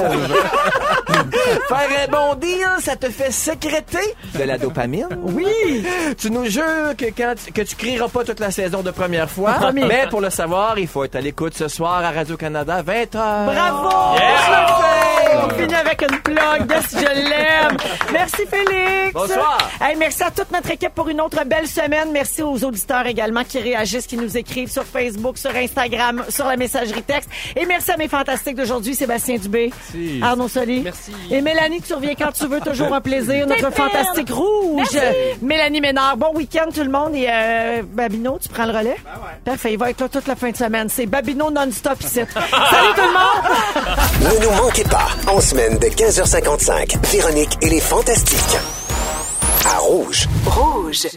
Faire 1.68 1.88
un 2.08 2.10
bon 2.10 2.34
deal, 2.34 2.66
ça 2.80 2.96
te 2.96 3.08
fait 3.10 3.30
sécréter 3.30 3.98
de 4.38 4.42
la 4.44 4.58
dopamine? 4.58 5.08
Oui. 5.22 5.84
Tu 6.18 6.30
nous 6.30 6.44
jures 6.46 6.96
que 6.96 7.06
quand 7.06 7.34
tu, 7.44 7.52
que 7.52 7.62
tu 7.62 7.76
crieras 7.76 8.08
pas 8.08 8.24
toute 8.24 8.40
la 8.40 8.50
saison 8.50 8.82
de 8.82 8.90
première 8.90 9.30
fois. 9.30 9.52
Promis. 9.54 9.84
Mais 9.84 10.06
pour 10.10 10.20
le 10.20 10.30
savoir, 10.30 10.78
il 10.78 10.86
faut 10.88 11.04
être 11.04 11.16
à 11.16 11.20
l'écoute 11.20 11.54
ce 11.54 11.68
soir 11.68 12.04
à 12.04 12.10
Radio-Canada, 12.10 12.82
20h. 12.82 13.08
Bravo! 13.12 14.16
Yeah. 14.16 14.36
Je 14.46 14.50
le 14.50 14.66
fais! 14.66 15.36
On 15.44 15.48
finit 15.58 15.74
avec 15.74 16.02
une 16.02 16.18
plug. 16.20 16.70
Yes, 16.70 16.84
je 16.92 17.28
l'aime. 17.28 17.76
Merci, 18.12 18.42
Félix. 18.50 19.12
Bonsoir. 19.14 19.70
Hey, 19.80 19.96
merci 19.96 20.22
à 20.22 20.30
toute 20.30 20.50
notre 20.52 20.70
équipe 20.70 20.94
pour 20.94 21.08
une 21.08 21.20
autre 21.20 21.42
belle 21.46 21.66
semaine. 21.66 22.10
Merci 22.12 22.42
aux 22.42 22.62
auditeurs 22.64 23.06
également 23.06 23.42
qui 23.44 23.58
réagissent, 23.58 24.06
qui 24.06 24.16
nous 24.16 24.36
écrivent 24.36 24.70
sur 24.70 24.84
Facebook, 24.84 25.38
sur 25.38 25.54
Instagram, 25.54 26.24
sur 26.28 26.46
la 26.46 26.56
messagerie 26.56 27.02
texte. 27.02 27.30
Et 27.56 27.64
merci 27.66 27.90
à 27.90 27.96
mes 27.96 28.08
fantastiques 28.08 28.56
d'aujourd'hui, 28.56 28.94
Sébastien 28.94 29.36
Dubé, 29.38 29.72
Merci. 29.92 30.20
Arnaud 30.22 30.48
Soli. 30.48 30.80
Merci. 30.80 31.12
Et 31.30 31.40
Mélanie, 31.54 31.82
tu 31.82 31.92
reviens 31.92 32.14
quand 32.14 32.32
tu 32.32 32.46
veux. 32.46 32.60
Toujours 32.60 32.92
un 32.94 33.00
plaisir. 33.00 33.46
Notre 33.46 33.70
fantastique 33.72 34.30
rouge. 34.30 34.98
Mélanie 35.42 35.80
Ménard. 35.80 36.16
Bon 36.16 36.32
week-end, 36.34 36.70
tout 36.74 36.82
le 36.82 36.90
monde. 36.90 37.14
Et 37.14 37.26
euh, 37.28 37.82
Babino, 37.84 38.38
tu 38.40 38.48
prends 38.48 38.64
le 38.64 38.72
relais? 38.72 38.96
Parfait. 39.44 39.72
Il 39.74 39.78
va 39.78 39.90
être 39.90 40.00
là 40.00 40.08
toute 40.08 40.26
la 40.26 40.34
fin 40.36 40.50
de 40.50 40.56
semaine. 40.56 40.88
C'est 40.88 41.06
Babino 41.06 41.50
non-stop 41.50 42.00
ici. 42.00 42.20
Salut 42.32 42.94
tout 42.94 43.00
le 43.00 43.12
monde! 43.12 43.92
Ne 44.22 44.44
nous 44.44 44.50
manquez 44.52 44.84
pas, 44.84 45.08
en 45.26 45.40
semaine 45.40 45.78
de 45.78 45.86
15h55, 45.86 46.96
Véronique 47.08 47.58
et 47.60 47.68
les 47.68 47.80
Fantastiques. 47.80 48.58
À 49.66 49.78
Rouge. 49.78 50.28
Rouge. 50.46 51.08